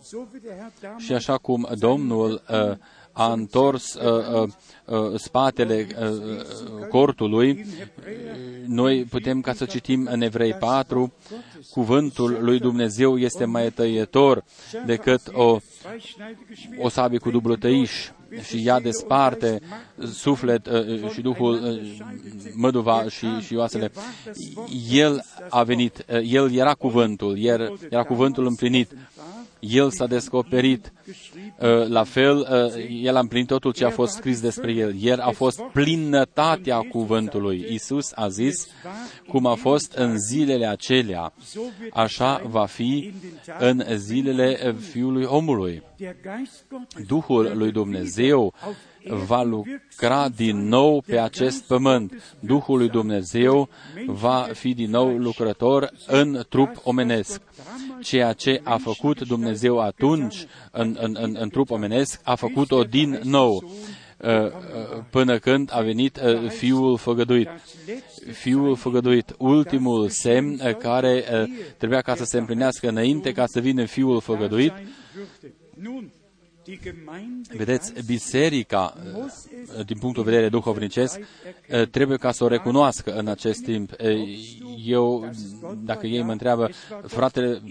și 0.98 1.12
așa 1.12 1.38
cum 1.38 1.68
Domnul 1.78 2.42
uh, 2.50 2.76
a 3.20 3.32
întors 3.32 3.94
uh, 3.94 4.02
uh, 4.02 4.48
uh, 4.84 5.18
spatele 5.18 5.86
uh, 6.00 6.86
cortului, 6.88 7.66
noi 8.66 9.04
putem 9.04 9.40
ca 9.40 9.52
să 9.52 9.64
citim 9.64 10.08
în 10.10 10.20
Evrei 10.20 10.52
4, 10.52 11.12
cuvântul 11.70 12.38
lui 12.40 12.58
Dumnezeu 12.58 13.18
este 13.18 13.44
mai 13.44 13.70
tăietor 13.70 14.44
decât 14.86 15.20
o, 15.32 15.56
o 16.78 16.88
sabie 16.88 17.18
cu 17.18 17.30
dublu 17.30 17.56
tăiș 17.56 17.90
și 18.42 18.66
ea 18.66 18.80
desparte 18.80 19.60
suflet 20.12 20.66
uh, 20.66 21.10
și 21.12 21.20
Duhul, 21.20 21.62
uh, 21.62 21.96
măduva 22.54 23.04
și, 23.08 23.26
și 23.40 23.54
oasele. 23.54 23.92
El 24.90 25.24
a 25.48 25.62
venit, 25.62 26.04
uh, 26.12 26.20
El 26.24 26.52
era 26.52 26.74
cuvântul, 26.74 27.38
El 27.38 27.78
era 27.90 28.02
cuvântul 28.02 28.46
împlinit. 28.46 28.90
El 29.60 29.90
s-a 29.90 30.06
descoperit 30.06 30.92
uh, 31.06 31.86
la 31.88 32.04
fel, 32.04 32.36
uh, 32.38 33.02
El 33.02 33.16
a 33.16 33.20
împlinit 33.20 33.46
totul 33.46 33.72
ce 33.72 33.84
a 33.84 33.90
fost 33.90 34.12
scris 34.14 34.40
despre 34.40 34.72
El. 34.72 34.94
El 35.00 35.20
a 35.20 35.30
fost 35.30 35.60
plinătatea 35.72 36.78
cuvântului. 36.78 37.66
Isus 37.68 38.12
a 38.14 38.28
zis, 38.28 38.66
cum 39.28 39.46
a 39.46 39.54
fost 39.54 39.92
în 39.92 40.18
zilele 40.18 40.66
acelea, 40.66 41.32
așa 41.92 42.42
va 42.46 42.66
fi 42.66 43.12
în 43.58 43.84
zilele 43.96 44.76
Fiului 44.90 45.24
Omului. 45.24 45.82
Duhul 47.06 47.52
lui 47.54 47.72
Dumnezeu 47.72 48.54
va 49.26 49.42
lucra 49.42 50.28
din 50.28 50.68
nou 50.68 51.02
pe 51.06 51.18
acest 51.18 51.62
pământ. 51.66 52.36
Duhul 52.40 52.78
lui 52.78 52.88
Dumnezeu 52.88 53.68
va 54.06 54.48
fi 54.52 54.74
din 54.74 54.90
nou 54.90 55.16
lucrător 55.16 55.90
în 56.06 56.44
trup 56.48 56.70
omenesc. 56.82 57.40
Ceea 58.02 58.32
ce 58.32 58.60
a 58.64 58.76
făcut 58.76 59.26
Dumnezeu 59.26 59.80
atunci 59.80 60.46
în, 60.70 60.96
în, 61.00 61.16
în, 61.20 61.36
în 61.38 61.48
trup 61.48 61.70
omenesc, 61.70 62.20
a 62.24 62.34
făcut-o 62.34 62.82
din 62.82 63.20
nou 63.22 63.70
până 65.10 65.38
când 65.38 65.70
a 65.72 65.80
venit 65.80 66.20
Fiul 66.48 66.96
făgăduit. 66.96 67.48
Fiul 68.32 68.76
făgăduit, 68.76 69.34
ultimul 69.38 70.08
semn 70.08 70.76
care 70.78 71.24
trebuia 71.76 72.00
ca 72.00 72.14
să 72.14 72.24
se 72.24 72.38
împlinească 72.38 72.88
înainte 72.88 73.32
ca 73.32 73.46
să 73.46 73.60
vină 73.60 73.84
Fiul 73.84 74.20
făgăduit, 74.20 74.72
Vedeți, 77.56 77.92
biserica, 78.06 78.94
din 79.86 79.98
punctul 79.98 80.24
de 80.24 80.30
vedere 80.30 80.48
duhovnicesc, 80.48 81.20
trebuie 81.90 82.16
ca 82.16 82.32
să 82.32 82.44
o 82.44 82.48
recunoască 82.48 83.12
în 83.12 83.26
acest 83.28 83.62
timp. 83.62 83.92
Eu, 84.84 85.30
dacă 85.84 86.06
ei 86.06 86.22
mă 86.22 86.32
întreabă, 86.32 86.70
fratele, 87.06 87.62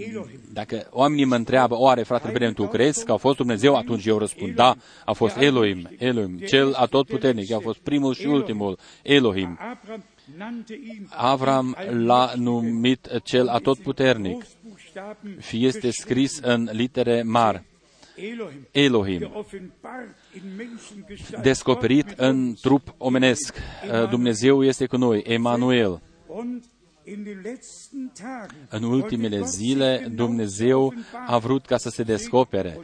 dacă 0.54 0.88
oamenii 0.92 1.26
mă 1.26 1.36
întreabă, 1.36 1.78
oare 1.78 2.04
fratele 2.04 2.34
Brenem, 2.34 2.54
tu 2.54 2.68
crezi 2.68 3.06
că 3.06 3.12
a 3.12 3.18
fost 3.18 3.38
Dumnezeu? 3.38 3.76
Atunci 3.76 4.06
eu 4.06 4.18
răspund, 4.18 4.56
da, 4.56 4.76
a 5.06 5.14
fost 5.14 5.38
Elohim, 5.38 5.90
Elohim, 5.98 6.38
cel 6.38 6.74
atotputernic, 6.74 7.52
a 7.52 7.60
fost 7.60 7.80
primul 7.80 8.14
și 8.14 8.26
ultimul, 8.26 8.78
Elohim. 9.02 9.60
Avram 11.10 11.78
l-a 11.90 12.32
numit 12.36 13.08
cel 13.24 13.48
atotputernic 13.48 14.46
și 15.40 15.66
este 15.66 15.92
scris 15.92 16.40
în 16.42 16.70
litere 16.72 17.24
mari. 17.24 17.64
Elohim, 18.72 19.46
descoperit 21.42 22.14
în 22.18 22.54
trup 22.62 22.94
omenesc. 22.98 23.58
Dumnezeu 24.10 24.64
este 24.64 24.86
cu 24.86 24.98
noi, 24.98 25.22
Emanuel. 25.26 26.02
În 28.70 28.84
ultimele 28.84 29.42
zile, 29.44 30.08
Dumnezeu 30.16 30.94
a 31.28 31.38
vrut 31.38 31.66
ca 31.66 31.78
să 31.78 31.90
se 31.90 32.04
descopere 32.04 32.80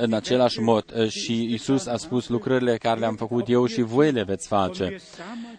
în 0.00 0.12
același 0.12 0.60
mod 0.60 1.08
și 1.08 1.52
Isus 1.52 1.86
a 1.86 1.96
spus 1.96 2.28
lucrările 2.28 2.76
care 2.76 3.00
le-am 3.00 3.16
făcut 3.16 3.48
eu 3.48 3.66
și 3.66 3.82
voi 3.82 4.12
le 4.12 4.22
veți 4.22 4.46
face. 4.46 4.96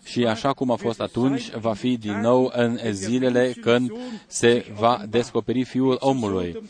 Și 0.04 0.26
așa 0.26 0.54
cum 0.54 0.72
a 0.72 0.76
fost 0.76 1.02
atunci, 1.02 1.52
va 1.52 1.74
fi 1.74 1.98
din 1.98 2.20
nou 2.20 2.52
în 2.56 2.80
zilele 2.92 3.54
când 3.62 3.92
se 4.28 4.66
va 4.80 5.02
descoperi 5.10 5.64
Fiul 5.64 5.98
omului. 6.00 6.62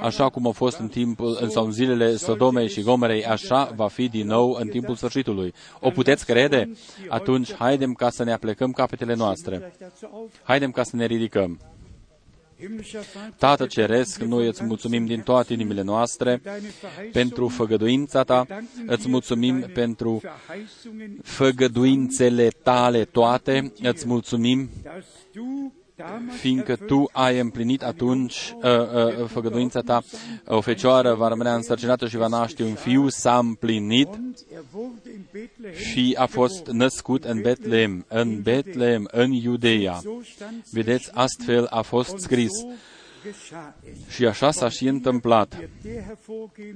Așa 0.00 0.28
cum 0.28 0.46
a 0.46 0.50
fost 0.50 0.78
în 0.78 0.88
timpul, 0.88 1.38
în, 1.40 1.50
sau 1.50 1.64
în 1.64 1.72
zilele 1.72 2.16
Sodomei 2.16 2.68
și 2.68 2.82
Gomerei, 2.82 3.24
așa 3.24 3.72
va 3.76 3.88
fi 3.88 4.08
din 4.08 4.26
nou 4.26 4.56
în 4.60 4.68
timpul 4.68 4.94
sfârșitului. 4.94 5.54
O 5.80 5.90
puteți 5.90 6.26
crede? 6.26 6.72
Atunci, 7.08 7.54
haidem 7.54 7.92
ca 7.92 8.10
să 8.10 8.24
ne 8.24 8.32
aplecăm 8.32 8.72
capetele 8.72 9.14
noastre. 9.14 9.72
Haidem 10.42 10.70
ca 10.70 10.82
să 10.82 10.96
ne 10.96 11.06
ridicăm. 11.06 11.60
Tată 13.36 13.66
Ceresc, 13.66 14.20
noi 14.22 14.46
îți 14.46 14.64
mulțumim 14.64 15.06
din 15.06 15.20
toate 15.20 15.52
inimile 15.52 15.82
noastre 15.82 16.42
pentru 17.12 17.48
făgăduința 17.48 18.22
ta, 18.22 18.46
îți 18.86 19.08
mulțumim 19.08 19.60
pentru 19.74 20.20
făgăduințele 21.22 22.48
tale 22.48 23.04
toate, 23.04 23.72
îți 23.82 24.06
mulțumim 24.06 24.68
fiindcă 26.38 26.76
tu 26.76 27.08
ai 27.12 27.38
împlinit 27.38 27.82
atunci 27.82 28.54
uh, 28.62 28.70
uh, 28.70 29.26
făgăduința 29.26 29.80
ta, 29.80 30.02
o 30.46 30.60
fecioară 30.60 31.14
va 31.14 31.28
rămâne 31.28 31.50
însărcinată 31.50 32.08
și 32.08 32.16
va 32.16 32.26
naște 32.26 32.62
un 32.62 32.74
fiu, 32.74 33.08
s-a 33.08 33.38
împlinit 33.38 34.08
și 35.90 36.14
a 36.18 36.26
fost 36.26 36.66
născut 36.66 37.24
în 37.24 37.40
Betlehem, 37.40 38.04
în 38.08 38.42
Betlehem, 38.42 39.08
în 39.10 39.30
Iudeia. 39.30 40.02
Vedeți, 40.70 41.10
astfel 41.12 41.66
a 41.70 41.82
fost 41.82 42.14
scris. 42.18 42.50
Și 44.08 44.26
așa 44.26 44.50
s-a 44.50 44.68
și 44.68 44.86
întâmplat. 44.86 45.68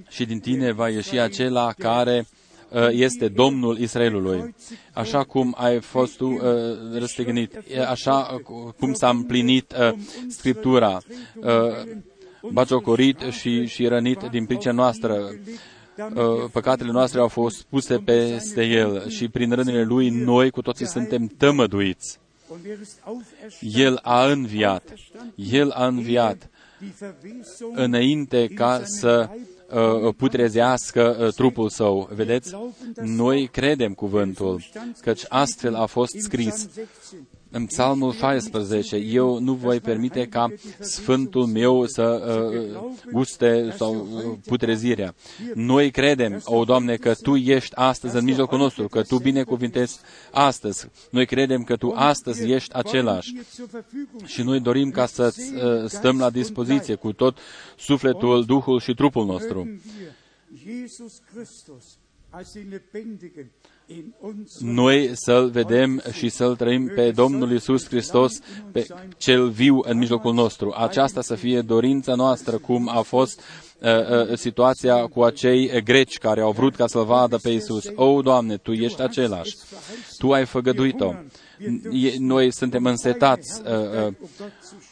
Și 0.08 0.24
din 0.24 0.40
tine 0.40 0.72
va 0.72 0.88
ieși 0.88 1.18
acela 1.18 1.72
care 1.72 2.26
Uh, 2.26 2.36
este 2.90 3.28
Domnul 3.28 3.78
Israelului. 3.78 4.54
Așa 4.92 5.24
cum 5.24 5.54
ai 5.58 5.80
fost 5.80 6.16
tu 6.16 6.26
uh, 6.26 6.40
răstignit, 6.92 7.62
așa 7.88 8.40
cum 8.78 8.92
s-a 8.92 9.08
împlinit 9.08 9.74
uh, 9.78 9.92
Scriptura, 10.28 10.98
bagiocorit 12.52 13.18
și, 13.18 13.66
și 13.66 13.86
rănit 13.86 14.18
din 14.30 14.46
pricina 14.46 14.72
noastră. 14.72 15.30
Păcatele 16.52 16.90
noastre 16.90 17.20
au 17.20 17.28
fost 17.28 17.62
puse 17.62 17.96
peste 17.96 18.64
El 18.64 19.08
și 19.08 19.28
prin 19.28 19.52
rănile 19.52 19.84
Lui 19.84 20.08
noi 20.08 20.50
cu 20.50 20.62
toții 20.62 20.86
suntem 20.86 21.26
tămăduiți. 21.26 22.18
El 23.60 23.98
a 24.02 24.26
înviat. 24.26 24.94
El 25.34 25.70
a 25.70 25.86
înviat 25.86 26.50
înainte 27.74 28.48
ca 28.48 28.82
să 28.84 29.28
Uh, 29.30 29.55
putrezească 30.16 31.16
uh, 31.20 31.32
trupul 31.32 31.68
său. 31.68 32.08
Vedeți? 32.14 32.54
Noi 32.94 33.48
credem 33.48 33.92
cuvântul, 33.94 34.62
căci 35.00 35.22
astfel 35.28 35.74
a 35.74 35.86
fost 35.86 36.14
scris. 36.18 36.68
În 37.51 37.66
Psalmul 37.66 38.12
16, 38.12 38.97
eu 38.97 39.38
nu 39.38 39.55
voi 39.55 39.80
permite 39.80 40.26
ca 40.26 40.53
Sfântul 40.80 41.47
meu 41.47 41.86
să 41.86 42.03
uh, 42.03 42.90
guste 43.12 43.74
sau 43.76 43.94
uh, 43.94 44.38
putrezirea. 44.47 45.14
Noi 45.55 45.90
credem, 45.90 46.40
o 46.44 46.64
Doamne, 46.64 46.97
că 46.97 47.14
Tu 47.14 47.36
ești 47.36 47.74
astăzi 47.74 48.16
în 48.16 48.24
mijlocul 48.24 48.59
nostru, 48.59 48.88
că 48.88 49.03
Tu 49.03 49.18
binecuvintezi 49.18 49.99
astăzi. 50.30 50.88
Noi 51.11 51.26
credem 51.26 51.62
că 51.62 51.76
Tu 51.76 51.90
astăzi 51.90 52.51
ești 52.51 52.74
același. 52.74 53.34
Și 54.24 54.42
noi 54.42 54.61
dorim 54.61 54.90
ca 54.90 55.07
să 55.07 55.34
uh, 55.36 55.88
stăm 55.88 56.18
la 56.18 56.30
dispoziție 56.30 56.94
cu 56.94 57.12
tot 57.12 57.38
sufletul, 57.78 58.44
Duhul 58.44 58.80
și 58.80 58.94
trupul 58.94 59.26
nostru 59.26 59.68
noi 64.59 65.11
să-L 65.14 65.51
vedem 65.51 66.03
și 66.12 66.28
să-L 66.28 66.57
trăim 66.57 66.91
pe 66.95 67.11
Domnul 67.11 67.53
Isus 67.53 67.87
Hristos, 67.87 68.39
pe 68.72 68.87
cel 69.16 69.49
viu 69.49 69.80
în 69.82 69.99
mijlocul 69.99 70.34
nostru. 70.34 70.74
Aceasta 70.76 71.20
să 71.20 71.34
fie 71.34 71.61
dorința 71.61 72.14
noastră, 72.14 72.59
cum 72.59 72.89
a 72.89 73.01
fost 73.01 73.41
uh, 73.80 73.89
uh, 73.91 74.37
situația 74.37 75.07
cu 75.07 75.22
acei 75.22 75.82
greci 75.82 76.18
care 76.18 76.41
au 76.41 76.53
vrut 76.53 76.76
ca 76.76 76.87
să-L 76.87 77.05
vadă 77.05 77.37
pe 77.37 77.51
Isus. 77.51 77.84
O, 77.95 78.22
Doamne, 78.22 78.57
Tu 78.57 78.72
ești 78.72 79.03
același. 79.03 79.57
Tu 80.18 80.32
ai 80.32 80.47
făgăduit-o 80.47 81.12
noi 82.18 82.52
suntem 82.52 82.84
însetați 82.84 83.62
uh, 83.62 84.07
uh, 84.07 84.12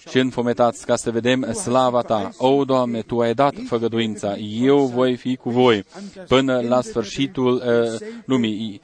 și 0.09 0.19
înfometați 0.19 0.87
ca 0.87 0.97
să 0.97 1.11
vedem 1.11 1.53
slava 1.53 2.03
Ta. 2.03 2.31
O, 2.37 2.65
Doamne, 2.65 3.03
Tu 3.03 3.21
ai 3.21 3.35
dat 3.35 3.55
făgăduința, 3.67 4.37
eu 4.37 4.87
voi 4.87 5.17
fi 5.17 5.37
cu 5.37 5.51
voi 5.51 5.85
până 6.29 6.61
la 6.61 6.81
sfârșitul 6.81 7.55
uh, 7.55 8.09
lumii. 8.25 8.81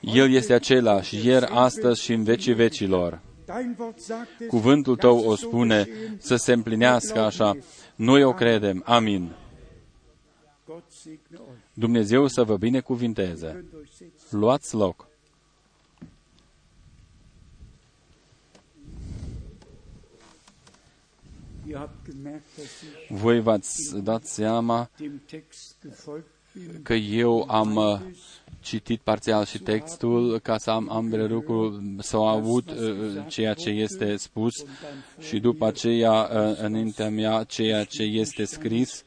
El 0.00 0.32
este 0.32 0.52
același, 0.52 1.26
ieri, 1.26 1.46
astăzi 1.46 2.02
și 2.02 2.12
în 2.12 2.22
vecii 2.22 2.54
vecilor. 2.54 3.20
Cuvântul 4.48 4.96
Tău 4.96 5.18
o 5.18 5.36
spune 5.36 5.88
să 6.18 6.36
se 6.36 6.52
împlinească 6.52 7.20
așa. 7.20 7.56
Noi 7.94 8.24
o 8.24 8.32
credem. 8.32 8.82
Amin. 8.86 9.32
Dumnezeu 11.72 12.26
să 12.26 12.42
vă 12.42 12.56
binecuvinteze. 12.56 13.64
Luați 14.30 14.74
loc. 14.74 15.09
Voi 23.08 23.40
v-ați 23.40 24.02
dat 24.02 24.24
seama 24.24 24.90
că 26.82 26.94
eu 26.94 27.44
am 27.50 27.76
uh, 27.76 28.00
citit 28.60 29.00
parțial 29.00 29.44
și 29.44 29.58
textul 29.58 30.38
ca 30.38 30.58
să 30.58 30.70
am 30.70 30.90
ambele 30.90 31.26
lucruri, 31.26 31.82
să 31.98 32.16
au 32.16 32.26
avut 32.26 32.70
uh, 32.70 33.24
ceea 33.28 33.54
ce 33.54 33.68
este 33.68 34.16
spus 34.16 34.64
și 35.18 35.38
după 35.38 35.66
aceea 35.66 36.12
uh, 36.12 36.58
înaintea 36.58 37.10
mea 37.10 37.44
ceea 37.44 37.84
ce 37.84 38.02
este 38.02 38.44
scris. 38.44 39.04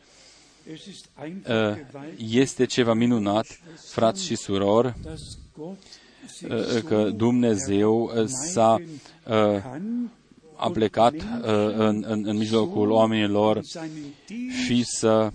Este 2.17 2.65
ceva 2.65 2.93
minunat, 2.93 3.45
frați 3.89 4.23
și 4.25 4.35
surori, 4.35 4.93
că 6.85 7.09
Dumnezeu 7.15 8.11
s-a 8.25 8.81
a 10.63 10.69
plecat 10.69 11.13
uh, 11.13 11.21
în, 11.75 12.03
în, 12.07 12.23
în 12.25 12.37
mijlocul 12.37 12.89
oamenilor 12.91 13.61
și 14.65 14.83
să 14.83 15.31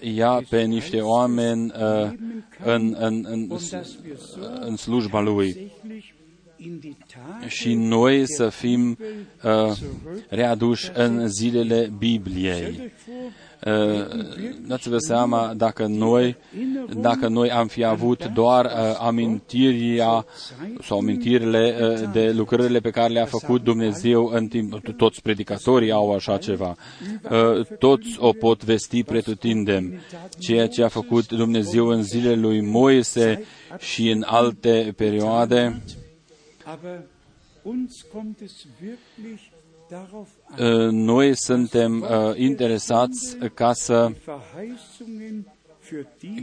ia 0.00 0.42
pe 0.48 0.62
niște 0.62 1.00
oameni 1.00 1.72
uh, 1.76 2.12
în, 2.64 2.96
în, 2.98 3.24
în, 3.28 3.58
în 4.60 4.76
slujba 4.76 5.20
lui 5.20 5.72
și 7.46 7.74
noi 7.74 8.22
să 8.26 8.48
fim 8.48 8.98
uh, 9.42 9.76
readuși 10.28 10.90
în 10.94 11.28
zilele 11.28 11.92
Bibliei. 11.98 12.92
Dați-vă 14.66 14.98
seama 14.98 15.54
dacă 15.56 15.86
noi, 15.86 16.36
dacă 17.00 17.28
noi 17.28 17.50
am 17.50 17.66
fi 17.66 17.84
avut 17.84 18.26
doar 18.26 18.64
uh, 18.64 18.70
amintirea 18.98 20.24
sau 20.80 20.98
amintirile 20.98 21.76
uh, 21.80 22.10
de 22.12 22.32
lucrările 22.32 22.80
pe 22.80 22.90
care 22.90 23.12
le-a 23.12 23.24
făcut 23.24 23.62
Dumnezeu 23.62 24.26
în 24.26 24.46
timp, 24.46 24.96
toți 24.96 25.22
predicatorii 25.22 25.90
au 25.90 26.14
așa 26.14 26.38
ceva, 26.38 26.76
uh, 27.30 27.66
toți 27.78 28.16
o 28.18 28.32
pot 28.32 28.64
vesti 28.64 29.02
pretutindem, 29.02 29.92
ceea 30.38 30.68
ce 30.68 30.82
a 30.82 30.88
făcut 30.88 31.26
Dumnezeu 31.26 31.86
în 31.86 32.02
zilele 32.02 32.40
lui 32.40 32.60
Moise 32.60 33.44
și 33.78 34.10
în 34.10 34.22
alte 34.26 34.94
perioade, 34.96 35.82
noi 40.90 41.36
suntem 41.36 42.00
uh, 42.00 42.36
interesați 42.36 43.36
ca 43.54 43.72
să 43.72 44.12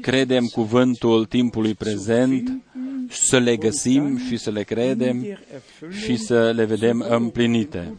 credem 0.02 0.45
cuvântul 0.45 1.26
timpului 1.26 1.74
prezent, 1.74 2.62
să 3.10 3.38
le 3.38 3.56
găsim 3.56 4.18
și 4.18 4.38
să 4.38 4.50
le 4.50 4.64
credem 4.64 5.26
și 6.04 6.16
să 6.16 6.52
le 6.52 6.66
vedem 6.66 7.06
împlinite. 7.10 7.93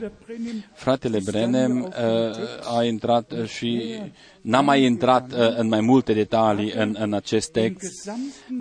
Fratele 0.75 1.19
Brenem 1.25 1.83
uh, 1.83 2.77
a 2.79 2.85
intrat 2.85 3.33
și 3.47 4.01
n-a 4.41 4.61
mai 4.61 4.83
intrat 4.83 5.33
uh, 5.33 5.57
în 5.57 5.69
mai 5.69 5.81
multe 5.81 6.13
detalii 6.13 6.73
în, 6.77 6.97
în 6.99 7.13
acest 7.13 7.51
text, 7.51 8.11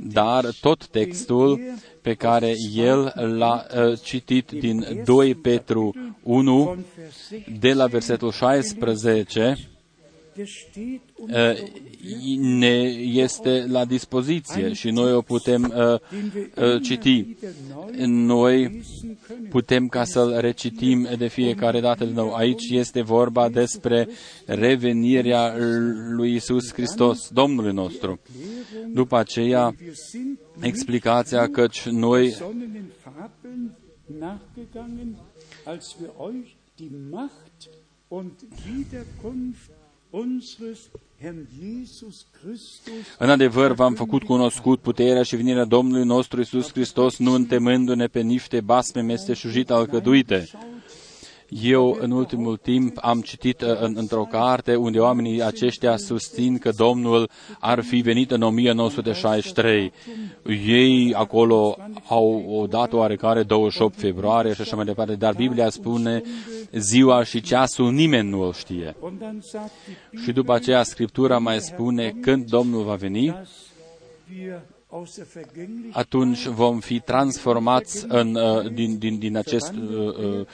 dar 0.02 0.46
tot 0.62 0.88
textul 0.88 1.62
pe 2.02 2.14
care 2.14 2.54
el 2.76 3.14
l-a 3.38 3.66
uh, 3.76 4.00
citit 4.04 4.52
din 4.52 5.02
2 5.06 5.36
Petru 5.36 5.96
1, 6.24 6.78
de 7.60 7.74
la 7.74 7.86
versetul 7.86 8.32
16, 8.32 9.58
uh, 9.58 9.79
ne 12.38 12.74
este 13.04 13.66
la 13.68 13.86
dispoziție 13.86 14.74
și 14.74 14.90
noi 14.90 15.14
o 15.14 15.22
putem 15.22 15.74
uh, 15.76 16.00
uh, 16.64 16.82
citi. 16.82 17.26
Noi 18.06 18.82
putem 19.50 19.88
ca 19.88 20.04
să-l 20.04 20.38
recitim 20.40 21.08
de 21.18 21.28
fiecare 21.28 21.80
dată 21.80 22.06
de 22.06 22.12
nou. 22.12 22.34
Aici 22.34 22.70
este 22.70 23.02
vorba 23.02 23.50
despre 23.50 24.08
revenirea 24.46 25.56
lui 26.10 26.36
Isus 26.36 26.74
Hristos, 26.74 27.30
Domnului 27.30 27.74
nostru. 27.74 28.20
După 28.94 29.18
aceea, 29.18 29.76
explicația 30.60 31.50
căci 31.50 31.88
noi 31.88 32.36
în 43.18 43.30
adevăr, 43.30 43.72
v-am 43.72 43.94
făcut 43.94 44.24
cunoscut 44.24 44.80
puterea 44.80 45.24
și 45.24 45.36
venirea 45.36 45.66
Domnului 45.66 46.06
nostru 46.06 46.42
Isus 46.42 46.72
Hristos, 46.72 47.18
nu 47.18 47.32
întemându-ne 47.34 48.08
pe 48.08 48.22
niște 48.22 48.62
basme 48.62 49.02
mesteșujite 49.02 49.74
alcăduite, 49.74 50.50
eu, 51.50 51.98
în 52.00 52.12
ultimul 52.12 52.58
timp, 52.58 52.98
am 53.02 53.22
citit 53.22 53.62
uh, 53.62 53.80
în, 53.80 53.94
într-o 53.98 54.28
carte 54.32 54.76
unde 54.76 55.00
oamenii 55.00 55.44
aceștia 55.44 55.98
susțin 55.98 56.58
că 56.58 56.70
Domnul 56.78 57.30
ar 57.60 57.84
fi 57.84 57.98
venit 58.00 58.32
în 58.32 58.42
1963. 58.42 59.92
Ei 60.66 61.14
acolo 61.14 61.78
au 62.08 62.46
o 62.50 62.68
dată 62.68 62.96
oarecare 62.96 63.44
28 63.44 64.00
februarie 64.00 64.54
și 64.54 64.62
așa 64.62 64.76
mai 64.76 64.86
departe, 64.86 65.16
dar 65.16 65.34
Biblia 65.34 65.70
spune 65.70 66.22
ziua 66.72 67.24
și 67.24 67.42
ceasul 67.42 67.92
nimeni 67.92 68.30
nu 68.30 68.42
o 68.42 68.52
știe. 68.52 68.96
Și 70.24 70.32
după 70.32 70.54
aceea 70.54 70.84
Scriptura 70.84 71.38
mai 71.38 71.60
spune 71.60 72.16
când 72.22 72.50
Domnul 72.50 72.84
va 72.84 72.96
veni, 72.96 73.36
atunci 75.92 76.46
vom 76.46 76.80
fi 76.80 77.00
transformați 77.00 78.06
în, 78.08 78.36
uh, 78.36 78.72
din, 78.74 78.98
din, 78.98 79.18
din 79.20 79.38
acest 79.38 79.74
uh, 79.74 80.16
uh, 80.18 80.46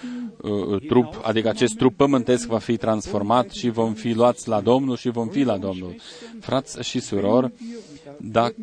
uh, 0.51 0.87
trup, 0.87 1.19
adică 1.23 1.49
acest 1.49 1.75
trup 1.75 1.95
pământesc 1.95 2.47
va 2.47 2.57
fi 2.57 2.77
transformat 2.77 3.49
și 3.49 3.69
vom 3.69 3.93
fi 3.93 4.13
luați 4.13 4.47
la 4.47 4.61
Domnul 4.61 4.95
și 4.97 5.09
vom 5.09 5.27
fi 5.27 5.43
la 5.43 5.57
Domnul. 5.57 5.95
Frați 6.39 6.81
și 6.81 6.99
surori, 6.99 7.53
dacă 8.19 8.55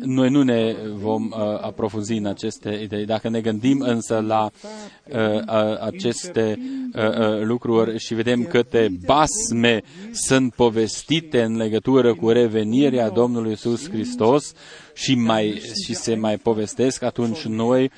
noi 0.00 0.30
nu 0.30 0.42
ne 0.42 0.76
vom 0.94 1.24
uh, 1.24 1.38
aprofunzi 1.60 2.12
în 2.12 2.26
aceste 2.26 2.80
idei. 2.82 3.04
Dacă 3.04 3.28
ne 3.28 3.40
gândim 3.40 3.80
însă 3.80 4.24
la 4.26 4.50
uh, 4.50 5.78
aceste 5.80 6.58
uh, 6.94 7.02
uh, 7.02 7.42
lucruri 7.42 7.98
și 7.98 8.14
vedem 8.14 8.44
câte 8.44 8.88
basme 9.04 9.82
sunt 10.12 10.54
povestite 10.54 11.42
în 11.42 11.56
legătură 11.56 12.14
cu 12.14 12.28
revenirea 12.28 13.10
Domnului 13.10 13.50
Iisus 13.50 13.90
Hristos 13.90 14.52
și, 14.94 15.14
mai, 15.14 15.62
și 15.84 15.94
se 15.94 16.14
mai 16.14 16.36
povestesc, 16.36 17.02
atunci 17.02 17.42
noi 17.42 17.90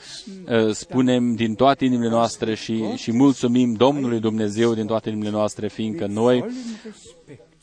uh, 0.48 0.72
spunem 0.72 1.34
din 1.34 1.54
toate 1.54 1.84
inimile 1.84 2.10
noastre 2.10 2.54
și, 2.54 2.84
și 2.94 3.12
mulțumim 3.12 3.72
Domnului 3.72 4.20
Dumnezeu 4.20 4.74
din 4.74 4.86
toate 4.86 5.08
inimile 5.08 5.30
noastre, 5.30 5.68
fiindcă 5.68 6.06
noi 6.06 6.44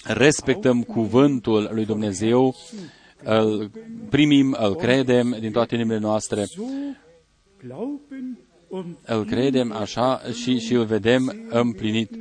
respectăm 0.07 0.83
cuvântul 0.83 1.69
lui 1.73 1.85
Dumnezeu, 1.85 2.55
îl 3.23 3.71
primim, 4.09 4.57
îl 4.59 4.75
credem 4.75 5.37
din 5.39 5.51
toate 5.51 5.75
inimile 5.75 5.99
noastre, 5.99 6.45
îl 9.05 9.25
credem 9.25 9.71
așa 9.71 10.21
și, 10.33 10.59
și 10.59 10.73
îl 10.73 10.85
vedem 10.85 11.47
împlinit 11.49 12.11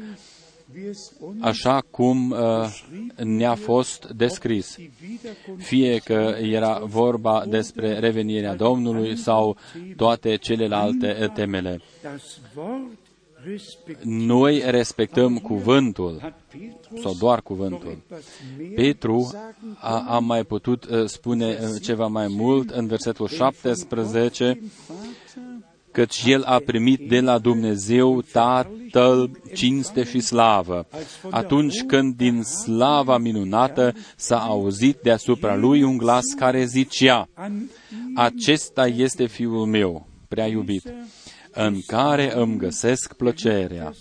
așa 1.40 1.84
cum 1.90 2.30
uh, 2.30 2.38
ne-a 3.16 3.54
fost 3.54 4.06
descris. 4.16 4.76
Fie 5.56 5.98
că 5.98 6.36
era 6.40 6.78
vorba 6.84 7.44
despre 7.48 7.98
revenirea 7.98 8.54
Domnului 8.54 9.16
sau 9.16 9.56
toate 9.96 10.36
celelalte 10.36 11.30
temele. 11.34 11.80
Noi 14.02 14.62
respectăm 14.66 15.38
cuvântul, 15.38 16.34
sau 17.02 17.14
doar 17.18 17.42
cuvântul. 17.42 18.02
Petru 18.74 19.34
a, 19.80 20.04
a 20.08 20.18
mai 20.18 20.44
putut 20.44 20.84
uh, 20.84 21.04
spune 21.04 21.58
uh, 21.60 21.68
ceva 21.82 22.06
mai 22.06 22.26
mult 22.28 22.70
în 22.70 22.86
versetul 22.86 23.28
17, 23.28 24.60
căci 25.90 26.22
el 26.26 26.42
a 26.42 26.58
primit 26.66 27.08
de 27.08 27.20
la 27.20 27.38
Dumnezeu 27.38 28.22
Tatăl 28.22 29.30
cinste 29.54 30.04
și 30.04 30.20
slavă, 30.20 30.86
atunci 31.30 31.82
când 31.82 32.16
din 32.16 32.42
slava 32.42 33.18
minunată 33.18 33.94
s-a 34.16 34.38
auzit 34.38 34.98
deasupra 35.02 35.56
lui 35.56 35.82
un 35.82 35.96
glas 35.96 36.24
care 36.36 36.64
zicea, 36.64 37.28
Acesta 38.14 38.86
este 38.86 39.26
Fiul 39.26 39.66
meu, 39.66 40.06
prea 40.28 40.46
iubit, 40.46 40.92
în 41.56 41.80
care 41.86 42.34
îmi 42.34 42.58
găsesc 42.58 43.12
plăcerea. 43.12 43.92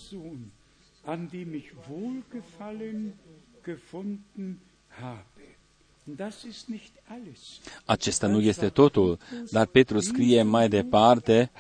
Acesta 7.86 8.28
nu 8.28 8.42
este 8.42 8.70
totul, 8.70 9.20
dar 9.52 9.66
Petru 9.66 10.00
scrie 10.00 10.44
mai 10.44 10.70
departe, 10.70 11.52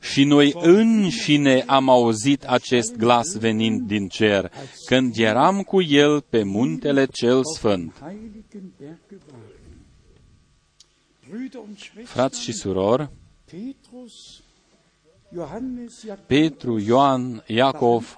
și 0.00 0.24
noi 0.24 0.52
înșine 0.54 1.64
am 1.66 1.88
auzit 1.88 2.44
acest 2.44 2.96
glas 2.96 3.36
venind 3.36 3.86
din 3.86 4.08
cer, 4.08 4.52
când 4.86 5.16
eram 5.16 5.62
cu 5.62 5.82
el 5.82 6.20
pe 6.20 6.42
muntele 6.42 7.06
cel 7.06 7.40
sfânt. 7.54 8.02
Frați 12.04 12.40
și 12.40 12.52
surori, 12.52 13.10
Petru, 16.26 16.78
Ioan, 16.78 17.42
Iacov, 17.46 18.16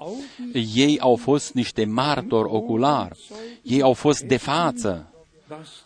ei 0.75 0.99
au 1.01 1.17
fost 1.17 1.53
niște 1.53 1.85
martori 1.85 2.49
oculari. 2.51 3.19
Ei 3.63 3.83
au 3.83 3.93
fost 3.93 4.23
de 4.23 4.37
față. 4.37 5.09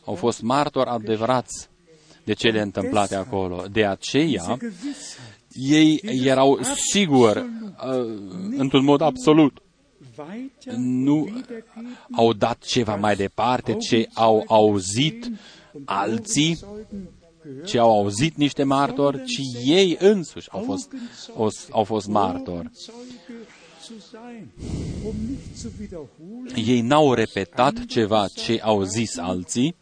Au 0.05 0.15
fost 0.15 0.43
martori 0.43 0.89
adevărați 0.89 1.69
de 2.25 2.33
cele 2.33 2.61
întâmplate 2.61 3.15
acolo. 3.15 3.65
De 3.73 3.85
aceea, 3.85 4.59
ei 5.53 6.01
erau 6.25 6.59
siguri, 6.63 7.39
uh, 7.39 8.19
într-un 8.57 8.85
mod 8.85 9.01
absolut, 9.01 9.63
nu 10.77 11.43
au 12.11 12.33
dat 12.33 12.59
ceva 12.59 12.95
mai 12.95 13.17
departe 13.17 13.75
ce 13.75 14.09
au 14.15 14.45
auzit 14.47 15.31
alții 15.85 16.59
ci 17.65 17.75
au 17.75 17.91
auzit 17.91 18.37
niște 18.37 18.63
martori, 18.63 19.25
ci 19.25 19.41
ei 19.65 19.97
însuși 20.01 20.51
au 20.51 20.63
fost, 20.63 20.93
au 21.71 21.85
fost 21.85 22.07
martori. 22.07 22.71
Ei 26.55 26.81
n-au 26.81 27.15
repetat 27.15 27.85
ceva 27.85 28.29
ce 28.35 28.61
au 28.63 28.83
zis 28.83 29.17
alții 29.17 29.75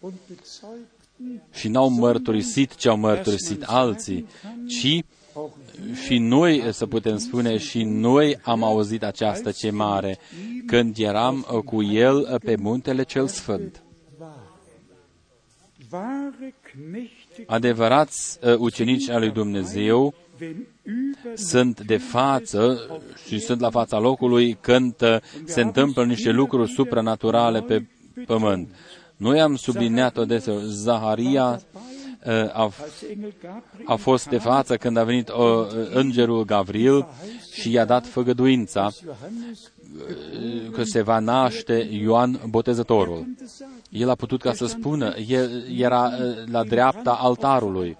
și 1.53 1.69
n-au 1.69 1.89
mărturisit 1.89 2.75
ce 2.75 2.89
au 2.89 2.97
mărturisit 2.97 3.63
alții, 3.63 4.27
ci 4.67 5.05
Și 6.05 6.19
noi, 6.19 6.69
să 6.73 6.87
putem 6.87 7.19
spune, 7.19 7.59
și 7.59 7.83
noi 7.83 8.39
am 8.43 8.63
auzit 8.63 9.03
această 9.03 9.53
chemare 9.53 10.19
când 10.67 10.97
eram 10.99 11.47
uh, 11.53 11.63
cu 11.63 11.83
El 11.83 12.17
uh, 12.17 12.41
pe 12.41 12.57
muntele 12.57 13.03
cel 13.03 13.29
sfânt. 13.29 13.83
Adevărați 17.47 18.39
uh, 18.43 18.55
ucenici 18.59 19.09
al 19.09 19.21
lui 19.21 19.31
Dumnezeu 19.31 20.15
sunt 21.35 21.81
de 21.81 21.97
față 21.97 22.81
și 23.27 23.39
sunt 23.39 23.61
la 23.61 23.71
fața 23.71 23.99
locului 23.99 24.59
când 24.61 24.95
se 25.45 25.61
întâmplă 25.61 26.05
niște 26.05 26.31
lucruri 26.31 26.71
supranaturale 26.71 27.61
pe 27.61 27.85
pământ. 28.27 28.69
Noi 29.17 29.41
am 29.41 29.57
subliniat-o 29.57 30.25
deseori. 30.25 30.65
Zaharia 30.67 31.61
a, 32.53 32.71
a 33.85 33.95
fost 33.95 34.29
de 34.29 34.39
față 34.39 34.77
când 34.77 34.97
a 34.97 35.05
venit 35.05 35.29
o, 35.29 35.67
îngerul 35.93 36.45
Gavril 36.45 37.07
și 37.53 37.71
i-a 37.71 37.85
dat 37.85 38.07
făgăduința 38.07 38.89
că 40.73 40.83
se 40.83 41.03
va 41.03 41.19
naște 41.19 41.89
Ioan 41.91 42.41
Botezătorul. 42.49 43.27
El 43.91 44.09
a 44.09 44.15
putut 44.15 44.43
ca 44.43 44.53
să 44.53 44.67
spună, 44.67 45.15
el 45.29 45.65
era 45.79 46.11
la 46.51 46.65
dreapta 46.65 47.13
altarului. 47.13 47.97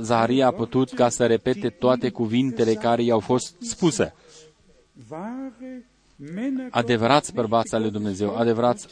Zaharia 0.00 0.46
a 0.46 0.50
putut 0.50 0.92
ca 0.92 1.08
să 1.08 1.26
repete 1.26 1.68
toate 1.68 2.10
cuvintele 2.10 2.74
care 2.74 3.02
i-au 3.02 3.20
fost 3.20 3.54
spuse 3.60 4.14
adevărați 6.70 7.32
bărbați 7.32 7.74
ale 7.74 7.82
lui 7.82 7.92
Dumnezeu, 7.92 8.36
adevărați 8.36 8.86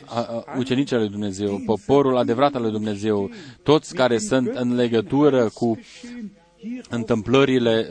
ucenici 0.59 0.93
ale 0.93 1.01
lui 1.01 1.11
Dumnezeu, 1.11 1.63
poporul 1.67 2.17
adevărat 2.17 2.55
al 2.55 2.63
lui 2.63 2.71
Dumnezeu, 2.71 3.31
toți 3.63 3.95
care 3.95 4.19
sunt 4.19 4.49
în 4.55 4.75
legătură 4.75 5.51
cu 5.55 5.79
întâmplările 6.89 7.89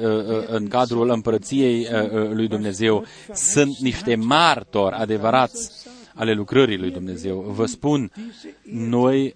în 0.47 0.67
cadrul 0.67 1.09
împărăției 1.09 1.87
lui 2.33 2.47
Dumnezeu, 2.47 3.05
sunt 3.33 3.77
niște 3.77 4.15
martori 4.15 4.95
adevărați 4.95 5.87
ale 6.15 6.33
lucrării 6.33 6.77
lui 6.77 6.91
Dumnezeu. 6.91 7.39
Vă 7.39 7.65
spun, 7.65 8.11
noi 8.71 9.35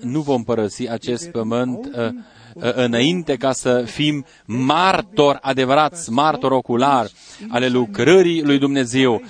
nu 0.00 0.20
vom 0.20 0.44
părăsi 0.44 0.88
acest 0.88 1.30
pământ 1.30 1.90
înainte 2.58 3.36
ca 3.36 3.52
să 3.52 3.82
fim 3.82 4.24
martori 4.44 5.38
adevărați, 5.40 6.10
martori 6.10 6.54
oculari 6.54 7.12
ale 7.48 7.68
lucrării 7.68 8.42
lui 8.42 8.58
Dumnezeu, 8.58 9.22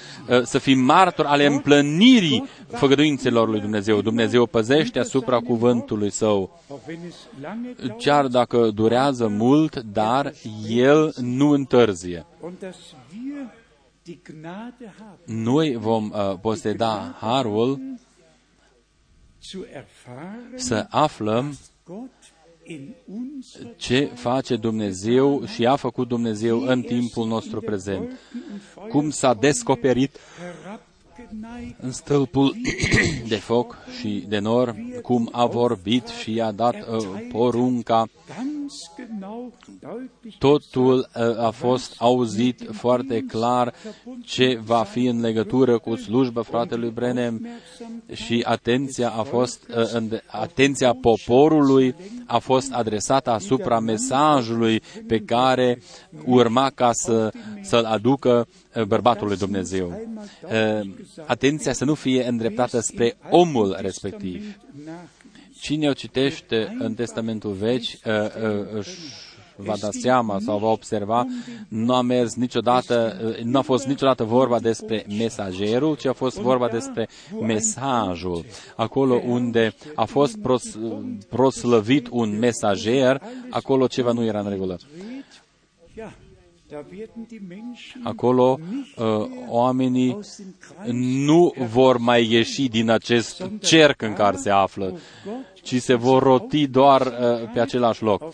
să 0.42 0.58
fim 0.58 0.78
martori 0.78 1.28
ale 1.28 1.46
împlănirii 1.46 2.44
făgăduințelor 2.66 3.48
lui 3.48 3.60
Dumnezeu. 3.60 4.00
Dumnezeu 4.00 4.46
păzește 4.46 4.98
asupra 4.98 5.38
cuvântului 5.38 6.10
său, 6.10 6.60
chiar 7.98 8.26
dacă 8.26 8.70
durează 8.70 9.28
mult, 9.28 9.76
dar 9.76 10.32
El 10.68 11.14
nu 11.20 11.50
întârzie. 11.50 12.26
Noi 15.24 15.76
vom 15.76 16.10
uh, 16.14 16.34
poseda 16.40 17.16
harul 17.20 17.80
să 20.56 20.86
aflăm 20.90 21.58
ce 23.76 24.10
face 24.14 24.56
Dumnezeu 24.56 25.44
și 25.46 25.66
a 25.66 25.76
făcut 25.76 26.08
Dumnezeu 26.08 26.60
în 26.60 26.82
timpul 26.82 27.26
nostru 27.26 27.60
prezent. 27.60 28.18
Cum 28.88 29.10
s-a 29.10 29.34
descoperit 29.34 30.18
în 31.80 31.92
stâlpul 31.92 32.56
de 33.28 33.36
foc 33.36 33.76
și 34.00 34.24
de 34.28 34.38
nor, 34.38 34.76
cum 35.02 35.28
a 35.32 35.46
vorbit 35.46 36.06
și 36.06 36.40
a 36.40 36.50
dat 36.50 36.74
uh, 36.74 37.06
porunca. 37.32 38.08
Totul 40.38 41.08
uh, 41.16 41.38
a 41.38 41.50
fost 41.50 41.94
auzit 41.98 42.68
foarte 42.72 43.24
clar 43.28 43.74
ce 44.24 44.60
va 44.64 44.82
fi 44.82 45.04
în 45.06 45.20
legătură 45.20 45.78
cu 45.78 45.96
slujba 45.96 46.42
fratelui 46.42 46.90
Brenem 46.90 47.46
și 48.12 48.42
atenția 48.46 49.10
a 49.10 49.22
fost, 49.22 49.68
uh, 50.02 50.18
atenția 50.26 50.94
poporului 51.00 51.94
a 52.26 52.38
fost 52.38 52.72
adresată 52.72 53.30
asupra 53.30 53.80
mesajului 53.80 54.82
pe 55.06 55.18
care 55.18 55.82
urma 56.24 56.70
ca 56.70 56.92
să, 56.92 57.32
să-l 57.62 57.84
aducă 57.84 58.46
bărbatul 58.86 59.26
lui 59.26 59.36
Dumnezeu. 59.36 60.00
Atenția 61.26 61.72
să 61.72 61.84
nu 61.84 61.94
fie 61.94 62.26
îndreptată 62.26 62.80
spre 62.80 63.16
omul 63.30 63.76
respectiv. 63.80 64.56
Cine 65.60 65.88
o 65.88 65.92
citește 65.92 66.76
în 66.78 66.94
Testamentul 66.94 67.52
Vechi 67.52 67.84
își 68.72 68.98
va 69.56 69.74
da 69.80 69.88
seama 69.90 70.38
sau 70.38 70.58
va 70.58 70.68
observa, 70.68 71.26
nu 71.68 71.94
a 71.94 72.02
mers 72.02 72.34
niciodată, 72.34 73.16
nu 73.42 73.58
a 73.58 73.60
fost 73.60 73.86
niciodată 73.86 74.24
vorba 74.24 74.60
despre 74.60 75.06
mesagerul, 75.18 75.96
ci 75.96 76.06
a 76.06 76.12
fost 76.12 76.38
vorba 76.38 76.68
despre 76.68 77.08
mesajul. 77.40 78.44
Acolo 78.76 79.22
unde 79.26 79.74
a 79.94 80.04
fost 80.04 80.36
pros, 80.38 80.78
proslăvit 81.28 82.08
un 82.10 82.38
mesager, 82.38 83.22
acolo 83.50 83.86
ceva 83.86 84.12
nu 84.12 84.24
era 84.24 84.40
în 84.40 84.48
regulă. 84.48 84.78
Acolo 88.02 88.58
uh, 88.96 89.04
oamenii 89.48 90.18
nu 91.26 91.52
vor 91.72 91.98
mai 91.98 92.30
ieși 92.32 92.68
din 92.68 92.90
acest 92.90 93.42
cerc 93.60 94.02
în 94.02 94.12
care 94.12 94.36
se 94.36 94.50
află, 94.50 94.98
ci 95.64 95.80
se 95.80 95.94
vor 95.94 96.22
roti 96.22 96.66
doar 96.66 97.00
uh, 97.00 97.50
pe 97.52 97.60
același 97.60 98.02
loc. 98.02 98.22
Uh, 98.22 98.32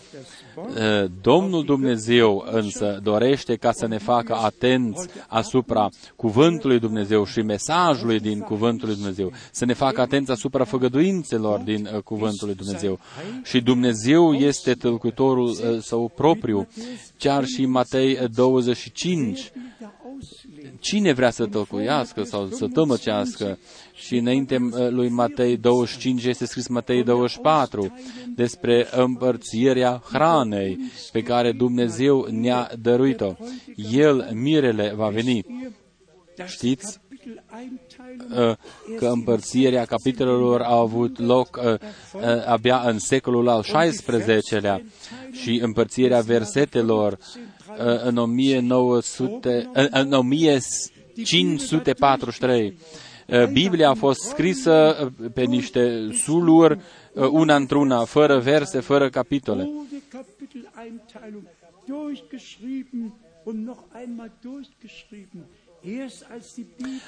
Domnul 1.21 1.63
Dumnezeu 1.63 2.45
însă 2.51 2.99
dorește 3.03 3.55
ca 3.55 3.71
să 3.71 3.87
ne 3.87 3.97
facă 3.97 4.35
atenți 4.35 5.07
asupra 5.27 5.89
cuvântului 6.15 6.79
Dumnezeu 6.79 7.25
și 7.25 7.41
mesajului 7.41 8.19
din 8.19 8.39
cuvântul 8.39 8.87
lui 8.87 8.95
Dumnezeu, 8.95 9.31
să 9.51 9.65
ne 9.65 9.73
facă 9.73 10.01
atenți 10.01 10.31
asupra 10.31 10.63
făgăduințelor 10.63 11.59
din 11.59 11.89
uh, 11.93 12.01
cuvântul 12.01 12.47
lui 12.47 12.55
Dumnezeu. 12.55 12.99
Și 13.43 13.61
Dumnezeu 13.61 14.33
este 14.33 14.73
tălcuitorul 14.73 15.47
uh, 15.47 15.81
său 15.81 16.11
propriu, 16.15 16.67
chiar 17.17 17.45
și 17.45 17.65
Matei 17.65 18.17
25 18.33 19.51
cine 20.79 21.13
vrea 21.13 21.29
să 21.29 21.45
tălcuiască 21.45 22.23
sau 22.23 22.47
să 22.47 22.67
tămăcească. 22.67 23.57
Și 23.93 24.15
înainte 24.17 24.55
uh, 24.55 24.89
lui 24.89 25.09
Matei 25.09 25.57
25 25.57 26.23
este 26.23 26.45
scris 26.45 26.67
Matei 26.67 27.03
24 27.03 27.95
despre 28.35 28.87
împărțirea 28.91 30.01
hranei 30.11 30.79
pe 31.11 31.21
care 31.21 31.51
Dumnezeu 31.51 32.27
ne-a 32.29 32.71
dăruit-o. 32.81 33.33
El, 33.91 34.29
mirele, 34.33 34.93
va 34.95 35.07
veni. 35.07 35.45
Știți 36.45 36.99
uh, 38.29 38.55
că 38.97 39.07
împărțirea 39.07 39.85
capitolelor 39.85 40.61
a 40.61 40.77
avut 40.77 41.19
loc 41.19 41.59
uh, 41.63 41.79
abia 42.45 42.81
în 42.85 42.99
secolul 42.99 43.49
al 43.49 43.61
XVI-lea 43.61 44.81
și 45.31 45.59
împărțirea 45.63 46.21
versetelor 46.21 47.17
în 48.03 48.17
1900, 48.17 49.69
în 49.91 50.13
1543. 50.13 52.77
Biblia 53.51 53.89
a 53.89 53.93
fost 53.93 54.19
scrisă 54.19 54.95
pe 55.33 55.43
niște 55.43 56.09
suluri, 56.13 56.79
una 57.13 57.55
într-una, 57.55 58.05
fără 58.05 58.39
verse, 58.39 58.79
fără 58.79 59.09
capitole. 59.09 59.69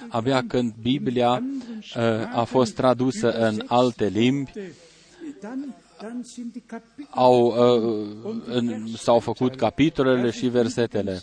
Abia 0.09 0.43
când 0.47 0.73
Biblia 0.81 1.43
a 2.33 2.43
fost 2.43 2.75
tradusă 2.75 3.31
în 3.31 3.61
alte 3.67 4.07
limbi, 4.07 4.51
au, 7.09 7.45
uh, 7.45 8.83
s-au 8.95 9.19
făcut 9.19 9.55
capitolele 9.55 10.29
și 10.29 10.47
versetele. 10.47 11.19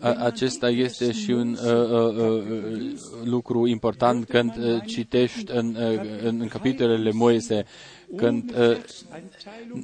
Acesta 0.00 0.68
este 0.68 1.12
și 1.12 1.30
un 1.30 1.56
uh, 1.64 1.90
uh, 1.90 2.16
uh, 2.16 2.92
lucru 3.24 3.66
important 3.66 4.24
când 4.24 4.56
uh, 4.56 4.82
citești 4.86 5.44
în, 5.52 5.74
uh, 5.74 6.00
în, 6.22 6.40
în 6.40 6.48
capitolele 6.48 7.10
Moise, 7.10 7.66
când 8.16 8.54
uh, 8.58 8.76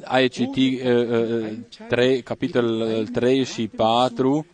ai 0.05 0.29
citit 0.29 0.83
uh, 0.85 1.09
uh, 1.09 1.53
3, 1.89 2.23
capitolul 2.23 3.07
3 3.07 3.45
și 3.45 3.69
4, 3.69 4.47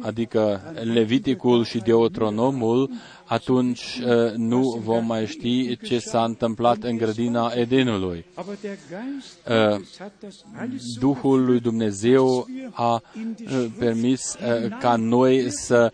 adică 0.00 0.60
Leviticul 0.82 1.64
și 1.64 1.78
Deuteronomul, 1.78 2.90
atunci 3.28 4.00
uh, 4.04 4.32
nu 4.36 4.80
vom 4.84 5.06
mai 5.06 5.26
ști 5.26 5.76
ce 5.76 5.98
s-a 5.98 6.24
întâmplat 6.24 6.82
în 6.82 6.96
grădina 6.96 7.52
Edenului. 7.54 8.24
Uh, 8.36 9.80
Duhul 10.98 11.44
lui 11.44 11.60
Dumnezeu 11.60 12.46
a 12.70 12.92
uh, 12.92 13.66
permis 13.78 14.36
ca 14.80 14.96
noi 14.96 15.50
să 15.50 15.92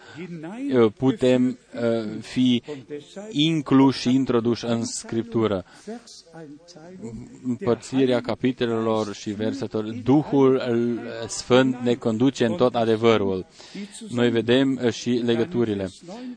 putem 0.97 1.59
fi 2.21 2.63
incluși 3.31 4.01
și 4.01 4.15
introduși 4.15 4.65
în 4.65 4.85
Scriptură. 4.85 5.65
Împărțirea 7.45 8.21
capitolelor 8.21 9.15
și 9.15 9.31
versetelor, 9.31 9.85
Duhul 9.85 10.63
Sfânt 11.29 11.77
ne 11.77 11.95
conduce 11.95 12.45
în 12.45 12.55
tot 12.55 12.75
adevărul. 12.75 13.47
Noi 14.09 14.31
vedem 14.31 14.91
și 14.91 15.11
legăturile. 15.11 15.89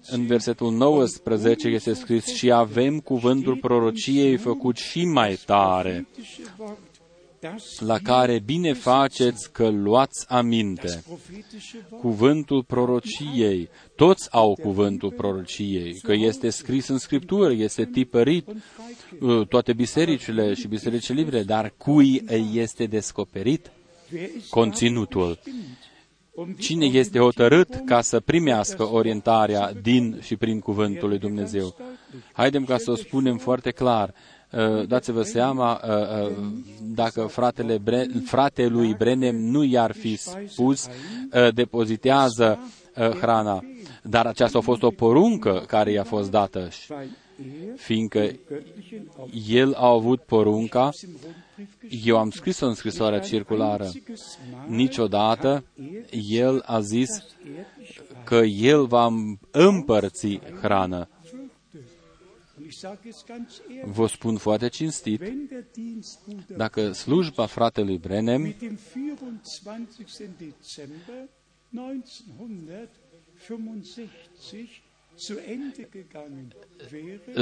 În 0.10 0.26
versetul 0.26 0.72
19 0.72 1.68
este 1.68 1.94
scris, 1.94 2.26
și 2.26 2.52
avem 2.52 3.00
cuvântul 3.00 3.58
prorociei 3.58 4.38
făcut 4.38 4.78
și 4.78 5.06
mai 5.06 5.40
tare, 5.46 6.08
la 7.80 7.98
care 7.98 8.40
bine 8.40 8.74
faceți 8.74 9.52
că 9.52 9.68
luați 9.70 10.26
aminte. 10.28 11.04
Cuvântul 12.00 12.64
prorociei, 12.64 13.70
toți 13.96 14.28
au 14.32 14.58
cuvântul 14.62 15.12
prorociei, 15.12 16.00
că 16.04 16.14
este 16.14 16.50
scris 16.50 16.88
în 16.88 16.98
Scriptură, 16.98 17.52
este 17.52 17.86
tipărit, 17.86 18.48
uh, 19.20 19.48
toate 19.48 19.74
bisericile 19.74 20.54
și 20.54 20.68
bisericile 20.68 21.22
libere, 21.22 21.44
dar 21.44 21.74
cui 21.78 22.24
este 22.54 22.86
descoperit 22.86 23.72
conținutul? 24.50 25.40
Cine 26.60 26.86
este 26.86 27.20
hotărât 27.20 27.82
ca 27.86 28.02
să 28.02 28.20
primească 28.20 28.84
orientarea 28.84 29.74
din 29.82 30.20
și 30.22 30.36
prin 30.36 30.60
cuvântul 30.60 31.10
lui 31.10 31.18
Dumnezeu? 31.18 31.76
Haidem 32.32 32.64
ca 32.64 32.78
să 32.78 32.92
o 32.92 32.96
spunem 32.96 33.38
foarte 33.38 33.72
clar. 33.72 34.14
Uh, 34.52 34.88
dați-vă 34.88 35.22
seama, 35.22 35.82
uh, 35.84 36.30
uh, 36.30 36.38
dacă 36.82 37.26
fratele 37.26 37.78
Bre- 37.78 38.08
fratelui 38.26 38.94
Brenem 38.94 39.36
nu 39.36 39.64
i-ar 39.64 39.92
fi 39.92 40.16
spus, 40.16 40.88
depozitează 41.54 42.60
hrana, 42.94 43.64
dar 44.04 44.26
aceasta 44.26 44.58
a 44.58 44.62
fost 44.62 44.84
o 44.84 44.90
poruncă 44.90 45.64
care 45.68 45.92
i-a 45.92 46.04
fost 46.04 46.32
dată, 46.32 46.70
fiindcă 47.76 48.32
el 49.48 49.74
a 49.74 49.88
avut 49.88 50.22
porunca, 50.22 50.90
eu 52.04 52.18
am 52.18 52.30
scris-o 52.30 52.68
în 52.68 52.74
scrisoarea 52.74 53.20
circulară, 53.20 53.92
niciodată 54.68 55.64
el 56.30 56.64
a 56.66 56.80
zis 56.80 57.10
că 58.24 58.36
el 58.46 58.86
va 58.86 59.08
împărți 59.52 60.40
hrană 60.62 61.08
Vă 63.86 64.08
spun 64.08 64.38
foarte 64.38 64.68
cinstit, 64.68 65.22
dacă 66.48 66.92
slujba 66.92 67.46
fratelui 67.46 67.98
Brenem 67.98 68.56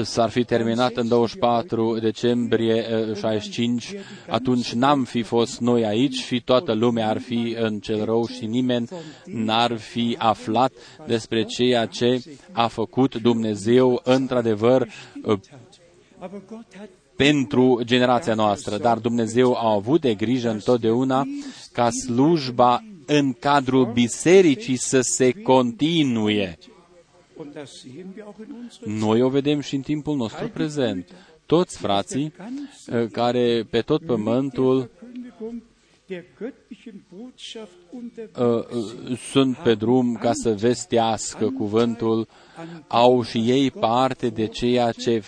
s-ar 0.03 0.30
fi 0.30 0.43
terminat 0.43 0.95
în 0.95 1.07
24 1.07 1.99
decembrie 1.99 2.85
65, 3.15 3.91
eh, 3.91 3.99
atunci 4.30 4.73
n-am 4.73 5.03
fi 5.03 5.22
fost 5.22 5.60
noi 5.60 5.85
aici 5.85 6.15
și 6.15 6.41
toată 6.41 6.73
lumea 6.73 7.10
ar 7.10 7.19
fi 7.19 7.56
în 7.60 7.80
cel 7.80 8.06
rău 8.06 8.27
și 8.27 8.45
nimeni 8.45 8.88
n-ar 9.26 9.77
fi 9.77 10.15
aflat 10.19 10.73
despre 11.07 11.43
ceea 11.43 11.85
ce 11.85 12.23
a 12.52 12.68
făcut 12.68 13.15
Dumnezeu 13.15 14.02
într-adevăr 14.03 14.88
eh, 15.26 15.38
pentru 17.15 17.81
generația 17.84 18.34
noastră. 18.34 18.77
Dar 18.77 18.97
Dumnezeu 18.97 19.53
a 19.53 19.73
avut 19.73 20.02
de 20.02 20.14
grijă 20.14 20.49
întotdeauna 20.49 21.23
ca 21.72 21.89
slujba 21.89 22.84
în 23.06 23.34
cadrul 23.34 23.91
bisericii 23.93 24.76
să 24.76 24.99
se 25.02 25.31
continue. 25.31 26.57
Noi 28.86 29.22
o 29.22 29.30
vedem 29.30 29.60
și 29.60 29.76
în 29.76 29.82
timpul 29.82 30.16
nostru 30.16 30.49
prezent. 30.49 31.12
Toți 31.45 31.78
frații 31.78 32.34
eh, 32.88 33.06
care 33.12 33.68
pe 33.70 33.82
tot 33.82 34.06
pământul 34.06 34.90
eh, 36.07 36.20
eh, 38.38 39.18
sunt 39.32 39.57
pe 39.57 39.76
drum 39.76 40.16
ca 40.16 40.34
să 40.34 40.53
vestească 40.53 41.49
cuvântul, 41.49 42.28
au 42.88 43.24
și 43.24 43.38
ei 43.38 43.72
parte 43.72 44.30
de 44.30 44.45
ceea 44.48 44.91
ce 44.91 45.24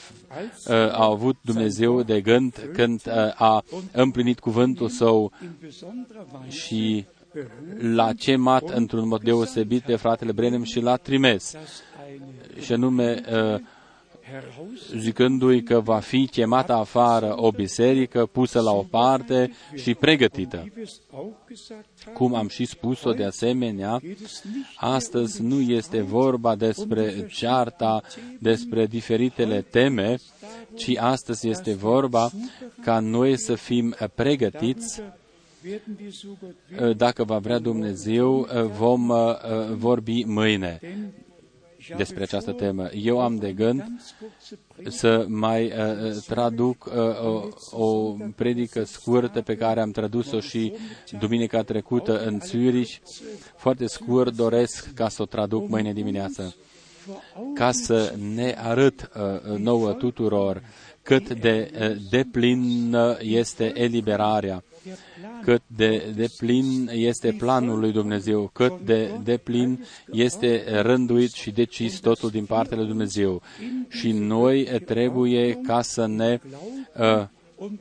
a 0.91 1.05
avut 1.05 1.35
Dumnezeu 1.41 2.03
de 2.03 2.21
gând 2.21 2.69
când 2.73 3.01
a 3.35 3.63
împlinit 3.91 4.39
cuvântul 4.39 4.89
său. 4.89 5.31
și 6.47 7.05
l-a 7.79 8.13
cemat 8.13 8.69
într-un 8.69 9.07
mod 9.07 9.21
deosebit 9.23 9.81
pe 9.81 9.95
fratele 9.95 10.31
Brenem 10.31 10.63
și 10.63 10.79
l-a 10.79 10.95
trimis 10.95 11.53
și 12.59 12.73
anume 12.73 13.23
uh, 13.31 13.59
zicându-i 14.97 15.63
că 15.63 15.79
va 15.79 15.99
fi 15.99 16.27
chemată 16.27 16.73
afară 16.73 17.33
o 17.35 17.51
biserică 17.51 18.25
pusă 18.25 18.61
la 18.61 18.71
o 18.71 18.83
parte 18.83 19.51
și 19.75 19.93
pregătită. 19.93 20.71
Cum 22.13 22.35
am 22.35 22.47
și 22.47 22.65
spus-o 22.65 23.11
de 23.11 23.23
asemenea, 23.23 24.01
astăzi 24.75 25.41
nu 25.41 25.61
este 25.61 26.01
vorba 26.01 26.55
despre 26.55 27.27
cearta, 27.27 28.01
despre 28.39 28.85
diferitele 28.85 29.61
teme, 29.61 30.17
ci 30.75 30.97
astăzi 30.97 31.49
este 31.49 31.73
vorba 31.73 32.29
ca 32.81 32.99
noi 32.99 33.37
să 33.37 33.55
fim 33.55 33.95
pregătiți 34.15 35.01
dacă 36.95 37.23
va 37.23 37.37
vrea 37.37 37.59
Dumnezeu, 37.59 38.47
vom 38.77 39.09
uh, 39.09 39.35
vorbi 39.75 40.23
mâine 40.23 40.79
despre 41.97 42.23
această 42.23 42.51
temă. 42.51 42.89
Eu 42.93 43.19
am 43.21 43.35
de 43.35 43.51
gând 43.51 43.83
să 44.87 45.25
mai 45.27 45.65
uh, 45.65 46.13
traduc 46.27 46.85
uh, 46.85 46.93
o, 47.25 47.83
o 47.83 48.15
predică 48.35 48.83
scurtă 48.83 49.41
pe 49.41 49.55
care 49.55 49.81
am 49.81 49.91
tradus-o 49.91 50.39
și 50.39 50.73
duminica 51.19 51.63
trecută 51.63 52.25
în 52.25 52.39
Zurich. 52.43 52.95
Foarte 53.55 53.87
scurt 53.87 54.35
doresc 54.35 54.93
ca 54.93 55.09
să 55.09 55.21
o 55.21 55.25
traduc 55.25 55.69
mâine 55.69 55.93
dimineață 55.93 56.55
ca 57.53 57.71
să 57.71 58.13
ne 58.33 58.55
arăt 58.57 59.09
uh, 59.15 59.57
nouă 59.57 59.93
tuturor 59.93 60.63
cât 61.01 61.33
de 61.39 61.71
uh, 61.79 61.95
deplin 62.09 62.95
este 63.19 63.71
eliberarea 63.81 64.63
cât 65.43 65.61
de, 65.67 66.13
de 66.15 66.27
plin 66.37 66.89
este 66.93 67.31
planul 67.31 67.79
lui 67.79 67.91
Dumnezeu, 67.91 68.49
cât 68.53 68.73
de, 68.85 69.11
de 69.23 69.37
plin 69.37 69.85
este 70.11 70.81
rânduit 70.81 71.31
și 71.31 71.51
decis 71.51 71.99
totul 71.99 72.29
din 72.29 72.45
partea 72.45 72.77
lui 72.77 72.87
Dumnezeu. 72.87 73.41
Și 73.89 74.11
noi 74.11 74.63
trebuie 74.85 75.53
ca 75.53 75.81
să 75.81 76.05
ne 76.05 76.39
uh, 76.99 77.25
Uh, 77.69 77.77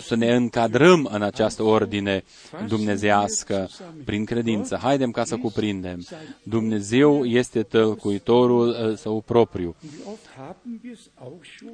să 0.00 0.14
ne 0.14 0.34
încadrăm 0.34 1.08
în 1.12 1.22
această 1.22 1.62
ordine 1.62 2.24
dumnezească 2.68 3.68
prin 4.04 4.24
credință. 4.24 4.76
Haidem 4.76 5.10
ca 5.10 5.24
să 5.24 5.36
cuprindem. 5.36 6.06
Dumnezeu 6.42 7.24
este 7.24 7.62
tălcuitorul 7.62 8.68
uh, 8.68 8.96
său 8.96 9.20
propriu. 9.20 9.74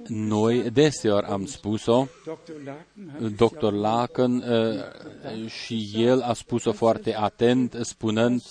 Noi 0.06 0.70
deseori 0.70 1.26
am 1.26 1.46
spus-o, 1.46 2.06
Dr. 3.36 3.72
Lacan 3.72 4.36
uh, 4.36 5.48
și 5.48 5.90
el 5.94 6.20
a 6.20 6.32
spus-o 6.32 6.72
foarte 6.72 7.16
atent, 7.16 7.78
spunând 7.82 8.42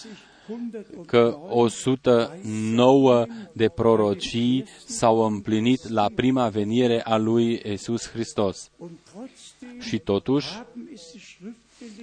că 1.05 1.37
109 1.49 3.25
de 3.51 3.69
prorocii 3.69 4.65
s-au 4.85 5.25
împlinit 5.25 5.89
la 5.89 6.09
prima 6.15 6.49
venire 6.49 7.01
a 7.03 7.17
lui 7.17 7.61
Isus 7.71 8.09
Hristos. 8.09 8.69
Și 9.79 9.99
totuși, 9.99 10.47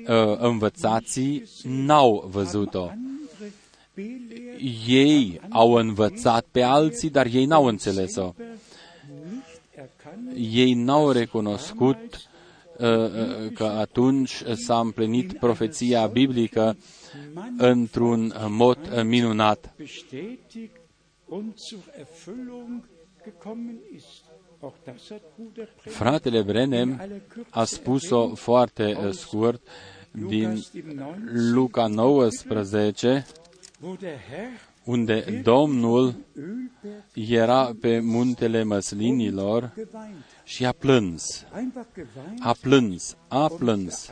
ă, 0.08 0.36
învățații 0.36 1.48
n-au 1.62 2.28
văzut-o. 2.30 2.90
Ei 4.86 5.40
au 5.48 5.72
învățat 5.72 6.44
pe 6.50 6.62
alții, 6.62 7.10
dar 7.10 7.26
ei 7.26 7.44
n-au 7.44 7.64
înțeles-o. 7.64 8.32
Ei 10.36 10.74
n-au 10.74 11.10
recunoscut 11.10 12.28
ă, 12.80 12.86
ă, 12.86 13.48
că 13.54 13.64
atunci 13.64 14.42
s-a 14.54 14.78
împlinit 14.78 15.38
profeția 15.38 16.06
biblică 16.06 16.76
într-un 17.56 18.34
mod 18.48 19.02
minunat. 19.02 19.74
Fratele 25.76 26.42
Brenem 26.42 27.00
a 27.50 27.64
spus-o 27.64 28.34
foarte 28.34 28.96
uh, 28.98 29.12
scurt 29.12 29.62
din 30.10 30.62
Luca 31.32 31.86
19, 31.86 33.26
wo 33.80 33.94
der 33.94 34.18
Herr 34.18 34.72
unde 34.84 35.40
Domnul 35.42 36.14
Ölberg 36.34 37.30
era 37.30 37.74
pe 37.80 38.00
muntele 38.00 38.62
măslinilor 38.62 39.72
geweint. 39.74 40.24
și 40.44 40.64
a 40.64 40.72
plâns, 40.72 41.44
Einfach 41.56 41.86
geweint 41.94 42.40
a 42.40 42.54
plâns, 42.60 43.16
a 43.28 43.46
und 43.50 43.58
plâns. 43.58 44.10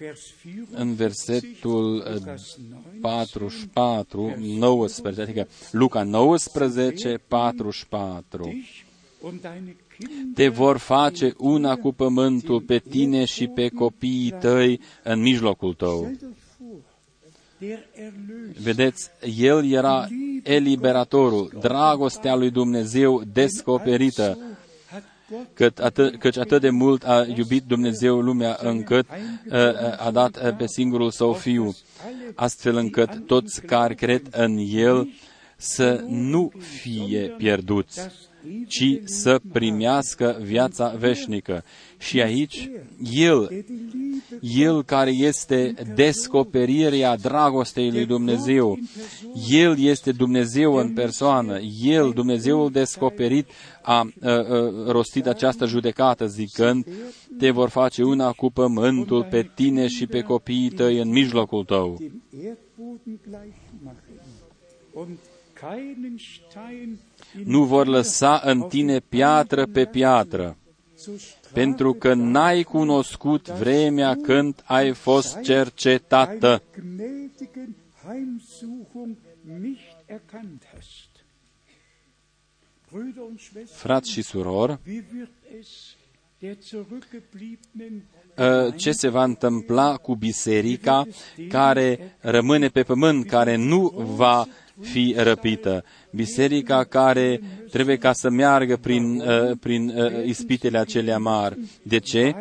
Beanstandet, 0.00 0.08
besonders 0.08 0.26
in 0.28 0.34
Vers 0.34 0.34
4, 0.42 0.82
În 0.82 0.94
versetul 0.94 1.94
uh, 1.96 2.14
Lukas 2.14 2.56
9, 2.70 2.82
44, 3.00 4.34
19, 4.38 5.22
adică 5.22 5.48
Luca 5.70 6.02
19, 6.02 7.20
44. 7.28 8.42
dich 8.42 8.88
und 9.20 9.40
deine 9.40 9.76
Kinder 9.98 10.34
Te 10.34 10.48
vor 10.48 10.76
face 10.76 11.34
una 11.38 11.76
cu 11.76 11.92
pământul 11.92 12.60
pe 12.60 12.78
tine 12.78 13.24
și 13.24 13.46
pe 13.46 13.68
copiii 13.68 14.34
tăi 14.40 14.80
în 15.02 15.20
mijlocul 15.20 15.74
tău. 15.74 15.98
Stellt 15.98 16.22
euch 16.22 16.32
vor, 16.58 16.80
der 17.58 17.78
Erlöser, 17.94 18.62
Vedeți, 18.62 19.10
el 19.38 19.70
era 19.70 20.08
eliberatorul, 20.42 21.52
dragostea 21.60 22.34
lui 22.34 22.50
Dumnezeu 22.50 23.22
descoperită, 23.32 24.22
hat 24.24 24.38
Gott 24.38 24.59
cât 25.54 25.78
atât, 25.78 26.18
căci 26.18 26.36
atât 26.36 26.60
de 26.60 26.70
mult 26.70 27.04
a 27.04 27.26
iubit 27.36 27.62
Dumnezeu 27.64 28.20
lumea 28.20 28.58
încât 28.62 29.06
uh, 29.08 29.54
uh, 29.54 30.06
a 30.06 30.10
dat 30.10 30.42
uh, 30.42 30.56
pe 30.56 30.66
singurul 30.66 31.10
său 31.10 31.32
fiu, 31.32 31.74
astfel 32.34 32.76
încât 32.76 33.26
toți 33.26 33.62
care 33.62 33.94
cred 33.94 34.22
în 34.30 34.56
el 34.70 35.08
să 35.56 36.04
nu 36.08 36.52
fie 36.58 37.34
pierduți, 37.36 38.00
ci 38.68 38.98
să 39.04 39.40
primească 39.52 40.38
viața 40.42 40.94
veșnică. 40.98 41.64
Și 41.98 42.20
aici, 42.20 42.70
El, 43.12 43.46
der 43.50 43.64
die 43.64 43.76
Liebe 43.92 44.60
El 44.62 44.84
care 44.84 45.10
este 45.10 45.74
descoperirea 45.94 47.16
dragostei 47.16 47.90
lui 47.90 48.06
Dumnezeu, 48.06 48.78
El 49.50 49.78
este 49.78 50.12
Dumnezeu 50.12 50.74
în 50.74 50.92
persoană, 50.92 51.58
El, 51.82 52.10
Dumnezeul 52.14 52.70
descoperit, 52.70 53.46
a, 53.82 53.92
a, 53.92 54.30
a 54.30 54.42
rostit 54.86 55.26
această 55.26 55.66
judecată 55.66 56.26
zicând, 56.26 56.86
te 57.38 57.50
vor 57.50 57.68
face 57.68 58.02
una 58.02 58.32
cu 58.32 58.50
pământul 58.50 59.26
pe 59.30 59.50
tine 59.54 59.86
și 59.86 60.06
pe 60.06 60.20
copiii 60.20 60.70
tăi 60.70 60.98
în 60.98 61.08
mijlocul 61.08 61.64
tău. 61.64 61.98
dem 62.00 62.22
Erdboden 62.32 63.20
gleich 63.22 63.60
machen 63.84 64.18
und 64.92 65.06
keinen 65.06 65.18
Stein 65.18 65.18
in 65.18 65.29
Nu 67.44 67.64
vor 67.64 67.86
lăsa 67.86 68.40
în 68.44 68.60
tine 68.60 68.98
piatră 68.98 69.66
pe 69.66 69.84
piatră, 69.84 70.56
so 70.96 71.10
strafe 71.16 71.52
pentru 71.52 71.92
că 71.92 72.14
n-ai 72.14 72.62
cunoscut 72.62 73.48
vremea 73.48 74.16
când 74.22 74.62
ai 74.64 74.92
fost 74.92 75.40
cercetată. 75.40 76.62
deine 76.76 76.92
gnädigen 76.96 77.74
Heimsuchung 78.06 79.16
nicht 79.60 79.96
erkannt 80.06 80.62
hast. 80.74 81.08
Brüder 82.88 83.22
und 83.28 83.40
Schwestern, 83.40 83.78
Frați 83.78 84.10
și 84.10 84.22
surori, 84.22 84.78
wie 84.86 85.04
wird 85.14 85.30
es 85.60 85.68
der 86.38 86.56
zurückgebliebenen 86.62 88.02
Uh, 88.36 88.74
ce 88.76 88.92
se 88.92 89.08
va 89.08 89.24
întâmpla 89.24 89.96
cu 89.96 90.14
biserica 90.14 91.06
care 91.48 92.16
rămâne 92.20 92.68
pe 92.68 92.82
pământ, 92.82 93.26
care 93.26 93.56
nu 93.56 93.92
va 93.94 94.46
fi 94.80 95.14
răpită. 95.16 95.84
Biserica 96.12 96.84
care 96.84 97.40
trebuie 97.70 97.96
ca 97.96 98.12
să 98.12 98.30
meargă 98.30 98.76
prin, 98.76 99.20
uh, 99.20 99.56
prin 99.60 99.88
uh, 99.88 100.26
ispitele 100.26 100.78
acelea 100.78 101.18
mari. 101.18 101.58
De 101.82 101.98
ce? 101.98 102.34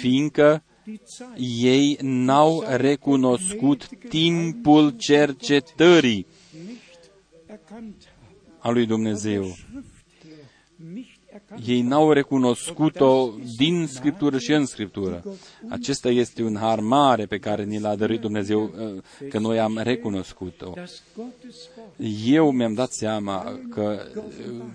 Fiindcă 0.00 0.62
die 0.84 1.00
Zeit 1.04 1.28
ei 1.62 1.98
n-au 2.00 2.64
recunoscut 2.68 3.88
timpul 4.08 4.90
cercetării 4.98 6.26
nicht 6.52 7.10
erkannt 7.46 8.04
haben, 8.04 8.58
a 8.58 8.70
lui 8.70 8.86
Dumnezeu. 8.86 9.56
Schrift 10.76 10.82
her 10.82 10.94
nicht 10.94 11.18
erkannt 11.32 11.68
Ei 11.68 11.82
n-au 11.82 12.12
recunoscut-o 12.12 13.34
din 13.56 13.86
Scriptură 13.86 14.38
și 14.38 14.52
în 14.52 14.66
Scriptură. 14.66 15.22
Acesta 15.68 16.08
este 16.08 16.42
un 16.42 16.56
har 16.56 16.80
mare 16.80 17.26
pe 17.26 17.38
care 17.38 17.64
ni 17.64 17.80
l-a 17.80 17.94
dăruit 17.94 18.20
Dumnezeu, 18.20 18.62
uh, 18.62 19.28
că 19.28 19.38
noi 19.38 19.60
am 19.60 19.78
recunoscut-o. 19.82 20.72
das 20.74 21.02
Gottes 21.16 21.68
Wort 21.76 22.26
Eu 22.26 22.50
mi-am 22.50 22.74
dat 22.74 22.92
seama 22.92 23.58
că 23.70 24.00
uh, 24.16 24.22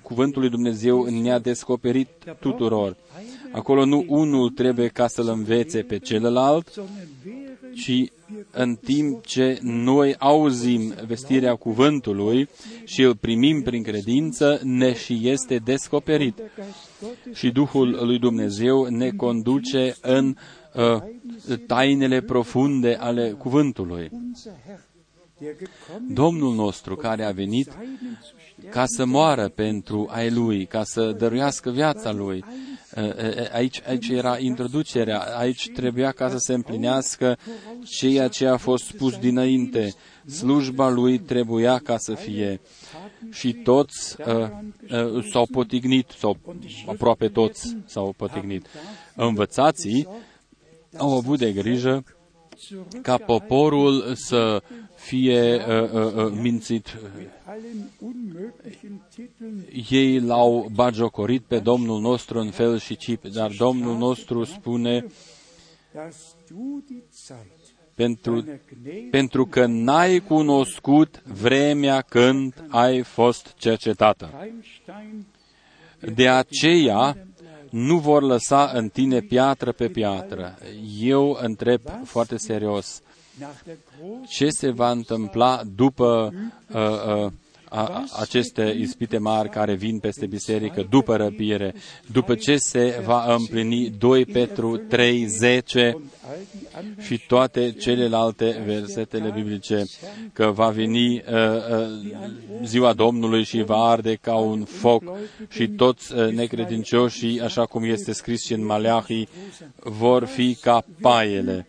cuvântul 0.01 0.41
lui 0.41 0.49
Dumnezeu 0.49 1.03
ne-a 1.03 1.39
descoperit 1.39 2.09
tuturor. 2.39 2.95
Acolo 3.51 3.85
nu 3.85 4.05
unul 4.07 4.49
trebuie 4.49 4.87
ca 4.87 5.07
să-l 5.07 5.27
învețe 5.27 5.81
pe 5.81 5.99
celălalt, 5.99 6.67
sondern 6.67 7.07
während 7.25 7.51
ci 7.75 8.11
în 8.51 8.75
timp 8.75 9.25
ce 9.25 9.59
noi 9.61 10.15
auzim 10.17 10.93
vestirea 11.07 11.55
cuvântului 11.55 12.49
și 12.85 13.01
îl 13.01 13.15
primim 13.15 13.61
prin 13.61 13.83
credință, 13.83 14.59
ne 14.63 14.93
și 14.93 15.19
este 15.23 15.57
descoperit. 15.57 16.35
der 16.35 16.49
Geist 16.55 16.89
Gottes 17.01 17.37
Și 17.37 17.51
Duhul 17.51 17.99
lui 18.05 18.19
Dumnezeu 18.19 18.85
ne 18.85 19.09
conduce 19.09 19.95
în 20.01 20.35
uh, 20.73 21.01
tainele 21.67 22.21
profunde 22.21 22.97
ale 22.99 23.31
cuvântului. 23.31 24.09
Domnul 26.07 26.55
nostru 26.55 26.95
care 26.95 27.23
a 27.23 27.31
venit 27.31 27.71
seinen 27.71 28.19
zu 28.21 28.35
sterben, 28.39 28.71
ca 28.71 28.85
să 28.85 29.05
moară 29.05 29.47
pentru 29.49 30.07
ai 30.09 30.31
lui, 30.31 30.65
ca 30.65 30.83
să 30.83 31.11
dăruiască 31.11 31.69
viața 31.69 32.11
lui. 32.11 32.43
Uh, 32.95 33.03
uh, 33.03 33.53
Aici, 33.53 33.81
aici 33.87 34.07
era 34.07 34.37
introducerea, 34.37 35.19
aici 35.19 35.69
trebuia 35.73 36.11
ca 36.11 36.29
să 36.29 36.37
se 36.37 36.53
împlinească 36.53 37.37
ceea 37.83 38.27
ce 38.27 38.47
a 38.47 38.57
fost 38.57 38.85
spus 38.85 39.17
dinainte. 39.17 39.93
Slujba 40.25 40.89
lui 40.89 41.19
trebuia 41.19 41.77
ca 41.77 41.97
să 41.97 42.13
fie. 42.13 42.61
Și 43.31 43.53
toți 43.53 44.15
uh, 44.19 44.49
uh, 45.15 45.25
s-au 45.31 45.47
potignit, 45.51 46.09
sau 46.17 46.37
aproape 46.85 47.27
toți 47.27 47.77
s-au 47.85 48.13
potignit. 48.17 48.65
Învățații 49.15 50.07
au 50.97 51.17
avut 51.17 51.39
de 51.39 51.51
grijă 51.51 52.03
ca 53.01 53.17
poporul 53.17 54.13
să 54.15 54.61
fie 55.01 55.55
uh, 55.55 55.91
uh, 55.91 56.13
uh, 56.15 56.31
mințit. 56.41 56.97
allen 57.45 57.89
unmöglichen 57.99 59.01
Titeln 59.15 59.65
Ei 59.89 60.19
l-au 60.19 60.69
bagiocorit 60.73 61.41
pe 61.43 61.59
Domnul 61.59 61.99
nostru 62.01 62.39
în 62.39 62.49
fel 62.51 62.79
și 62.79 62.95
chip, 62.95 63.25
dar 63.25 63.51
Domnul 63.57 63.97
nostru 63.97 64.43
spune 64.43 65.05
dass 65.93 66.35
du 66.49 66.83
die 66.87 67.03
Zeit 67.11 67.61
pentru, 67.95 68.41
deiner 68.41 68.59
Gnade 68.83 69.07
pentru 69.11 69.45
că 69.45 69.65
n-ai 69.65 70.19
cunoscut 70.19 71.21
vremea 71.25 72.01
când 72.01 72.63
ai 72.69 73.01
fost 73.01 73.53
cercetată. 73.57 74.29
kein 74.39 74.63
Stein 74.83 75.25
De 76.15 76.27
aceea 76.29 77.17
nu 77.69 77.97
vor 77.97 78.21
lăsa 78.23 78.71
în 78.73 78.89
tine 78.89 79.19
piatră 79.19 79.71
pe 79.71 79.87
piatră. 79.89 80.57
Eu 80.99 81.37
întreb 81.41 81.81
foarte 82.03 82.37
serios, 82.37 82.45
nach 82.45 82.57
der 82.57 82.67
großen 82.67 83.10
ce 84.27 84.49
se 84.49 84.69
va 84.69 84.91
întâmpla 84.91 85.61
după 85.75 86.33
uh, 86.73 87.25
uh, 87.25 87.31
a, 87.73 87.85
a, 87.85 88.03
aceste 88.19 88.75
ispite 88.79 89.17
mari 89.17 89.49
care 89.49 89.73
vin 89.73 89.99
peste 89.99 90.25
biserică 90.25 90.87
după 90.89 91.15
răpire, 91.15 91.73
după 92.11 92.35
ce 92.35 92.57
se 92.57 93.01
va 93.05 93.33
împlini 93.33 93.89
2 93.89 94.25
Petru 94.25 94.77
3, 94.77 95.25
10 95.25 95.91
und 95.95 96.03
all 96.29 96.39
die 96.51 96.67
anderen 96.73 97.03
și 97.03 97.25
toate 97.27 97.71
celelalte 97.71 98.63
versetele 98.65 99.31
biblice, 99.35 99.83
că 100.33 100.51
va 100.51 100.69
veni 100.69 101.13
uh, 101.13 101.23
uh, 101.23 102.09
ziua 102.63 102.93
Domnului 102.93 103.43
și 103.43 103.63
va 103.63 103.89
arde 103.89 104.15
ca 104.15 104.35
un 104.35 104.63
foc 104.63 105.03
și 105.49 105.67
toți 105.67 106.13
uh, 106.13 106.31
necredincioșii, 106.31 107.41
așa 107.41 107.65
cum 107.65 107.83
este 107.83 108.13
scris 108.13 108.45
și 108.45 108.53
în 108.53 108.65
Maleahii, 108.65 109.29
vor 109.75 110.25
fi 110.25 110.55
ca 110.61 110.83
paiele. 111.01 111.67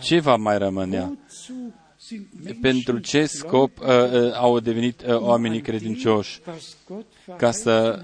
Ce 0.00 0.20
va 0.20 0.36
mai 0.36 0.58
rămânea? 0.58 1.02
wozu 1.02 1.72
sind 1.96 2.26
Pentru 2.60 2.98
ce 2.98 3.26
scop 3.26 3.78
uh, 3.78 3.86
uh, 3.86 4.32
au 4.34 4.60
devenit 4.60 5.02
uh, 5.02 5.16
oamenii 5.16 5.60
credincioși? 5.60 6.40
was 6.46 6.76
Gott 6.88 7.06
Ca 7.36 7.50
să 7.50 8.02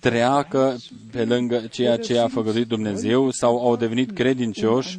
treacă 0.00 0.76
pe 1.10 1.24
lângă 1.24 1.58
ceea 1.70 1.96
ce 1.96 2.18
a 2.18 2.28
făgăduit 2.28 2.66
Dumnezeu 2.66 3.30
sau 3.30 3.66
au 3.66 3.76
devenit 3.76 4.10
credincioși 4.12 4.98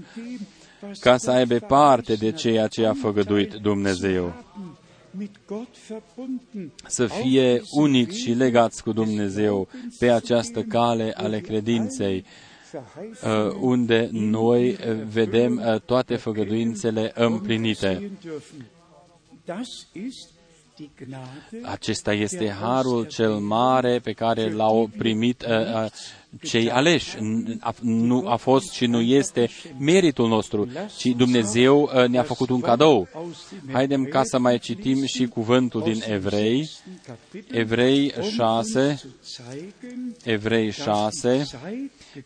ca 1.00 1.18
să 1.18 1.32
aibă 1.32 1.56
parte 1.56 2.14
de 2.14 2.32
ceea 2.32 2.68
ce 2.68 2.86
a 2.86 2.94
făgăduit 2.94 3.54
Dumnezeu. 3.54 4.34
mit 5.12 5.36
Gott 5.48 5.76
verbunden 5.88 6.72
Să 6.88 7.08
fie 7.08 7.62
unic 7.72 8.12
și 8.12 8.32
legați 8.32 8.84
cu 8.84 8.92
Dumnezeu 8.92 9.68
pe 10.00 10.12
această 10.12 10.62
cale 10.62 11.14
ale 11.16 11.40
credinței, 11.40 12.14
verheißen 12.14 12.26
uh, 12.26 12.51
unde 13.60 14.10
noi 14.12 14.70
uh, 14.70 14.78
vedem 15.12 15.62
uh, 15.66 15.80
toate 15.82 16.16
făgăduințele 16.16 17.12
împlinite. 17.16 17.88
sehen 17.88 18.18
dürfen. 18.22 18.66
Das 19.46 19.88
ist 19.94 20.30
die 20.76 20.90
Gnade 20.96 21.62
Acesta 21.72 22.14
este 22.14 22.50
harul 22.50 23.06
cel 23.06 23.34
mare 23.34 24.00
pe 24.00 24.12
care 24.12 24.50
l-au 24.52 24.90
primit 24.98 25.46
uh, 25.46 25.84
uh, 25.84 25.90
cei 26.44 26.70
aleși. 26.70 27.18
A, 27.60 27.74
nu 27.82 28.28
a 28.28 28.36
fost 28.36 28.72
și 28.72 28.86
nu 28.86 29.02
este 29.02 29.50
meritul 29.78 30.28
nostru, 30.28 30.68
ci 30.98 31.06
Dumnezeu 31.06 31.82
uh, 31.82 32.08
ne-a 32.08 32.24
făcut 32.24 32.50
un 32.50 32.60
cadou. 32.60 33.08
Haidem 33.72 34.04
ca 34.04 34.24
să 34.24 34.40
mai 34.40 34.60
citim 34.60 35.06
și 35.06 35.26
cuvântul 35.26 35.82
din 35.82 36.04
Evrei, 36.08 36.70
Evrei 37.52 38.14
6, 38.36 39.02
Evrei 40.24 40.72
6, 40.72 41.46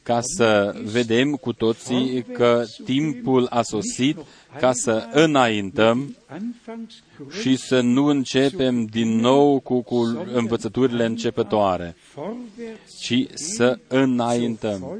ca 0.04 0.20
să 0.22 0.76
vedem 0.84 1.32
cu 1.32 1.54
toții 1.54 2.26
că 2.34 2.64
timpul 2.86 3.48
a 3.50 3.62
sosit 3.62 4.18
ca 4.60 4.72
să 4.74 5.08
înaintăm 5.12 6.16
și 7.42 7.56
să 7.56 7.82
nu 7.82 8.06
începem 8.06 8.86
din 8.86 9.16
nou 9.16 9.60
cu, 9.60 9.82
cu 9.82 9.96
învățăturile 10.34 11.06
începătoare, 11.06 11.96
ci 13.00 13.26
să 13.34 13.80
înaintăm. 13.88 15.00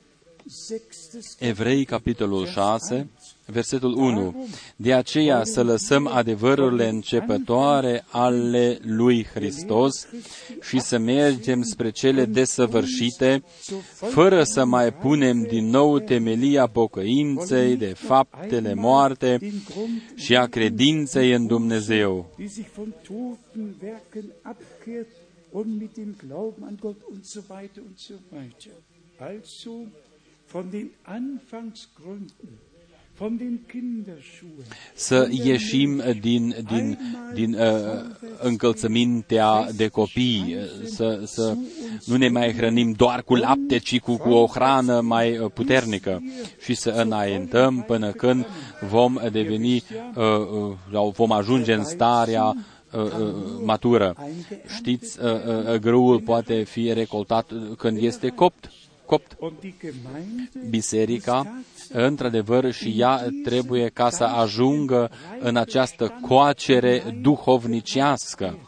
Nur 0.44 0.52
jetzt 0.52 0.70
noch 0.70 0.70
als 0.70 0.72
Abschluss 0.72 1.36
Hebräer 1.38 1.50
Evrei, 1.50 1.84
capitolul 1.84 2.46
6, 2.46 3.08
versetul 3.46 3.94
1. 3.94 4.46
De 4.76 4.94
aceea 4.94 5.44
să 5.44 5.62
lăsăm 5.62 6.06
adevărurile 6.06 6.88
începătoare 6.88 8.04
ale 8.08 8.78
lui 8.82 9.24
Hristos 9.24 10.06
și 10.60 10.80
să 10.80 10.98
mergem 10.98 11.62
spre 11.62 11.90
cele 11.90 12.24
desăvârșite, 12.24 13.42
fără 13.90 14.42
să 14.42 14.64
mai 14.64 14.92
punem 14.92 15.42
din 15.42 15.66
nou 15.66 15.98
temelia 15.98 16.66
pocăinței 16.66 17.76
de 17.76 17.92
faptele 17.96 18.74
moarte 18.74 19.38
și 20.14 20.36
a 20.36 20.46
credinței 20.46 21.32
în 21.32 21.46
Dumnezeu. 21.46 22.34
Und 25.52 25.80
mit 25.80 25.94
dem 25.94 26.14
Glauben 26.26 26.64
an 26.64 26.76
Gott 26.80 27.02
und 27.10 27.24
so 27.24 27.40
weiter 27.48 27.82
und 27.82 27.98
so 27.98 28.14
weiter. 28.30 28.72
Also 29.18 29.70
să 34.94 35.28
ieșim 35.30 36.02
din, 36.20 36.54
din, 36.68 36.98
din 37.34 37.54
uh, 37.54 37.68
încălțămintea 38.42 39.68
de 39.76 39.88
copii, 39.88 40.56
să, 40.84 41.20
să 41.24 41.56
nu 42.04 42.16
ne 42.16 42.28
mai 42.28 42.52
hrănim 42.52 42.92
doar 42.92 43.22
cu 43.22 43.34
lapte, 43.34 43.78
ci 43.78 44.00
cu, 44.00 44.16
cu 44.16 44.28
o 44.28 44.46
hrană 44.46 45.00
mai 45.00 45.38
uh, 45.38 45.50
puternică. 45.54 46.22
și 46.64 46.74
să 46.74 46.90
înaintăm 46.90 47.84
până 47.86 48.10
când 48.10 48.46
vom 48.88 49.18
deveni, 49.32 49.82
uh, 50.14 50.24
uh, 50.92 51.12
vom 51.12 51.32
ajunge 51.32 51.72
în 51.72 51.84
starea 51.84 52.44
uh, 52.44 53.00
uh, 53.02 53.34
matură. 53.64 54.16
Știți, 54.76 55.18
uh, 55.22 55.30
uh, 55.32 55.74
grâul 55.74 56.20
poate 56.20 56.62
fi 56.62 56.92
recoltat 56.92 57.50
când 57.76 58.02
este 58.02 58.28
copt 58.28 58.70
copt. 59.10 59.36
Biserica, 60.68 61.62
într-adevăr, 61.88 62.72
și 62.72 62.94
ea 62.96 63.26
trebuie 63.44 63.88
ca 63.88 64.10
să 64.10 64.24
ajungă 64.24 65.10
în 65.40 65.56
această 65.56 66.18
coacere 66.28 67.18
duhovnicească. 67.22 68.58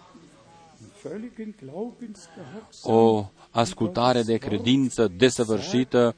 O 2.83 3.25
ascultare 3.53 4.23
de 4.23 4.37
credință 4.37 5.13
desăvârșită 5.17 6.15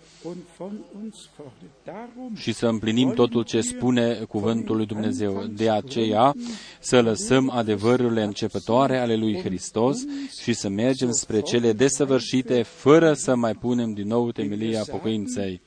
și 2.35 2.53
să 2.53 2.67
împlinim 2.67 3.13
totul 3.13 3.43
ce 3.43 3.61
spune 3.61 4.15
cuvântul 4.15 4.77
lui 4.77 4.87
Dumnezeu. 4.87 5.45
De 5.45 5.71
aceea 5.71 6.35
să 6.81 7.01
lăsăm 7.01 7.51
adevărurile 7.51 8.23
începătoare 8.23 8.99
ale 8.99 9.17
lui 9.17 9.41
Hristos 9.41 9.99
și 10.43 10.53
să 10.53 10.69
mergem 10.69 11.11
spre 11.11 11.41
cele 11.41 11.73
desăvârșite 11.73 12.63
fără 12.63 13.13
să 13.13 13.35
mai 13.35 13.55
punem 13.55 13.93
din 13.93 14.07
nou 14.07 14.31
temelia 14.31 14.83
pocăinței 14.91 15.61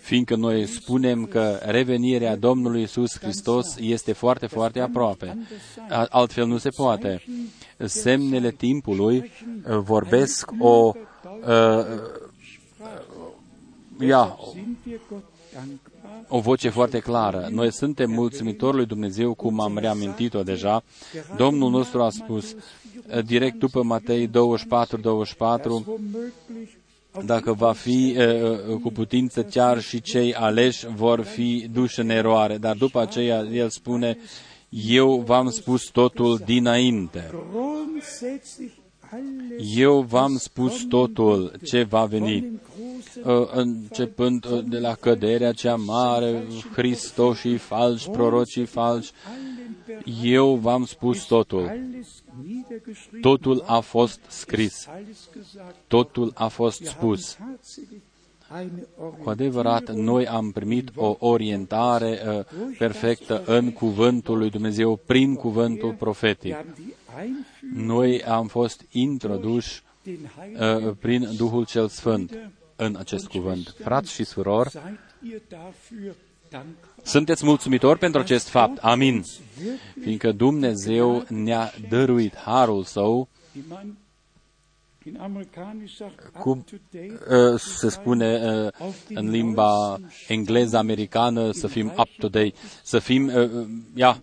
fiindcă 0.00 0.36
noi 0.36 0.66
spunem 0.66 1.24
că 1.24 1.58
revenirea 1.62 2.36
Domnului 2.36 2.82
Isus 2.82 3.18
Hristos 3.18 3.76
este 3.80 4.12
foarte, 4.12 4.46
foarte 4.46 4.80
aproape. 4.80 5.38
Altfel 6.08 6.46
nu 6.46 6.58
se 6.58 6.68
poate. 6.68 7.22
Semnele 7.78 8.50
timpului 8.50 9.16
uh, 9.18 9.78
vorbesc 9.78 10.50
o 10.58 10.92
uh, 11.46 11.84
ia, 14.00 14.38
o 16.28 16.40
voce 16.40 16.68
foarte 16.68 16.98
clară. 16.98 17.48
Noi 17.50 17.72
suntem 17.72 18.10
mulțumitori 18.10 18.76
lui 18.76 18.86
Dumnezeu, 18.86 19.34
cum 19.34 19.60
am 19.60 19.78
reamintit-o 19.78 20.42
deja. 20.42 20.82
Domnul 21.36 21.70
nostru 21.70 22.02
a 22.02 22.10
spus, 22.10 22.52
uh, 22.52 23.24
direct 23.24 23.58
după 23.58 23.82
Matei 23.82 24.26
24, 24.26 24.96
24, 24.96 26.00
dacă 27.24 27.52
va 27.52 27.72
fi 27.72 28.16
uh, 28.18 28.76
cu 28.82 28.90
putință, 28.92 29.42
chiar 29.42 29.80
și 29.80 30.00
cei 30.00 30.34
aleși 30.34 30.86
vor 30.94 31.20
fi 31.20 31.68
duși 31.72 32.00
în 32.00 32.10
eroare. 32.10 32.56
Dar 32.56 32.76
după 32.76 33.00
aceea 33.00 33.46
el 33.52 33.68
spune, 33.68 34.18
eu 34.68 35.22
v-am 35.26 35.50
spus 35.50 35.84
totul 35.84 36.40
dinainte. 36.44 37.30
Eu 39.76 40.00
v-am 40.00 40.36
spus 40.36 40.84
totul 40.88 41.52
ce 41.64 41.82
va 41.82 42.04
veni, 42.04 42.60
începând 43.50 44.46
de 44.46 44.78
la 44.78 44.94
căderea 44.94 45.52
cea 45.52 45.76
mare, 45.76 46.42
Hristoșii 46.72 47.56
falși, 47.56 48.10
prorocii 48.10 48.64
falși, 48.64 49.12
eu 50.22 50.54
v-am 50.54 50.84
spus 50.84 51.24
totul. 51.24 51.80
Totul 53.20 53.62
a 53.66 53.80
fost 53.80 54.20
scris. 54.28 54.88
Totul 55.86 56.32
a 56.34 56.48
fost 56.48 56.84
spus. 56.84 57.38
Cu 59.22 59.30
adevărat, 59.30 59.90
noi 59.90 60.26
am 60.26 60.50
primit 60.50 60.90
o 60.94 61.16
orientare 61.18 62.20
uh, 62.26 62.44
perfectă 62.78 63.42
în 63.46 63.72
cuvântul 63.72 64.38
lui 64.38 64.50
Dumnezeu, 64.50 64.96
prin 64.96 65.34
cuvântul 65.34 65.92
profetic. 65.92 66.56
Noi 67.74 68.22
am 68.22 68.46
fost 68.46 68.84
introduși 68.90 69.82
uh, 70.04 70.94
prin 71.00 71.28
Duhul 71.36 71.64
cel 71.64 71.88
Sfânt 71.88 72.38
în 72.76 72.96
acest 72.98 73.26
cuvânt. 73.26 73.74
Frați 73.78 74.12
și 74.12 74.24
surori, 74.24 74.70
sunteți 77.02 77.44
mulțumitori 77.44 77.98
pentru 77.98 78.20
acest 78.20 78.48
fapt. 78.48 78.78
Amin. 78.78 79.24
Fiindcă 80.00 80.32
Dumnezeu 80.32 81.24
ne-a 81.28 81.72
dăruit 81.88 82.36
harul 82.36 82.84
său, 82.84 83.28
cum 86.38 86.64
uh, 86.92 87.60
se 87.60 87.88
spune 87.88 88.40
uh, 88.78 88.92
în 89.08 89.30
limba 89.30 89.98
engleză 90.28 90.76
americană 90.76 91.50
să 91.50 91.66
fim 91.66 91.92
up-to-date, 91.96 92.52
să 92.82 92.98
fim, 92.98 93.26
uh, 93.26 93.66
ia, 93.94 94.22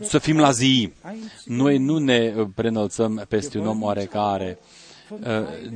să 0.00 0.18
fim 0.18 0.38
la 0.38 0.50
zi. 0.50 0.92
Noi 1.44 1.78
nu 1.78 1.98
ne 1.98 2.34
prenălțăm 2.54 3.24
peste 3.28 3.58
un 3.58 3.66
om 3.66 3.82
oarecare. 3.82 4.58
Uh, 4.60 4.83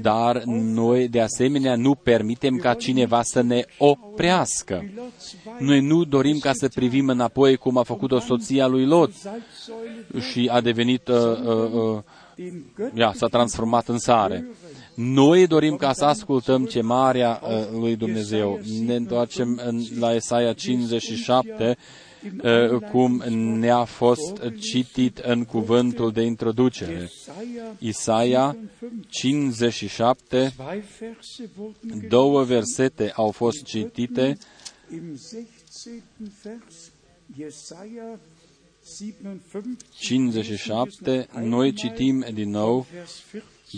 dar 0.00 0.42
noi 0.46 1.08
de 1.08 1.20
asemenea 1.20 1.76
nu 1.76 1.94
permitem 1.94 2.56
ca 2.56 2.74
cineva 2.74 3.22
să 3.22 3.40
ne 3.40 3.64
oprească. 3.78 4.90
Noi 5.58 5.80
nu 5.80 6.04
dorim 6.04 6.38
ca 6.38 6.52
să 6.52 6.68
privim 6.68 7.08
înapoi 7.08 7.56
cum 7.56 7.76
a 7.76 7.82
făcut-o 7.82 8.20
soția 8.20 8.66
lui 8.66 8.86
Lot 8.86 9.12
și 10.30 10.48
a 10.52 10.60
devenit, 10.60 11.08
uh, 11.08 11.16
uh, 11.16 11.72
uh, 11.72 12.02
ia, 12.94 13.12
s-a 13.14 13.26
transformat 13.26 13.88
în 13.88 13.98
sare. 13.98 14.46
Noi 14.94 15.46
dorim 15.46 15.76
ca 15.76 15.92
să 15.92 16.04
ascultăm 16.04 16.64
ce 16.64 16.80
marea 16.80 17.40
uh, 17.42 17.78
lui 17.80 17.96
Dumnezeu. 17.96 18.60
Ne 18.86 18.94
întoarcem 18.94 19.60
în, 19.64 19.80
la 19.98 20.14
Esaia 20.14 20.52
57 20.52 21.54
Uh, 21.68 22.07
cum 22.90 23.16
ne-a 23.58 23.84
fost 23.84 24.42
citit 24.60 25.18
în 25.18 25.44
cuvântul 25.44 26.12
de 26.12 26.22
introducere. 26.22 27.10
Isaia 27.78 28.56
57, 29.08 30.54
două 32.08 32.44
versete 32.44 33.12
au 33.14 33.30
fost 33.30 33.62
citite 33.64 34.38
57, 39.98 41.28
noi 41.40 41.72
citim 41.72 42.24
din 42.32 42.50
nou 42.50 42.86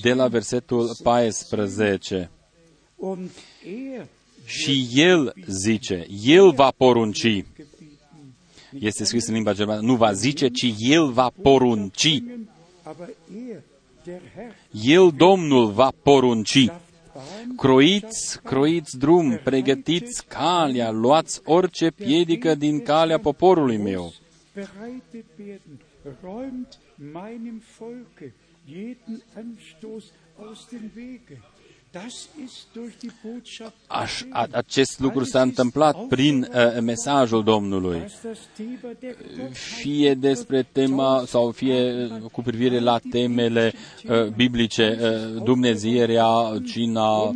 de 0.02 0.12
la 0.12 0.28
versetul 0.28 0.96
14. 1.02 2.30
Și 4.44 4.88
el 4.94 5.32
zice, 5.46 6.06
el 6.24 6.52
va 6.52 6.70
porunci 6.76 7.44
este 8.78 9.04
scris 9.04 9.26
în 9.26 9.34
limba 9.34 9.52
germană, 9.52 9.80
nu 9.80 9.96
va 9.96 10.12
zice, 10.12 10.48
ci 10.48 10.74
El 10.78 11.10
va 11.10 11.30
porunci. 11.42 12.22
El, 14.84 15.12
Domnul, 15.16 15.70
va 15.70 15.92
porunci. 16.02 16.68
croiți, 17.56 18.40
croiți 18.42 18.98
drum, 18.98 19.40
pregătiți 19.44 20.26
calea, 20.26 20.90
luați 20.90 21.40
orice 21.44 21.90
piedică 21.90 22.54
din 22.54 22.82
calea 22.82 23.18
poporului 23.18 23.76
meu. 23.76 24.12
bereitet 24.54 25.26
werden, 25.38 25.78
räumt 26.22 26.78
meinem 26.96 27.62
Volke 27.78 28.32
jeden 28.66 29.22
Anstoß 29.34 30.12
aus 30.38 30.68
dem 30.70 30.90
Wege. 30.94 31.38
Das 31.92 32.28
ist 32.44 32.68
durch 32.72 32.96
die 32.98 33.10
Botschaft 33.22 33.74
Aș, 33.86 34.22
a, 34.30 34.46
acest 34.50 35.00
lucru 35.00 35.24
s-a 35.24 35.40
întâmplat 35.42 36.06
prin 36.06 36.42
uh, 36.42 36.80
mesajul 36.80 37.44
Domnului. 37.44 37.98
dass 37.98 38.20
das 38.22 38.38
Thema 38.56 38.94
der 39.00 39.16
fie 39.52 40.14
despre 40.14 40.68
tema 40.72 41.24
sau 41.26 41.50
fie 41.50 42.08
uh, 42.22 42.30
cu 42.32 42.42
privire 42.42 42.78
la 42.78 42.98
temele 43.10 43.72
uh, 44.08 44.26
biblice, 44.26 44.98
uh, 45.00 45.42
Dumnezierea, 45.42 46.60
cina 46.66 47.34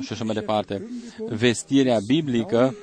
și 0.00 0.12
așa 0.12 0.24
mai 0.24 0.34
departe. 0.34 0.88
Vestirea 1.28 1.98
biblică 2.06 2.74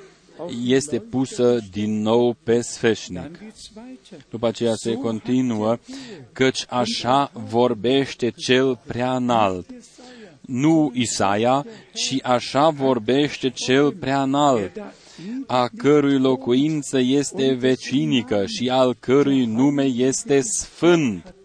este 0.65 0.99
pusă 0.99 1.59
din 1.71 2.01
nou 2.01 2.35
pe 2.43 2.61
sfeșnic. 2.61 3.19
Dann 3.19 3.31
geht's 3.31 3.75
weiter. 3.75 4.25
După 4.29 4.47
aceea 4.47 4.73
se 4.75 4.93
continuă, 4.93 5.77
căci 6.31 6.65
așa 6.69 7.31
vorbește 7.33 8.29
cel 8.29 8.79
prea 8.85 9.15
înalt. 9.15 9.65
Nu 10.47 10.91
Isaia, 10.93 11.65
ci 11.93 12.15
așa 12.23 12.69
vorbește 12.69 13.49
cel 13.49 13.91
prea 13.91 14.21
înalt, 14.21 14.71
a 15.47 15.69
cărui 15.77 16.19
locuință 16.19 16.99
este 16.99 17.53
vecinică 17.53 18.45
și 18.45 18.69
al 18.69 18.95
cărui 18.99 19.45
nume 19.45 19.83
este 19.83 20.41
sfânt. 20.41 21.35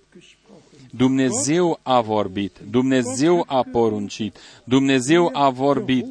Dumnezeu 0.91 1.79
a 1.83 2.01
vorbit, 2.01 2.57
Dumnezeu 2.71 3.45
a 3.47 3.67
poruncit, 3.73 4.37
Dumnezeu 4.65 5.31
a 5.33 5.51
vorbit. 5.51 6.07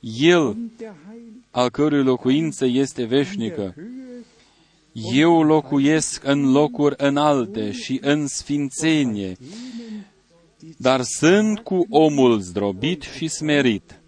El, 0.00 0.56
Der 0.76 0.94
Heil 1.08 1.22
al 1.50 1.70
cărui 1.70 2.02
locuință 2.02 2.66
este 2.66 3.04
veșnică. 3.04 3.74
Eu 5.14 5.42
locuiesc 5.42 6.24
în 6.24 6.50
locuri 6.52 6.94
înalte 6.98 7.72
și 7.72 7.98
în 8.02 8.26
sfințenie, 8.26 9.36
dar 10.76 11.02
sunt 11.02 11.58
cu 11.58 11.86
omul 11.90 12.40
zdrobit 12.40 13.02
și 13.02 13.28
smerit, 13.28 14.00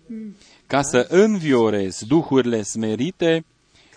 ca 0.66 0.82
să 0.82 1.06
înviorez 1.10 2.02
duhurile 2.08 2.62
smerite 2.62 3.44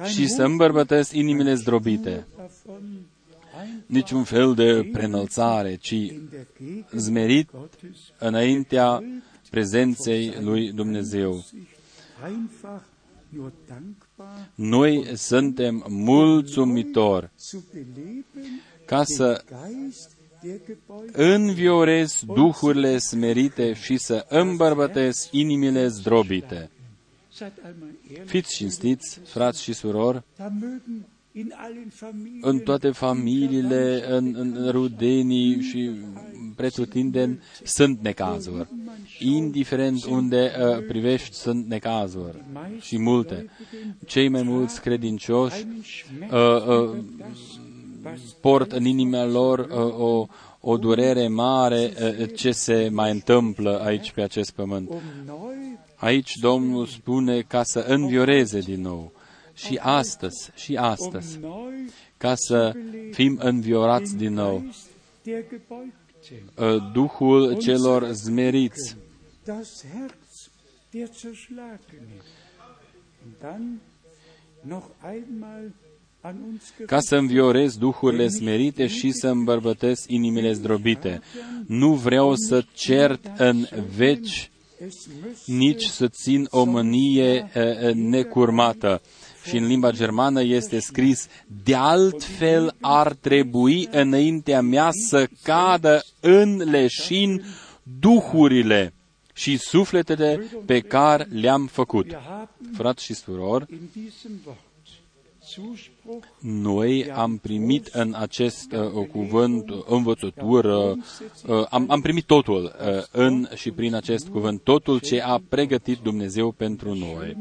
și 0.06 0.28
să 0.28 0.44
îmbărbătesc 0.44 1.14
inimile 1.14 1.54
zdrobite. 1.54 2.28
davon 2.36 3.06
Niciun 3.86 4.24
fel 4.24 4.54
de 4.54 4.90
prenălțare, 4.92 5.76
ci 5.76 5.90
in 5.92 6.28
der 6.32 6.48
Gegend 6.58 6.86
zmerit 6.92 7.52
Gottes 7.52 7.98
înaintea 8.18 9.04
prezenței 9.50 10.38
lui 10.40 10.72
Dumnezeu. 10.72 11.46
einfach 12.24 12.82
nur 13.30 13.52
dankbar 13.68 14.50
Noi 14.56 15.12
suntem 15.16 15.86
mulțumitori 15.88 17.30
zu 17.38 17.64
beleben, 17.74 18.62
ca 18.86 19.04
să 19.04 19.44
Geist, 19.48 19.48
der 19.50 19.66
gebeugt 19.68 20.17
înviorez 21.12 22.24
duhurile 22.34 22.98
smerite 22.98 23.74
și 23.74 23.98
să 23.98 24.26
îmbărbătesc 24.30 25.28
inimile 25.32 25.88
zdrobite. 25.88 26.70
Seid 27.30 27.52
einmal 27.66 27.90
ehrlich, 28.10 28.30
Fiți 28.30 28.56
cinstiți, 28.56 29.20
frați 29.26 29.64
și 29.64 29.74
surori, 29.74 30.24
da 30.38 30.48
mögen 30.48 31.16
in 31.38 31.54
allen 31.56 31.90
Familien 31.90 32.40
în 32.42 32.60
toate 32.60 32.92
familiile, 32.92 34.04
în, 34.08 34.36
în 34.38 34.72
rudenii 34.72 35.62
și 35.62 35.92
pretutindeni 36.56 37.40
sunt 37.64 38.00
necazuri. 38.02 38.68
Indiferent 39.20 40.06
unde 40.06 40.52
uh, 40.60 40.86
privești, 40.88 41.36
sunt 41.36 41.68
necazuri 41.68 42.44
și 42.80 43.00
multe. 43.00 43.50
Cei 44.06 44.28
mai 44.30 44.42
mulți 44.44 44.82
credincioși 44.82 45.66
einen 45.66 45.84
Schmerz 45.84 46.32
uh, 46.32 46.68
uh, 46.68 47.04
was 47.20 47.60
port 48.42 48.72
în 48.72 48.86
inima 48.86 49.26
lor 49.26 49.60
uh, 49.60 50.00
o, 50.00 50.26
o 50.60 50.78
durere 50.78 51.28
mare 51.28 51.94
uh, 52.20 52.30
ce 52.36 52.52
se 52.52 52.90
mai 52.92 53.12
întâmplă 53.12 53.82
aici 53.84 54.12
pe 54.12 54.22
acest 54.22 54.52
pământ. 54.52 54.90
um 54.90 55.02
neu 55.26 55.52
Aici 55.96 56.34
Domnul 56.42 56.86
spune 56.86 57.42
ca 57.42 57.64
să 57.64 57.80
învioreze 57.80 58.60
din 58.60 58.82
nou. 58.82 59.12
Și 59.54 59.80
astăzi, 59.82 60.52
și 60.56 60.76
astăzi, 60.76 61.36
um 61.36 61.42
neu 61.42 61.70
ca 62.18 62.36
să 62.36 62.74
fim 63.12 63.40
înviorați 63.42 64.16
din 64.16 64.34
nou. 64.34 64.60
Geist 64.64 64.88
der 65.24 65.44
Gebeugten, 65.50 65.94
Uh, 66.56 66.92
Duhul 66.94 67.58
celor 67.58 68.12
zmeriți, 68.12 68.96
das 76.34 76.36
Herz 76.36 76.36
der 76.36 76.36
Zerschlagenen. 76.36 76.36
Und 76.36 76.36
dann 76.36 76.36
noch 76.36 76.36
einmal 76.36 76.36
an 76.36 76.44
uns 76.44 76.74
ca 76.86 77.00
să 77.00 77.16
înviorez 77.16 77.78
duhurile 77.78 78.28
smerite 78.28 78.88
și 78.88 79.12
să 79.12 79.28
îmbărbătesc 79.28 80.04
inimile 80.08 80.54
zdrobite. 80.54 81.22
Nu 81.68 81.94
vreau 81.94 82.36
să 82.36 82.64
cert 82.74 83.32
în 83.38 83.68
veci, 83.96 84.52
Es 84.80 85.08
müssen 85.08 85.58
nici 85.58 85.84
să 85.84 86.08
țin 86.08 86.48
o 86.50 86.64
mânie 86.64 87.52
uh, 87.56 87.62
uh, 87.64 87.94
necurmată. 87.94 89.02
Și 89.44 89.58
în 89.58 89.68
limba 89.68 89.92
germană 89.92 90.44
este 90.44 90.80
scris, 90.80 91.28
de 91.64 91.76
altfel 91.76 92.76
ar 92.82 93.14
trebui 93.14 93.88
înaintea 93.92 94.62
mea 94.62 94.90
să 94.92 95.28
cadă 95.44 96.04
în 96.20 96.70
leșin 96.70 97.44
duhurile 98.00 98.94
și 99.34 99.58
sufletele 99.58 100.46
pe 100.66 100.80
care 100.80 101.28
le-am 101.32 101.66
făcut. 101.66 102.06
wir 102.06 102.22
haben 102.28 102.48
Frați 102.74 103.04
și 103.04 103.14
surori, 103.14 103.66
noi 106.40 107.12
am 107.12 107.38
primit 107.38 107.88
în 107.88 108.14
acest 108.18 108.72
uh, 108.72 109.08
cuvânt 109.08 109.70
uh, 109.70 109.84
învățătură, 109.88 110.78
uh, 111.48 111.66
am, 111.70 111.86
am 111.90 112.02
primit 112.02 112.26
totul 112.26 112.64
uh, 112.64 113.04
în 113.12 113.48
și 113.56 113.72
prin 113.72 113.96
acest 113.96 114.28
cuvânt, 114.28 114.62
totul 114.62 115.00
ce 115.00 115.22
a 115.22 115.42
pregătit 115.50 115.98
Dumnezeu 115.98 116.52
pentru 116.52 116.94
noi. 116.94 117.38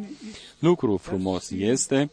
Lucru 0.58 0.96
frumos 0.96 1.50
este 1.50 2.10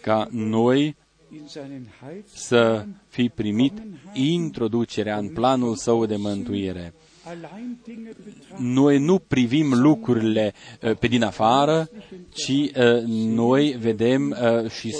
ca 0.00 0.28
noi 0.30 0.96
in 1.32 1.46
seinen 1.46 1.94
să 2.34 2.86
fi 3.08 3.28
primit 3.28 3.72
introducerea 4.12 5.18
în 5.18 5.28
planul 5.28 5.76
său 5.76 6.06
de 6.06 6.16
mântuire. 6.16 6.94
Allein 7.26 7.78
Dinge 7.84 8.10
betrachten, 8.24 8.72
Noi 8.72 8.98
nu 8.98 9.18
privim 9.18 9.72
lucrurile 9.72 10.54
uh, 10.82 10.96
pe 10.96 11.06
din 11.06 11.22
afară, 11.22 11.88
ci 12.34 12.48
uh, 12.48 13.02
noi 13.06 13.76
vedem 13.80 14.36
uh, 14.62 14.70
și 14.70 14.96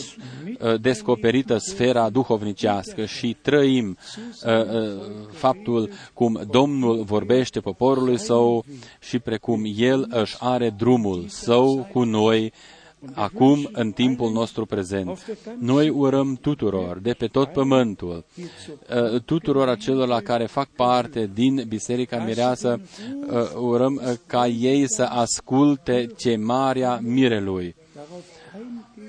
uh, 0.60 0.80
descoperită 0.80 1.59
sfera 1.59 2.10
duhovnicească 2.10 3.05
și 3.05 3.36
trăim 3.42 3.96
uh, 4.44 4.52
uh, 4.52 5.01
faptul 5.32 5.90
cum 6.12 6.40
Domnul 6.51 7.02
vorbește 7.02 7.60
poporului 7.60 8.18
său 8.18 8.64
și 9.01 9.18
precum 9.18 9.62
El 9.76 10.06
își 10.10 10.36
are 10.38 10.70
drumul 10.70 11.24
său 11.28 11.88
cu 11.92 12.02
noi 12.02 12.52
acum 13.12 13.68
în 13.72 13.93
timpul 13.93 14.32
nostru 14.32 14.66
prezent. 14.66 15.36
Noi 15.59 15.89
urăm 15.89 16.35
tuturor, 16.35 16.98
de 16.98 17.12
pe 17.12 17.26
tot 17.26 17.52
pământul, 17.52 18.24
uh, 19.12 19.20
tuturor 19.20 19.68
acelor 19.68 20.09
la 20.09 20.20
care 20.20 20.47
fac 20.47 20.68
parte 20.68 21.31
din 21.35 21.64
Biserica 21.68 22.24
Mireasă, 22.24 22.81
uh, 23.31 23.36
urăm 23.56 24.01
uh, 24.05 24.12
ca 24.26 24.47
ei 24.47 24.89
să 24.89 25.02
asculte 25.02 26.06
chemarea 26.16 26.98
mirelui, 27.02 27.74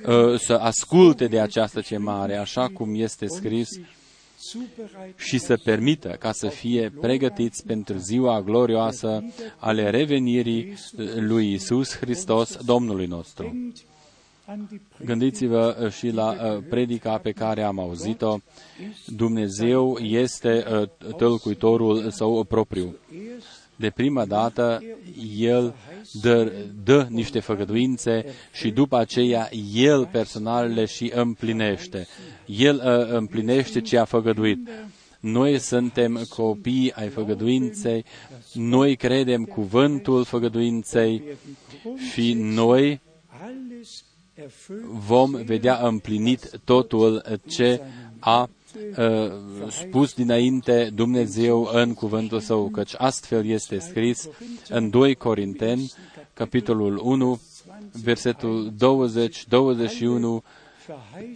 uh, 0.07 0.39
să 0.39 0.53
asculte 0.53 1.27
de 1.27 1.39
această 1.39 1.81
chemare, 1.81 2.37
așa 2.37 2.67
cum 2.73 2.95
este 2.95 3.27
scris, 3.27 3.69
zubereiten 3.69 3.94
și 5.15 5.37
să 5.37 5.57
permită 5.63 6.15
ca 6.19 6.31
să 6.31 6.47
fie 6.47 6.93
pregătiți 7.01 7.65
pentru 7.65 7.97
ziua 7.97 8.41
glorioasă 8.41 9.23
ale 9.57 9.89
revenirii 9.89 10.73
lui 11.15 11.53
Isus 11.53 11.95
Hristos, 11.95 12.57
Domnului 12.65 13.05
nostru. 13.05 13.43
denkt 13.43 13.85
an 14.45 14.67
die 14.69 14.81
Gândiți-vă 15.05 15.77
uh, 15.81 15.91
și 15.91 16.09
la 16.09 16.31
uh, 16.31 16.63
predica 16.69 17.17
pe 17.17 17.31
care 17.31 17.63
am 17.63 17.79
auzit-o. 17.79 18.37
Dumnezeu 19.05 19.97
este 19.97 20.65
uh, 20.71 21.13
tălcuitorul 21.17 22.09
său 22.11 22.43
propriu. 22.43 22.95
De 23.75 23.89
prima 23.89 24.25
dată, 24.25 24.83
El 25.37 25.73
dă, 26.21 26.51
dă 26.83 27.07
niște 27.09 27.39
făgăduințe 27.39 28.25
și 28.53 28.71
după 28.71 28.97
aceea 28.97 29.49
El 29.73 30.05
personal 30.11 30.73
le 30.73 30.85
și 30.85 31.11
împlinește. 31.15 32.07
El 32.45 32.75
uh, 32.75 33.15
împlinește 33.17 33.81
ce 33.81 33.97
a 33.97 34.05
făgăduit. 34.05 34.69
Noi 35.19 35.59
suntem 35.59 36.21
copii 36.29 36.91
ai 36.93 37.09
făgăduinței, 37.09 38.05
noi 38.53 38.95
credem 38.95 39.43
cuvântul 39.43 40.23
făgăduinței 40.23 41.23
și 42.11 42.33
noi 42.33 43.01
alles 43.41 44.03
erfüllt 44.33 44.83
vom 44.83 45.31
vedea 45.31 45.87
împlinit 45.87 46.59
totul 46.63 47.39
ce 47.47 47.81
a 48.19 48.41
uh, 48.41 48.49
spus 49.69 50.13
dinainte 50.13 50.91
Dumnezeu 50.93 51.69
în 51.73 51.93
cuvântul 51.93 52.39
său, 52.39 52.69
căci 52.69 52.93
astfel 52.97 53.45
este 53.45 53.79
scris 53.79 54.29
în 54.69 54.89
2 54.89 55.15
Corinteni, 55.15 55.91
capitolul 56.33 56.99
1, 57.03 57.39
versetul 58.03 58.73
20-21, 58.73 60.43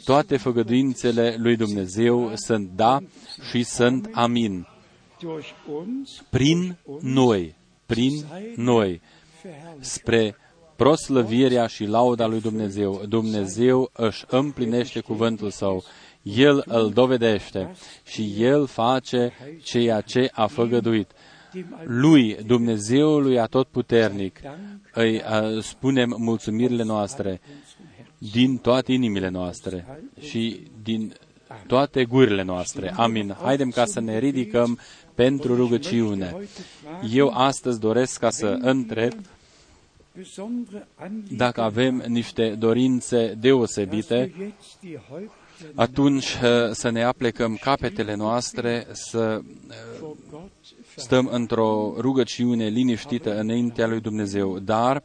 toate 0.04 0.38
făgăduințele 0.38 1.36
lui 1.38 1.56
Dumnezeu 1.56 2.32
sunt 2.36 2.70
da 2.76 3.00
și 3.50 3.64
sunt 3.64 4.10
amin. 4.12 4.68
Prin 6.30 6.78
noi, 7.02 7.56
prin 7.86 8.26
noi, 8.56 9.02
spre 9.80 10.36
proslăvirea 10.76 11.68
și 11.68 11.84
lauda 11.86 12.28
lui 12.28 12.42
Dumnezeu. 12.42 13.02
Dumnezeu 13.08 13.90
își 13.94 14.26
împlinește 14.28 15.00
cuvântul 15.00 15.50
său. 15.50 15.84
El 16.22 16.64
îl 16.68 16.92
dovedește 16.92 17.72
și 18.06 18.34
El 18.38 18.68
face 18.68 19.32
ceea 19.64 20.02
ce 20.02 20.30
a 20.34 20.48
făgăduit. 20.48 21.12
Lui, 21.84 22.38
Dumnezeului 22.46 23.40
atotputernic, 23.40 24.40
îi 24.94 25.22
spunem 25.62 26.16
mulțumirile 26.18 26.84
noastre 26.84 27.42
din 28.18 28.58
toate 28.58 28.92
inimile 28.92 29.30
noastre 29.30 29.86
și 30.20 30.68
din 30.84 31.14
toate 31.68 32.06
gurile 32.06 32.44
noastre. 32.44 32.94
Amin. 32.96 33.36
Haidem 33.42 33.70
ca 33.70 33.86
să 33.86 34.00
ne 34.00 34.18
ridicăm 34.18 34.80
pentru 35.14 35.56
rugăciune. 35.56 36.36
Eu 37.14 37.30
astăzi 37.30 37.80
doresc 37.80 38.20
ca 38.20 38.30
să 38.30 38.58
întreb 38.62 39.14
dacă 41.38 41.62
avem 41.62 42.04
niște 42.08 42.50
dorințe 42.50 43.38
deosebite, 43.40 44.34
atunci 45.76 46.26
uh, 46.26 46.72
să 46.72 46.90
ne 46.90 47.04
aplecăm 47.04 47.56
capetele 47.56 48.16
noastre, 48.16 48.88
să 48.92 49.42
uh, 49.68 50.50
stăm 50.96 51.28
într-o 51.32 51.94
rugăciune 51.98 52.68
liniștită 52.68 53.40
înaintea 53.40 53.88
lui 53.88 54.00
Dumnezeu, 54.00 54.60
dar 54.60 55.04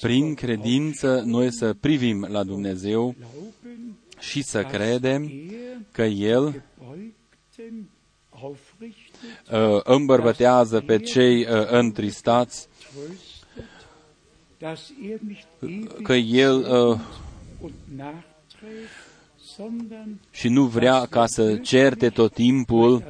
prin 0.00 0.34
credință 0.34 1.22
noi 1.26 1.52
să 1.52 1.74
privim 1.74 2.26
la 2.30 2.42
Dumnezeu 2.42 3.14
și 4.18 4.42
să 4.42 4.62
credem 4.62 5.30
că 5.92 6.02
El 6.02 6.62
uh, 9.50 9.80
îmbărbătează 9.84 10.80
pe 10.80 10.98
cei 10.98 11.46
întristați, 11.66 12.68
că 16.02 16.12
El 16.14 16.56
uh, 16.56 17.00
și 20.30 20.48
nu 20.48 20.64
vrea 20.64 21.06
ca 21.06 21.26
să 21.26 21.56
certe 21.56 22.08
tot 22.08 22.32
timpul, 22.32 23.04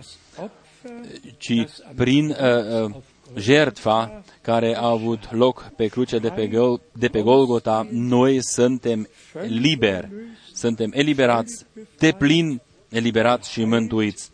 ci 1.38 1.66
prin 1.94 2.28
uh, 2.28 2.84
uh, 2.84 2.94
jertfa 3.36 4.22
care 4.40 4.76
a 4.76 4.86
avut 4.86 5.32
loc 5.32 5.72
pe 5.76 5.86
cruce 5.86 6.18
de 6.18 6.28
pe, 6.28 6.46
Gol, 6.46 6.80
de 6.92 7.08
pe 7.08 7.22
Golgota, 7.22 7.88
noi 7.90 8.38
suntem 8.42 9.08
liberi, 9.46 10.08
suntem 10.52 10.90
eliberați, 10.94 11.64
de 11.98 12.14
plin 12.18 12.60
eliberați 12.88 13.50
și 13.50 13.64
mântuiți, 13.64 14.30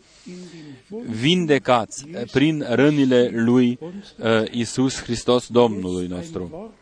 vindecați 1.09 2.07
prin 2.31 2.65
rănile 2.69 3.29
lui 3.33 3.79
uh, 3.81 4.43
Isus 4.51 5.01
Hristos 5.01 5.47
Domnului 5.47 6.07
nostru. 6.07 6.73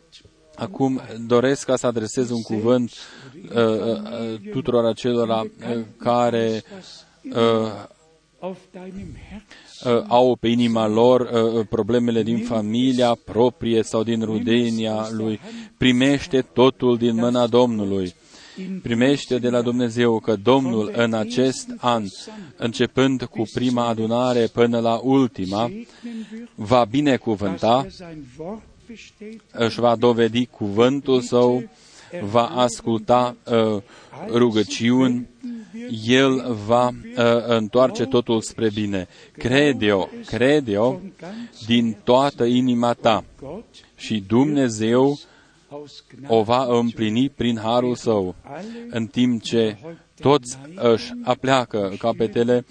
Acum 0.60 1.00
doresc 1.26 1.64
ca 1.64 1.76
să 1.76 1.86
adresez 1.86 2.30
un 2.30 2.42
cuvânt 2.42 2.92
uh, 3.54 3.64
uh, 3.64 4.50
tuturor 4.50 4.84
acelora 4.84 5.40
uh, 5.40 5.84
care 5.98 6.62
uh, 7.34 7.38
uh, 8.40 10.02
au 10.08 10.36
pe 10.40 10.48
inima 10.48 10.86
lor 10.86 11.20
uh, 11.20 11.66
problemele 11.68 12.22
din 12.22 12.38
familia 12.38 13.14
proprie 13.24 13.82
sau 13.82 14.02
din 14.02 14.22
rudenia 14.22 15.08
lui. 15.10 15.40
Primește 15.78 16.42
totul 16.42 16.96
din 16.96 17.14
mâna 17.14 17.46
Domnului. 17.46 18.14
Primește 18.82 19.38
de 19.38 19.48
la 19.48 19.62
Dumnezeu 19.62 20.18
că 20.18 20.36
Domnul 20.36 20.92
în 20.96 21.14
acest 21.14 21.74
an, 21.76 22.04
începând 22.56 23.22
cu 23.22 23.42
prima 23.52 23.86
adunare 23.86 24.46
până 24.46 24.78
la 24.78 25.00
ultima, 25.02 25.70
va 26.54 26.84
binecuvânta 26.84 27.86
își 29.52 29.80
va 29.80 29.96
dovedi 29.96 30.46
cuvântul 30.46 31.20
său, 31.20 31.68
va 32.22 32.46
asculta 32.46 33.36
uh, 33.44 33.82
rugăciuni, 34.28 35.28
el 36.06 36.54
va 36.66 36.88
uh, 36.88 37.24
întoarce 37.46 38.04
totul 38.04 38.40
spre 38.40 38.70
bine. 38.70 39.08
Cred 39.32 39.82
eu, 39.82 40.10
cred 40.26 40.68
eu 40.68 41.00
din 41.66 41.96
toată 42.04 42.44
inima 42.44 42.92
ta 42.92 43.24
și 43.96 44.24
Dumnezeu 44.26 45.18
o 46.26 46.42
va 46.42 46.78
împlini 46.78 47.28
prin 47.28 47.58
harul 47.58 47.94
său, 47.94 48.34
în 48.90 49.06
timp 49.06 49.42
ce 49.42 49.76
toți 50.20 50.58
își 50.74 51.12
apleacă 51.22 51.92
capetele 51.98 52.64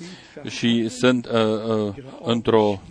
și 0.47 0.89
sunt 0.89 1.25
uh, 1.25 1.33
uh, 1.87 1.93
într-o 2.23 2.81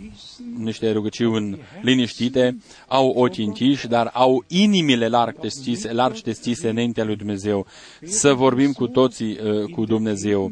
niște 0.57 0.91
rugăciuni 0.91 1.59
liniștite, 1.81 2.57
au 2.87 3.09
ochii 3.09 3.45
închiși, 3.45 3.87
dar 3.87 4.09
au 4.13 4.43
inimile 4.47 5.07
larg 5.07 5.39
deschise, 5.39 5.93
largi 5.93 6.23
deschise 6.23 6.69
înaintea 6.69 7.03
lui 7.03 7.15
Dumnezeu. 7.15 7.65
Să 8.01 8.33
vorbim 8.33 8.71
cu 8.71 8.87
toții 8.87 9.39
uh, 9.43 9.71
cu 9.71 9.85
Dumnezeu. 9.85 10.51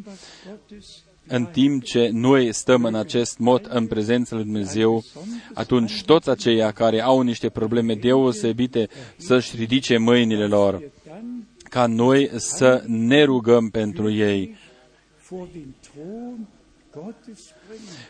În 1.27 1.45
timp 1.45 1.83
ce 1.83 2.09
noi 2.13 2.53
stăm 2.53 2.83
în 2.83 2.95
acest 2.95 3.37
mod 3.37 3.67
în 3.69 3.87
prezența 3.87 4.35
lui 4.35 4.43
Dumnezeu, 4.45 5.03
atunci 5.53 6.03
toți 6.03 6.29
aceia 6.29 6.71
care 6.71 7.01
au 7.01 7.21
niște 7.21 7.49
probleme 7.49 7.93
deosebite 7.93 8.87
să-și 9.17 9.55
ridice 9.55 9.97
mâinile 9.97 10.45
lor 10.45 10.81
ca 11.69 11.85
noi 11.85 12.29
să 12.35 12.83
ne 12.87 13.23
rugăm 13.23 13.69
pentru 13.69 14.11
ei, 14.11 14.55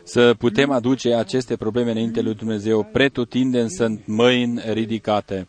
să 0.02 0.34
putem 0.38 0.70
aduce 0.70 1.14
aceste 1.14 1.56
probleme 1.56 1.90
înainte 1.90 2.20
lui 2.20 2.34
Dumnezeu, 2.34 2.88
pretutindeni 2.92 3.70
sunt 3.70 4.06
mâini 4.06 4.60
ridicate. 4.72 5.48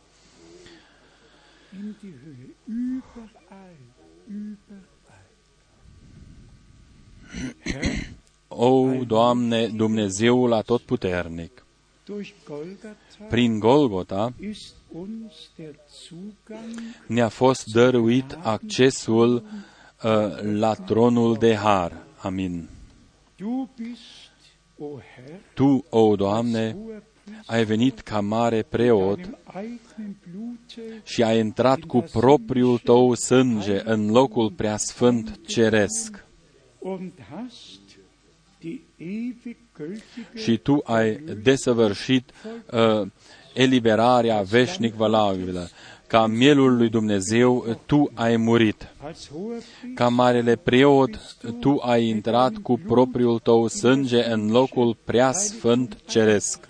O, 8.47 9.03
Doamne, 9.07 9.67
Dumnezeul 9.67 10.53
atotputernic, 10.53 11.65
prin 13.29 13.59
Golgota 13.59 14.33
ne-a 17.07 17.27
fost 17.27 17.65
dăruit 17.65 18.37
accesul 18.41 19.33
uh, 19.35 19.41
la 20.41 20.73
tronul 20.73 21.35
de 21.35 21.55
har. 21.55 22.05
Amin. 22.17 22.69
Tu, 25.53 25.85
o 25.89 26.15
Doamne, 26.15 26.77
ai 27.45 27.65
venit 27.65 27.99
ca 27.99 28.19
mare 28.19 28.61
preot 28.61 29.19
și 31.03 31.23
ai 31.23 31.39
intrat 31.39 31.79
cu 31.79 32.01
propriul 32.11 32.77
tău 32.77 33.13
sânge 33.13 33.81
în 33.83 34.11
locul 34.11 34.51
preasfânt 34.51 35.39
ceresc. 35.47 36.27
Și 40.35 40.57
tu 40.57 40.81
ai 40.83 41.15
desăvârșit 41.43 42.31
uh, 42.71 43.07
eliberarea 43.53 44.41
veșnic 44.41 44.93
valabilă. 44.93 45.69
Ca 46.07 46.27
mielul 46.27 46.77
lui 46.77 46.89
Dumnezeu, 46.89 47.77
tu 47.85 48.11
ai 48.13 48.37
murit. 48.37 48.93
Ca 49.95 50.07
marele 50.07 50.55
preot, 50.55 51.35
tu 51.59 51.77
ai 51.81 52.07
intrat 52.07 52.53
cu 52.61 52.79
propriul 52.87 53.39
tău 53.39 53.67
sânge 53.67 54.23
în 54.23 54.51
locul 54.51 54.97
prea 55.03 55.31
sfânt 55.31 55.97
ceresc. 56.07 56.67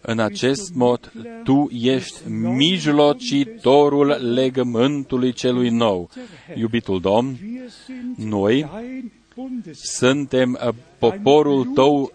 În 0.00 0.18
acest 0.18 0.74
mod, 0.74 1.12
tu 1.44 1.68
ești 1.72 2.28
mijlocitorul 2.28 4.32
legământului 4.34 5.32
celui 5.32 5.68
nou. 5.68 6.10
Iubitul 6.54 7.00
Domn, 7.00 7.38
noi 8.16 8.68
suntem 9.72 10.58
uh, 10.66 10.74
poporul 10.98 11.64
tău 11.64 12.12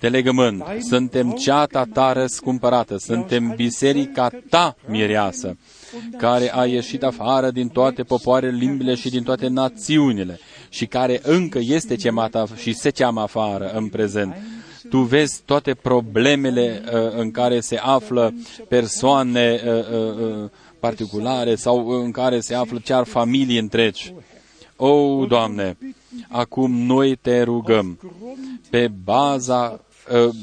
de 0.00 0.08
legământ. 0.08 0.62
Suntem 0.80 1.30
ceata 1.30 1.84
ta 1.92 2.12
răscumpărată, 2.12 2.96
suntem 2.98 3.52
biserica 3.56 4.30
ta 4.48 4.76
mireasă, 4.86 5.56
care 6.18 6.54
a 6.54 6.66
ieșit 6.66 7.02
afară 7.02 7.50
din 7.50 7.68
toate 7.68 8.02
popoarele, 8.02 8.56
limbile 8.56 8.94
și 8.94 9.10
din 9.10 9.22
toate 9.22 9.48
națiunile 9.48 10.38
și 10.68 10.86
care 10.86 11.20
încă 11.22 11.58
este 11.62 11.96
chemată 11.96 12.48
și 12.56 12.72
se 12.72 12.90
cheamă 12.90 13.20
afară 13.20 13.70
în 13.74 13.88
prezent. 13.88 14.34
Tu 14.88 14.98
vezi 14.98 15.42
toate 15.44 15.74
problemele 15.74 16.82
uh, 16.84 17.12
în 17.16 17.30
care 17.30 17.60
se 17.60 17.76
află 17.76 18.34
persoane 18.68 19.60
uh, 19.64 19.72
uh, 19.72 20.16
uh 20.16 20.50
particulare 20.80 21.54
sau 21.54 21.88
în 21.88 22.10
care 22.10 22.40
se 22.40 22.54
află 22.54 22.78
chiar 22.78 23.04
familii 23.04 23.58
întregi. 23.58 24.14
O, 24.76 25.24
Doamne, 25.26 25.76
acum 26.28 26.72
noi 26.72 27.16
te 27.16 27.42
rugăm 27.42 27.98
aufgrund 28.02 28.60
pe 28.70 28.88
baza 28.88 29.80
uh, 30.12 30.34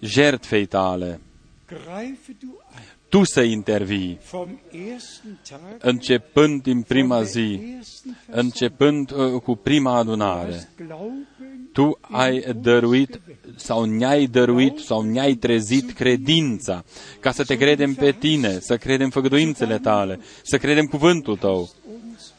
jertfei 0.00 0.66
tale, 0.66 1.20
greife 1.66 2.36
du 2.40 2.46
ein. 2.74 2.84
tu 3.08 3.24
să 3.24 3.40
intervii, 3.40 4.18
Vom 4.30 4.58
ersten 4.70 5.38
Tag 5.48 5.60
începând 5.78 6.62
din 6.62 6.82
prima 6.82 7.16
von 7.16 7.24
zi, 7.24 7.56
der 7.56 7.76
ersten 7.76 8.16
Versammlung. 8.26 8.44
începând 8.44 9.10
uh, 9.10 9.40
cu 9.40 9.56
prima 9.56 9.96
adunare. 9.96 10.50
Das 10.50 10.68
Glauben 10.86 11.26
Tu 11.72 11.98
ai 12.00 12.54
dăruit 12.60 13.20
sau 13.60 13.84
ne-ai 13.84 14.26
dăruit 14.26 14.78
sau 14.78 15.02
ne-ai 15.02 15.34
trezit 15.34 15.92
credința 15.92 16.84
ca 17.20 17.32
să 17.32 17.44
te 17.44 17.56
credem 17.56 17.94
pe 17.94 18.12
tine, 18.12 18.58
să 18.60 18.76
credem 18.76 19.10
făgăduințele 19.10 19.78
tale, 19.78 20.20
să 20.42 20.58
credem 20.58 20.86
cuvântul 20.86 21.36
tău. 21.36 21.70
uns 21.92 22.32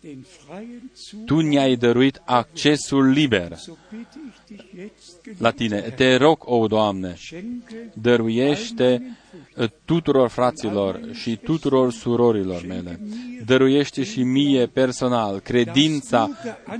den 0.00 0.24
freien 0.46 0.90
Zug. 0.96 1.24
Tu 1.24 1.40
ne-ai 1.40 1.76
dăruit 1.76 2.22
accesul 2.24 3.10
liber 3.10 3.56
So 3.56 3.72
bitte 3.90 4.18
ich 4.28 4.38
dich 4.46 4.64
jetzt, 4.74 5.40
la 5.40 5.50
tine. 5.50 5.80
Te 5.80 6.16
rog, 6.16 6.38
o 6.44 6.66
Doamne, 6.66 7.14
schenke 7.16 7.90
dăruiește 7.92 9.16
uh, 9.56 9.68
tuturor 9.84 10.28
fraților 10.28 11.00
și 11.12 11.36
tuturor 11.36 11.92
surorilor 11.92 12.66
mele. 12.66 13.00
Dăruiește 13.44 14.04
și 14.04 14.22
mie 14.22 14.66
personal 14.66 15.38
credința 15.38 16.30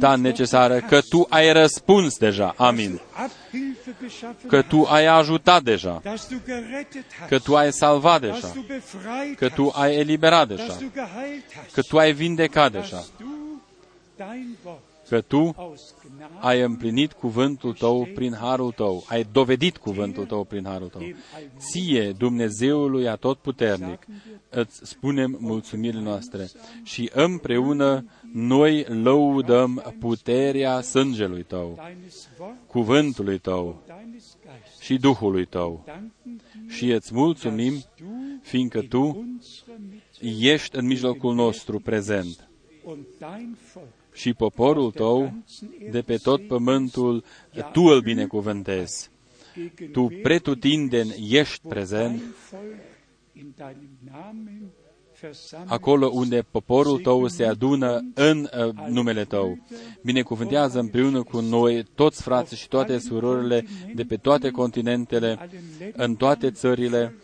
ta 0.00 0.16
necesară 0.16 0.80
că 0.80 1.00
tu 1.00 1.26
ai 1.28 1.52
răspuns 1.52 2.16
deja. 2.16 2.54
Amin. 2.56 3.00
Abhilfe 4.08 4.18
geschaffen 4.20 4.48
Că 4.50 4.62
tu 4.62 4.84
ai 4.88 5.06
ajutat 5.06 5.62
deja. 5.62 6.00
dass 6.04 6.28
du 6.28 6.36
gerettet 6.46 7.04
hast, 7.18 7.28
Că 7.28 7.38
tu 7.38 7.56
ai 7.56 7.72
salvat 7.72 8.20
dass 8.20 8.40
deja. 8.40 8.52
du 8.54 8.60
befreit 8.60 9.36
Că 9.38 9.48
tu 9.48 9.62
hast, 9.72 9.76
ai 9.84 9.96
eliberat 9.96 10.48
dass 10.48 10.58
deja. 10.60 10.72
du 10.78 10.90
geheilt 10.94 11.44
hast, 11.56 11.72
Că 11.74 11.82
tu 11.82 11.98
ai 11.98 12.12
vindecat 12.12 12.72
deja. 12.72 12.96
dass 12.96 13.10
du 13.18 13.60
dein 14.16 14.56
Wort 14.64 14.78
Că 15.08 15.20
tu 15.20 15.54
aus 15.56 15.80
Gnade 15.80 15.97
ai 16.40 16.60
împlinit 16.60 17.12
cuvântul 17.12 17.72
tău 17.72 18.08
prin 18.14 18.34
harul 18.34 18.72
tău. 18.72 19.04
Ai 19.08 19.26
dovedit 19.32 19.76
cuvântul 19.76 20.24
tău 20.26 20.44
prin 20.44 20.64
harul 20.64 20.88
tău. 20.88 21.02
Ție, 21.58 22.12
Dumnezeului 22.18 23.08
Atotputernic, 23.08 24.06
îți 24.50 24.80
spunem 24.82 25.36
mulțumirile 25.40 26.02
noastre 26.02 26.48
și 26.82 27.10
împreună 27.14 28.04
noi 28.32 28.84
lăudăm 29.02 29.94
puterea 30.00 30.80
sângelui 30.80 31.42
tău, 31.42 31.78
deines 31.84 32.28
Wort, 32.38 32.54
cuvântului 32.66 33.38
tău 33.38 33.82
deines 33.86 34.36
Geistes. 34.42 34.80
și 34.80 34.96
Duhului 34.96 35.44
tău. 35.44 35.82
Danken 35.86 36.12
dir, 36.22 36.72
Și 36.72 36.90
îți 36.90 37.14
mulțumim, 37.14 37.72
dass 37.72 37.88
du 37.98 38.04
fiindcă 38.42 38.78
in 38.78 38.88
tu 38.88 39.00
unserer 39.00 39.76
Mitte 39.90 40.52
ești 40.52 40.76
în 40.76 40.86
mijlocul 40.86 41.34
nostru 41.34 41.80
prezent 41.80 42.48
und 42.84 43.06
dein 43.18 43.56
Volk 43.74 43.97
și 44.18 44.34
poporul 44.34 44.90
tău 44.90 45.32
de 45.90 46.00
pe 46.00 46.16
tot 46.16 46.46
pământul, 46.46 47.24
tu 47.72 47.80
îl 47.82 48.00
binecuvântezi. 48.00 49.10
gegen 49.54 49.92
Tu 49.92 50.08
pretutindeni 50.22 51.14
ești 51.30 51.68
prezent 51.68 52.18
dein 52.18 52.34
Volk 52.50 52.62
in 53.32 53.52
deinem 53.56 53.98
Namen 54.04 54.72
versammelt 55.20 55.70
acolo 55.70 56.10
unde 56.12 56.42
poporul 56.50 56.98
tău 56.98 57.26
se 57.26 57.44
adună 57.44 58.10
în 58.14 58.48
uh, 58.58 58.74
numele 58.88 59.24
tău. 59.24 59.58
Binecuvântează 60.02 60.78
împreună 60.78 61.22
cu 61.22 61.40
noi 61.40 61.84
toți 61.94 62.22
frații 62.22 62.56
și 62.56 62.68
toate 62.68 62.98
surorile 62.98 63.64
de 63.94 64.02
pe 64.04 64.16
toate 64.16 64.50
continentele, 64.50 65.48
în 65.92 66.14
toate 66.14 66.50
țările, 66.50 67.14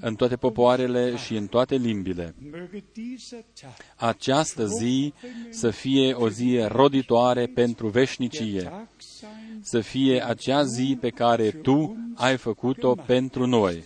în 0.00 0.14
toate 0.14 0.36
popoarele 0.36 1.16
și 1.16 1.34
în 1.36 1.46
toate 1.46 1.74
limbile. 1.76 2.34
Möge 2.50 2.82
dieser 2.92 3.44
Tag 3.60 3.70
Această 3.96 4.66
zi 4.66 5.12
să 5.50 5.70
fie 5.70 6.12
o 6.12 6.28
zi 6.28 6.58
roditoare 6.68 7.46
pentru 7.46 7.88
veșnicie, 7.88 8.62
Tag 8.62 8.86
sein, 8.96 9.60
să 9.62 9.80
fie 9.80 10.24
acea 10.26 10.62
zi 10.64 10.96
pe 11.00 11.10
care 11.10 11.50
tu 11.50 11.96
ai 12.14 12.36
făcut-o 12.36 12.94
pentru 12.94 13.46
noi. 13.46 13.84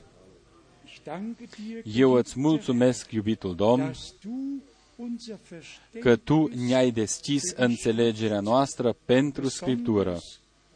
ich 0.85 0.97
danke 1.05 1.45
dir, 1.57 2.01
Eu 2.01 2.13
îți 2.13 2.41
mulțumesc, 2.41 3.13
iubitul 3.13 3.55
Domn, 3.55 3.85
dass 3.85 4.15
du 4.23 4.63
unser 4.97 5.39
Verständnis 5.49 6.03
că 6.03 6.17
tu 6.17 6.51
ne-ai 6.67 6.91
deschis 6.91 7.51
înțelegerea 7.57 8.41
noastră 8.41 8.97
pentru 9.05 9.49
Scriptură, 9.49 10.19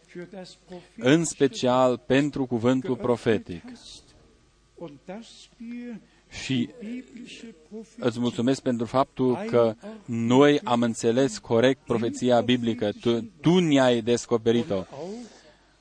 für 0.08 0.30
das 0.30 0.56
Prophet 0.66 0.88
în 0.96 1.24
special 1.24 1.98
pentru 2.06 2.46
cuvântul 2.46 2.96
profetic. 2.96 3.62
Und 4.84 4.98
dass 5.04 5.48
wir 5.60 6.00
Și 6.44 6.68
biblische 6.78 7.54
Prophetie 7.68 8.06
îți 8.06 8.18
mulțumesc 8.20 8.62
pentru 8.62 8.86
faptul 8.86 9.36
că 9.46 9.74
noi 10.04 10.60
am 10.60 10.82
înțeles 10.82 11.38
corect 11.38 11.84
profeția 11.84 12.40
biblică. 12.40 12.92
Tu, 13.00 13.20
tu 13.40 13.58
ne-ai 13.58 14.00
descoperit-o 14.00 14.74
auch 14.74 15.24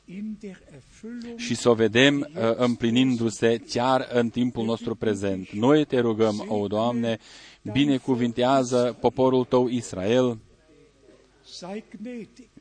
in 0.05 0.37
der 0.39 0.61
Erfüllung 0.73 1.39
și 1.39 1.55
să 1.55 1.69
o 1.69 1.73
vedem 1.73 2.19
uh, 2.19 2.55
împlinindu-se 2.55 3.57
chiar 3.57 4.07
în 4.11 4.29
timpul 4.29 4.65
nostru 4.65 4.95
prezent. 4.95 5.49
Noi 5.49 5.85
te 5.85 5.99
rugăm, 5.99 6.45
o 6.47 6.67
Doamne, 6.67 7.17
binecuvintează 7.71 8.97
poporul 8.99 9.45
tău 9.45 9.67
Israel, 9.67 10.37
sei 11.45 11.83
gnädig. 11.89 12.52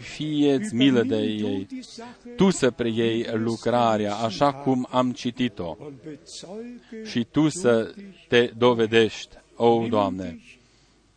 Fie-ți 0.00 0.74
milă 0.74 1.02
de 1.02 1.16
ei, 1.16 1.66
die 1.68 1.82
Sache 1.82 2.28
tu 2.36 2.50
să 2.50 2.70
preiei 2.70 3.26
lucrarea 3.32 4.14
așa 4.14 4.52
cum 4.52 4.86
am 4.90 5.12
citit-o. 5.12 5.76
Und 5.80 5.94
bezeuge 6.04 7.10
și 7.10 7.24
tu 7.24 7.48
să 7.48 7.94
te 8.28 8.50
dovedești, 8.56 9.36
o 9.56 9.86
Doamne. 9.88 10.40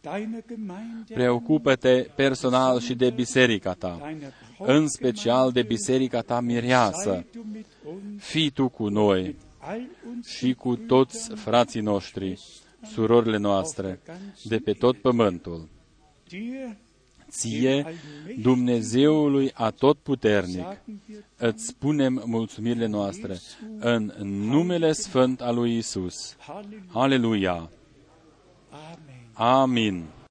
deine 0.02 0.44
Gemeinde, 0.48 1.14
Preocupă-te 1.14 2.08
personal 2.16 2.80
și 2.80 2.94
de 2.94 3.10
biserica 3.10 3.74
ta, 3.74 4.00
deine 4.02 4.34
în 4.58 4.88
special 4.88 5.52
de 5.52 5.62
biserica 5.62 6.22
ta 6.22 6.40
mireasă. 6.40 7.12
Sei 7.12 7.26
du 7.32 7.46
mit 7.54 7.66
uns, 7.84 8.24
Fii 8.24 8.50
tu 8.50 8.70
cu 8.70 8.88
noi 8.88 9.36
all 9.66 9.90
uns 10.08 10.28
și 10.28 10.54
cu 10.54 10.76
toți 10.76 11.30
frații 11.36 11.82
noștri, 11.82 12.40
surorile 12.92 13.38
noastre, 13.38 14.00
de 14.44 14.58
pe 14.58 14.74
tot 14.74 14.98
pământul. 14.98 15.70
Dir, 17.42 17.84
Ție, 17.84 17.86
Dumnezeului 18.42 19.52
Atotputernic, 19.54 20.66
îți 21.38 21.66
spunem 21.66 22.24
mulțumirile 22.26 22.86
noastre 22.86 23.40
în 23.80 24.14
numele 24.50 24.92
sfânt 24.92 25.42
al 25.42 25.56
lui 25.56 25.78
Isus. 25.78 26.36
Halleluja. 26.40 26.90
Aleluia! 26.92 27.70
Amen. 28.70 29.30
Amin! 29.34 30.06